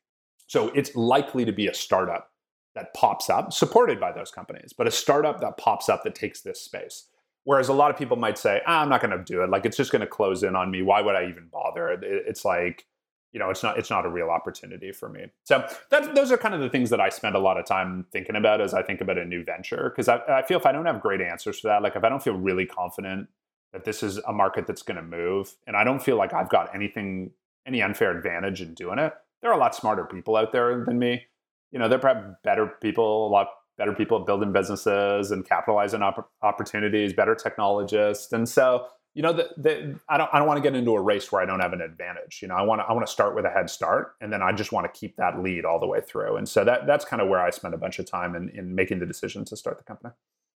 So 0.47 0.69
it's 0.71 0.97
likely 0.97 1.45
to 1.45 1.53
be 1.53 1.67
a 1.67 1.75
startup 1.75 2.31
that 2.75 2.95
pops 2.95 3.29
up, 3.29 3.53
supported 3.53 4.01
by 4.01 4.13
those 4.13 4.31
companies, 4.31 4.73
but 4.73 4.87
a 4.87 4.91
startup 4.91 5.43
that 5.43 5.59
pops 5.59 5.91
up 5.91 6.05
that 6.05 6.15
takes 6.15 6.41
this 6.41 6.59
space. 6.63 7.09
Whereas 7.45 7.69
a 7.69 7.73
lot 7.73 7.91
of 7.91 7.97
people 7.97 8.17
might 8.17 8.39
say, 8.39 8.61
ah, 8.67 8.83
I'm 8.83 8.89
not 8.89 9.01
going 9.01 9.17
to 9.17 9.25
do 9.25 9.43
it. 9.43 9.51
Like 9.51 9.65
it's 9.65 9.77
just 9.77 9.91
going 9.93 10.01
to 10.01 10.07
close 10.07 10.43
in 10.43 10.55
on 10.55 10.71
me. 10.71 10.83
Why 10.83 11.01
would 11.01 11.15
I 11.15 11.29
even 11.29 11.49
bother? 11.51 11.99
It's 12.03 12.45
like, 12.45 12.87
you 13.33 13.39
know, 13.39 13.51
it's 13.51 13.63
not 13.63 13.79
it's 13.79 13.91
not 13.91 14.05
a 14.05 14.11
real 14.11 14.29
opportunity 14.29 14.93
for 14.93 15.09
me. 15.09 15.27
So 15.45 15.67
that, 15.91 16.15
those 16.15 16.33
are 16.33 16.37
kind 16.37 16.55
of 16.55 16.61
the 16.61 16.69
things 16.69 16.91
that 16.91 17.01
I 17.01 17.09
spend 17.09 17.37
a 17.37 17.39
lot 17.39 17.59
of 17.59 17.65
time 17.65 18.07
thinking 18.13 18.37
about 18.37 18.61
as 18.61 18.75
I 18.75 18.83
think 18.83 19.01
about 19.01 19.19
a 19.19 19.25
new 19.25 19.45
venture. 19.45 19.91
Because 19.91 20.09
I, 20.09 20.19
I 20.29 20.43
feel 20.43 20.59
if 20.59 20.67
I 20.67 20.73
don't 20.73 20.87
have 20.87 21.01
great 21.01 21.21
answers 21.21 21.61
for 21.61 21.69
that, 21.69 21.83
like 21.83 21.97
if 21.97 22.05
I 22.05 22.09
don't 22.09 22.23
feel 22.23 22.35
really 22.35 22.67
confident 22.67 23.29
that 23.73 23.85
this 23.85 24.03
is 24.03 24.19
a 24.19 24.33
market 24.33 24.67
that's 24.67 24.83
going 24.83 24.97
to 24.97 25.03
move, 25.03 25.55
and 25.67 25.77
I 25.77 25.85
don't 25.85 26.03
feel 26.03 26.17
like 26.17 26.35
I've 26.35 26.49
got 26.49 26.75
anything 26.75 27.31
any 27.67 27.83
unfair 27.83 28.17
advantage 28.17 28.61
in 28.61 28.75
doing 28.75 28.99
it, 28.99 29.13
there 29.43 29.51
are 29.51 29.55
a 29.55 29.61
lot 29.61 29.75
smarter 29.75 30.05
people 30.05 30.37
out 30.37 30.51
there 30.53 30.85
than 30.85 30.99
me. 30.99 31.23
You 31.71 31.79
know, 31.79 31.89
they're 31.89 31.99
probably 32.01 32.33
better 32.43 32.67
people, 32.67 33.29
a 33.29 33.31
lot 33.31 33.49
better 33.81 33.95
people 33.95 34.21
at 34.21 34.27
building 34.27 34.53
businesses 34.53 35.31
and 35.31 35.49
capitalizing 35.49 36.03
op- 36.03 36.31
opportunities, 36.43 37.15
better 37.15 37.35
technologists. 37.35 38.31
And 38.31 38.47
so, 38.47 38.87
you 39.15 39.23
know, 39.23 39.33
the, 39.33 39.49
the, 39.57 39.99
I 40.07 40.19
don't 40.19 40.29
I 40.35 40.39
don't 40.39 40.47
want 40.47 40.59
to 40.59 40.63
get 40.63 40.77
into 40.77 40.93
a 40.93 41.01
race 41.01 41.33
where 41.33 41.41
I 41.41 41.47
don't 41.47 41.61
have 41.61 41.73
an 41.73 41.81
advantage. 41.81 42.41
You 42.43 42.49
know, 42.49 42.57
I 42.57 42.61
want 42.61 42.83
to 42.83 42.85
I 42.85 42.93
want 42.93 43.07
to 43.07 43.11
start 43.11 43.35
with 43.35 43.47
a 43.47 43.51
head 43.51 43.71
start, 43.71 44.17
and 44.21 44.31
then 44.31 44.43
I 44.43 44.53
just 44.53 44.71
want 44.71 44.93
to 44.93 45.01
keep 45.01 45.17
that 45.17 45.43
lead 45.43 45.65
all 45.65 45.81
the 45.81 45.87
way 45.87 46.03
through. 46.03 46.37
And 46.37 46.47
so 46.47 46.63
that 46.65 46.87
that's 46.87 47.07
kind 47.07 47.23
of 47.23 47.29
where 47.29 47.41
I 47.41 47.49
spend 47.49 47.73
a 47.73 47.79
bunch 47.79 47.99
of 47.99 48.05
time 48.05 48.37
in 48.37 48.51
in 48.51 48.75
making 48.75 48.99
the 48.99 49.07
decision 49.07 49.47
to 49.47 49.57
start 49.57 49.79
the 49.79 49.85
company. 49.85 50.11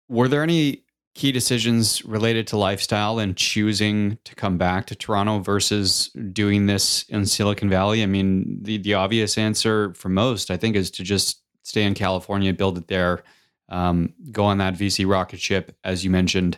Were 0.09 0.27
there 0.27 0.41
any 0.41 0.83
key 1.13 1.31
decisions 1.31 2.03
related 2.05 2.47
to 2.47 2.57
lifestyle 2.57 3.19
and 3.19 3.37
choosing 3.37 4.17
to 4.23 4.33
come 4.33 4.57
back 4.57 4.87
to 4.87 4.95
Toronto 4.95 5.39
versus 5.39 6.09
doing 6.31 6.65
this 6.65 7.03
in 7.09 7.25
Silicon 7.25 7.69
Valley? 7.69 8.01
I 8.01 8.05
mean, 8.07 8.57
the, 8.63 8.77
the 8.77 8.95
obvious 8.95 9.37
answer 9.37 9.93
for 9.93 10.09
most, 10.09 10.49
I 10.49 10.57
think, 10.57 10.75
is 10.75 10.89
to 10.91 11.03
just 11.03 11.40
stay 11.63 11.83
in 11.83 11.93
California, 11.93 12.53
build 12.53 12.77
it 12.77 12.87
there, 12.87 13.23
um, 13.69 14.13
go 14.31 14.43
on 14.45 14.57
that 14.57 14.73
VC 14.73 15.09
rocket 15.09 15.39
ship, 15.39 15.75
as 15.83 16.03
you 16.03 16.09
mentioned. 16.09 16.57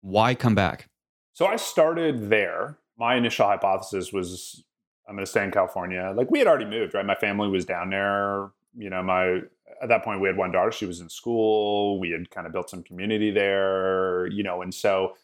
Why 0.00 0.34
come 0.34 0.54
back? 0.54 0.88
So 1.32 1.46
I 1.46 1.56
started 1.56 2.30
there. 2.30 2.78
My 2.98 3.16
initial 3.16 3.46
hypothesis 3.46 4.12
was 4.12 4.64
I'm 5.08 5.14
going 5.14 5.24
to 5.24 5.30
stay 5.30 5.44
in 5.44 5.50
California. 5.50 6.12
Like 6.16 6.30
we 6.30 6.38
had 6.38 6.48
already 6.48 6.64
moved, 6.64 6.94
right? 6.94 7.04
My 7.04 7.14
family 7.14 7.48
was 7.48 7.64
down 7.64 7.90
there. 7.90 8.50
You 8.74 8.90
know, 8.90 9.02
my 9.02 9.40
at 9.82 9.88
that 9.88 10.04
point 10.04 10.20
we 10.20 10.28
had 10.28 10.36
one 10.36 10.52
daughter 10.52 10.70
she 10.70 10.86
was 10.86 11.00
in 11.00 11.08
school 11.08 11.98
we 11.98 12.10
had 12.10 12.30
kind 12.30 12.46
of 12.46 12.52
built 12.52 12.70
some 12.70 12.82
community 12.82 13.30
there 13.30 14.26
you 14.28 14.42
know 14.42 14.62
and 14.62 14.72
so 14.72 15.14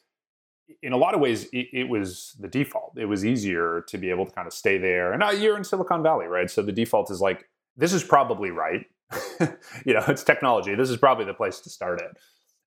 in 0.82 0.92
a 0.92 0.96
lot 0.96 1.14
of 1.14 1.20
ways 1.20 1.44
it, 1.52 1.68
it, 1.72 1.88
was 1.88 2.36
the 2.40 2.48
default 2.48 2.92
it 2.96 3.06
was 3.06 3.24
easier 3.24 3.84
to 3.88 3.96
be 3.96 4.10
able 4.10 4.26
to 4.26 4.32
kind 4.32 4.46
of 4.46 4.52
stay 4.52 4.76
there 4.76 5.12
and 5.12 5.22
uh, 5.22 5.30
you're 5.30 5.56
in 5.56 5.64
silicon 5.64 6.02
valley 6.02 6.26
right 6.26 6.50
so 6.50 6.60
the 6.60 6.72
default 6.72 7.10
is 7.10 7.20
like 7.20 7.48
this 7.78 7.94
is 7.94 8.04
probably 8.04 8.50
right 8.50 8.84
you 9.86 9.94
know 9.94 10.04
it's 10.08 10.22
technology 10.22 10.74
this 10.74 10.90
is 10.90 10.98
probably 10.98 11.24
the 11.24 11.32
place 11.32 11.60
to 11.60 11.70
start 11.70 12.00
it 12.00 12.10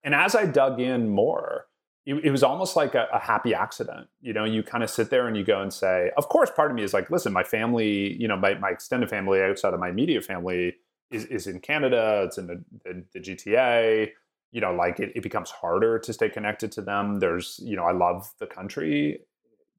and 0.04 0.16
as 0.16 0.34
i 0.34 0.46
dug 0.46 0.80
in 0.80 1.08
more 1.08 1.68
it, 2.06 2.16
it 2.26 2.32
was 2.32 2.44
almost 2.44 2.76
like 2.76 2.96
a, 2.96 3.08
a, 3.14 3.20
happy 3.20 3.54
accident. 3.54 4.08
You 4.22 4.34
know, 4.34 4.44
you 4.44 4.64
kind 4.64 4.84
of 4.84 4.90
sit 4.90 5.10
there 5.10 5.28
and 5.28 5.38
you 5.38 5.44
go 5.44 5.62
and 5.62 5.72
say, 5.72 6.12
of 6.18 6.30
course, 6.30 6.50
part 6.50 6.72
of 6.72 6.76
me 6.76 6.84
is 6.84 6.94
like, 6.94 7.12
listen, 7.12 7.32
my 7.32 7.44
family, 7.44 8.14
you 8.20 8.28
know, 8.28 8.36
my, 8.36 8.56
my 8.56 8.70
extended 8.70 9.10
family 9.10 9.42
outside 9.42 9.74
of 9.74 9.80
my 9.80 9.90
immediate 9.90 10.26
family 10.26 10.76
is, 11.12 11.26
is 11.26 11.48
in 11.48 11.60
Canada, 11.60 12.24
it's 12.26 12.38
in 12.38 12.48
the, 12.48 12.64
the, 12.84 13.04
the 13.14 13.20
GTA. 13.20 14.10
You 14.52 14.62
know, 14.62 14.74
like 14.74 15.00
it, 15.00 15.12
it 15.16 15.24
becomes 15.24 15.50
harder 15.52 16.00
to 16.00 16.12
stay 16.12 16.28
connected 16.28 16.72
to 16.74 16.82
them. 16.82 17.20
There's, 17.20 17.60
you 17.64 17.76
know, 17.76 17.84
I 17.84 17.92
love 17.92 18.34
the 18.40 18.48
country, 18.48 19.20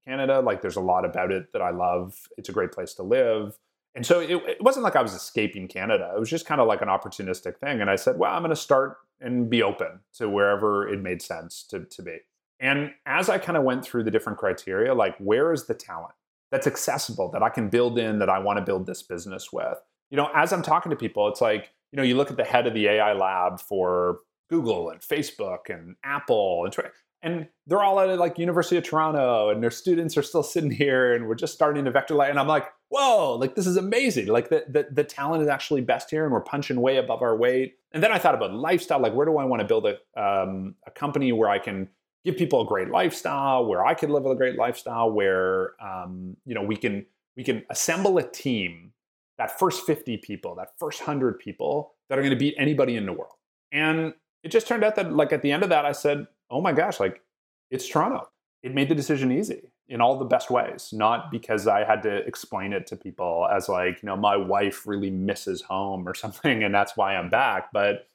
Canada. 0.06 0.40
Like 0.40 0.62
there's 0.62 0.76
a 0.76 0.80
lot 0.80 1.04
about 1.04 1.30
it 1.30 1.52
that 1.52 1.60
I 1.60 1.70
love. 1.70 2.16
It's 2.38 2.48
a 2.48 2.52
great 2.52 2.72
place 2.72 2.94
to 2.94 3.02
live. 3.02 3.58
And 3.94 4.06
so 4.06 4.20
it, 4.20 4.30
it 4.30 4.62
wasn't 4.62 4.84
like 4.84 4.96
I 4.96 5.02
was 5.02 5.12
escaping 5.12 5.68
Canada. 5.68 6.12
It 6.16 6.18
was 6.18 6.30
just 6.30 6.46
kind 6.46 6.60
of 6.60 6.66
like 6.66 6.80
an 6.80 6.88
opportunistic 6.88 7.58
thing. 7.58 7.80
And 7.80 7.90
I 7.90 7.96
said, 7.96 8.18
well, 8.18 8.32
I'm 8.32 8.42
going 8.42 8.50
to 8.50 8.56
start 8.56 8.96
and 9.20 9.50
be 9.50 9.62
open 9.62 10.00
to 10.14 10.28
wherever 10.28 10.88
it 10.88 11.00
made 11.00 11.20
sense 11.20 11.64
to, 11.70 11.84
to 11.84 12.02
be. 12.02 12.18
And 12.58 12.92
as 13.06 13.28
I 13.28 13.38
kind 13.38 13.58
of 13.58 13.64
went 13.64 13.84
through 13.84 14.04
the 14.04 14.10
different 14.10 14.38
criteria, 14.38 14.94
like 14.94 15.16
where 15.18 15.52
is 15.52 15.66
the 15.66 15.74
talent 15.74 16.14
that's 16.50 16.66
accessible 16.66 17.30
that 17.32 17.42
I 17.42 17.48
can 17.48 17.68
build 17.68 17.98
in 17.98 18.18
that 18.20 18.30
I 18.30 18.38
want 18.38 18.58
to 18.58 18.64
build 18.64 18.86
this 18.86 19.02
business 19.02 19.52
with? 19.52 19.78
You 20.10 20.16
know, 20.16 20.30
as 20.34 20.52
I'm 20.52 20.62
talking 20.62 20.90
to 20.90 20.96
people, 20.96 21.28
it's 21.28 21.40
like, 21.40 21.70
you 21.90 21.96
know, 21.96 22.02
you 22.02 22.16
look 22.16 22.30
at 22.30 22.36
the 22.36 22.44
head 22.44 22.66
of 22.66 22.74
the 22.74 22.88
AI 22.88 23.12
lab 23.12 23.60
for 23.60 24.20
Google 24.48 24.90
and 24.90 25.00
Facebook 25.00 25.70
and 25.70 25.96
Apple 26.04 26.64
and 26.64 26.76
and 27.22 27.48
they're 27.66 27.82
all 27.82 28.00
at 28.00 28.18
like 28.18 28.38
University 28.38 28.76
of 28.76 28.84
Toronto 28.84 29.48
and 29.48 29.62
their 29.62 29.70
students 29.70 30.16
are 30.16 30.22
still 30.22 30.42
sitting 30.42 30.70
here 30.84 31.14
and 31.14 31.26
we're 31.26 31.34
just 31.34 31.54
starting 31.54 31.84
to 31.84 31.90
vector 31.90 32.14
light 32.14 32.30
and 32.30 32.38
I'm 32.38 32.48
like, 32.48 32.66
whoa, 32.92 33.36
like 33.36 33.54
this 33.54 33.66
is 33.66 33.78
amazing. 33.78 34.26
Like 34.26 34.50
the, 34.50 34.64
the, 34.68 34.86
the 34.90 35.04
talent 35.04 35.42
is 35.42 35.48
actually 35.48 35.80
best 35.80 36.10
here 36.10 36.24
and 36.24 36.32
we're 36.32 36.40
punching 36.40 36.78
way 36.78 36.98
above 36.98 37.22
our 37.22 37.34
weight. 37.34 37.78
And 37.92 38.02
then 38.02 38.12
I 38.12 38.18
thought 38.18 38.34
about 38.34 38.52
lifestyle, 38.52 39.00
like 39.00 39.14
where 39.14 39.24
do 39.24 39.38
I 39.38 39.44
want 39.44 39.60
to 39.60 39.66
build 39.66 39.86
a, 39.86 39.96
um, 40.22 40.74
a 40.86 40.90
company 40.90 41.32
where 41.32 41.48
I 41.48 41.58
can 41.58 41.88
give 42.22 42.36
people 42.36 42.60
a 42.60 42.66
great 42.66 42.90
lifestyle, 42.90 43.64
where 43.64 43.84
I 43.84 43.94
could 43.94 44.10
live 44.10 44.26
a 44.26 44.34
great 44.34 44.58
lifestyle, 44.58 45.10
where 45.10 45.72
um, 45.82 46.36
you 46.44 46.54
know 46.54 46.62
we 46.62 46.76
can 46.76 47.06
we 47.34 47.42
can 47.42 47.64
assemble 47.70 48.18
a 48.18 48.22
team, 48.22 48.92
that 49.38 49.58
first 49.58 49.86
50 49.86 50.18
people, 50.18 50.54
that 50.56 50.68
first 50.78 51.00
100 51.00 51.38
people 51.38 51.94
that 52.08 52.18
are 52.18 52.22
going 52.22 52.30
to 52.30 52.38
beat 52.38 52.54
anybody 52.58 52.96
in 52.96 53.06
the 53.06 53.12
world. 53.12 53.32
And 53.72 54.12
it 54.44 54.50
just 54.50 54.68
turned 54.68 54.84
out 54.84 54.96
that 54.96 55.14
like 55.14 55.32
at 55.32 55.40
the 55.40 55.50
end 55.50 55.62
of 55.62 55.70
that 55.70 55.86
I 55.86 55.92
said, 55.92 56.26
"Oh 56.50 56.60
my 56.60 56.72
gosh, 56.72 57.00
like 57.00 57.22
it's 57.70 57.88
Toronto." 57.88 58.28
It 58.62 58.74
made 58.74 58.90
the 58.90 58.94
decision 58.94 59.32
easy 59.32 59.71
in 59.88 60.00
all 60.00 60.18
the 60.18 60.24
best 60.24 60.50
ways, 60.50 60.90
not 60.92 61.30
because 61.30 61.66
I 61.66 61.84
had 61.84 62.02
to 62.04 62.16
explain 62.26 62.72
it 62.72 62.86
to 62.88 62.96
people 62.96 63.48
as 63.52 63.68
like, 63.68 64.02
you 64.02 64.06
know, 64.06 64.16
my 64.16 64.36
wife 64.36 64.86
really 64.86 65.10
misses 65.10 65.62
home 65.62 66.08
or 66.08 66.14
something 66.22 66.62
and 66.62 66.74
that's 66.74 66.96
why 66.96 67.16
I'm 67.16 67.28
back, 67.28 67.70
but 67.72 68.08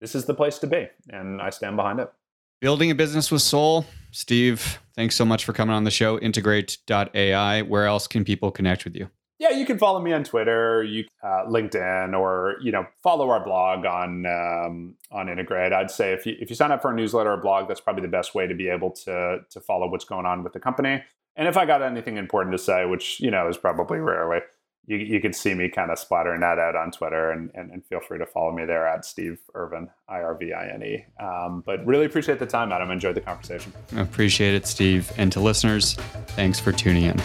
this 0.00 0.14
is 0.14 0.24
the 0.24 0.34
place 0.34 0.58
to 0.58 0.66
be 0.66 0.88
and 1.08 1.40
I 1.40 1.50
stand 1.50 1.76
behind 1.76 2.00
it. 2.00 2.12
Building 2.60 2.90
a 2.90 2.94
business 2.94 3.30
with 3.30 3.42
soul. 3.42 3.86
Steve, 4.10 4.80
thanks 4.94 5.16
so 5.16 5.24
much 5.24 5.44
for 5.44 5.52
coming 5.52 5.74
on 5.74 5.84
the 5.84 5.90
show. 5.90 6.18
Integrate.ai. 6.18 7.62
Where 7.62 7.86
else 7.86 8.06
can 8.06 8.24
people 8.24 8.50
connect 8.50 8.84
with 8.84 8.94
you? 8.94 9.08
Yeah, 9.40 9.52
you 9.52 9.64
can 9.64 9.78
follow 9.78 10.00
me 10.00 10.12
on 10.12 10.22
Twitter, 10.22 10.84
you 10.84 11.06
uh, 11.22 11.46
LinkedIn, 11.48 12.16
or 12.16 12.56
you 12.60 12.70
know 12.70 12.86
follow 13.02 13.30
our 13.30 13.42
blog 13.42 13.86
on 13.86 14.26
um, 14.26 14.96
on 15.10 15.30
Integrate. 15.30 15.72
I'd 15.72 15.90
say 15.90 16.12
if 16.12 16.26
you 16.26 16.36
if 16.38 16.50
you 16.50 16.56
sign 16.56 16.70
up 16.70 16.82
for 16.82 16.90
a 16.90 16.94
newsletter 16.94 17.32
or 17.32 17.38
blog, 17.38 17.66
that's 17.66 17.80
probably 17.80 18.02
the 18.02 18.08
best 18.08 18.34
way 18.34 18.46
to 18.46 18.54
be 18.54 18.68
able 18.68 18.90
to 18.90 19.38
to 19.48 19.60
follow 19.62 19.90
what's 19.90 20.04
going 20.04 20.26
on 20.26 20.44
with 20.44 20.52
the 20.52 20.60
company. 20.60 21.02
And 21.36 21.48
if 21.48 21.56
I 21.56 21.64
got 21.64 21.80
anything 21.80 22.18
important 22.18 22.52
to 22.52 22.58
say, 22.58 22.84
which 22.84 23.18
you 23.18 23.30
know 23.30 23.48
is 23.48 23.56
probably 23.56 23.98
rarely, 23.98 24.40
you, 24.86 24.98
you 24.98 25.20
can 25.22 25.32
see 25.32 25.54
me 25.54 25.70
kind 25.70 25.90
of 25.90 25.98
splattering 25.98 26.40
that 26.40 26.58
out 26.58 26.76
on 26.76 26.90
Twitter 26.90 27.30
and, 27.30 27.50
and, 27.54 27.70
and, 27.70 27.82
feel 27.86 28.00
free 28.00 28.18
to 28.18 28.26
follow 28.26 28.52
me 28.52 28.66
there 28.66 28.86
at 28.86 29.06
Steve 29.06 29.38
Irvine, 29.54 29.88
I 30.06 30.20
R 30.20 30.36
V 30.36 30.52
I 30.52 30.68
N 30.68 30.82
E. 30.82 31.04
Um, 31.18 31.62
but 31.64 31.86
really 31.86 32.04
appreciate 32.04 32.40
the 32.40 32.46
time, 32.46 32.72
Adam. 32.72 32.90
Enjoyed 32.90 33.16
the 33.16 33.22
conversation. 33.22 33.72
Appreciate 33.96 34.52
it, 34.52 34.66
Steve. 34.66 35.10
And 35.16 35.32
to 35.32 35.40
listeners, 35.40 35.94
thanks 36.36 36.60
for 36.60 36.72
tuning 36.72 37.04
in. 37.04 37.18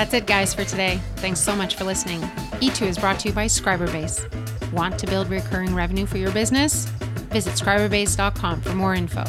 That's 0.00 0.14
it, 0.14 0.26
guys, 0.26 0.54
for 0.54 0.64
today. 0.64 0.98
Thanks 1.16 1.40
so 1.40 1.54
much 1.54 1.76
for 1.76 1.84
listening. 1.84 2.22
E2 2.62 2.86
is 2.86 2.96
brought 2.96 3.20
to 3.20 3.28
you 3.28 3.34
by 3.34 3.44
Scriberbase. 3.44 4.72
Want 4.72 4.98
to 4.98 5.06
build 5.06 5.28
recurring 5.28 5.74
revenue 5.74 6.06
for 6.06 6.16
your 6.16 6.32
business? 6.32 6.86
Visit 7.28 7.52
scriberbase.com 7.52 8.62
for 8.62 8.74
more 8.74 8.94
info. 8.94 9.24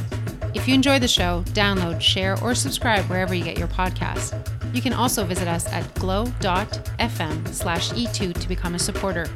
If 0.53 0.69
you 0.69 0.73
enjoy 0.73 0.97
the 0.97 1.09
show, 1.09 1.43
download, 1.47 1.99
share, 1.99 2.41
or 2.41 2.55
subscribe 2.55 3.03
wherever 3.09 3.33
you 3.33 3.43
get 3.43 3.59
your 3.59 3.67
podcasts. 3.67 4.33
You 4.73 4.81
can 4.81 4.93
also 4.93 5.25
visit 5.25 5.49
us 5.49 5.67
at 5.73 5.93
glow.fm 5.95 7.47
slash 7.49 7.89
e2 7.89 8.33
to 8.39 8.47
become 8.47 8.73
a 8.73 8.79
supporter. 8.79 9.27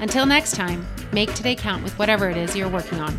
Until 0.00 0.24
next 0.24 0.54
time, 0.54 0.86
make 1.12 1.34
today 1.34 1.56
count 1.56 1.84
with 1.84 1.98
whatever 1.98 2.30
it 2.30 2.38
is 2.38 2.56
you're 2.56 2.70
working 2.70 3.00
on. 3.00 3.18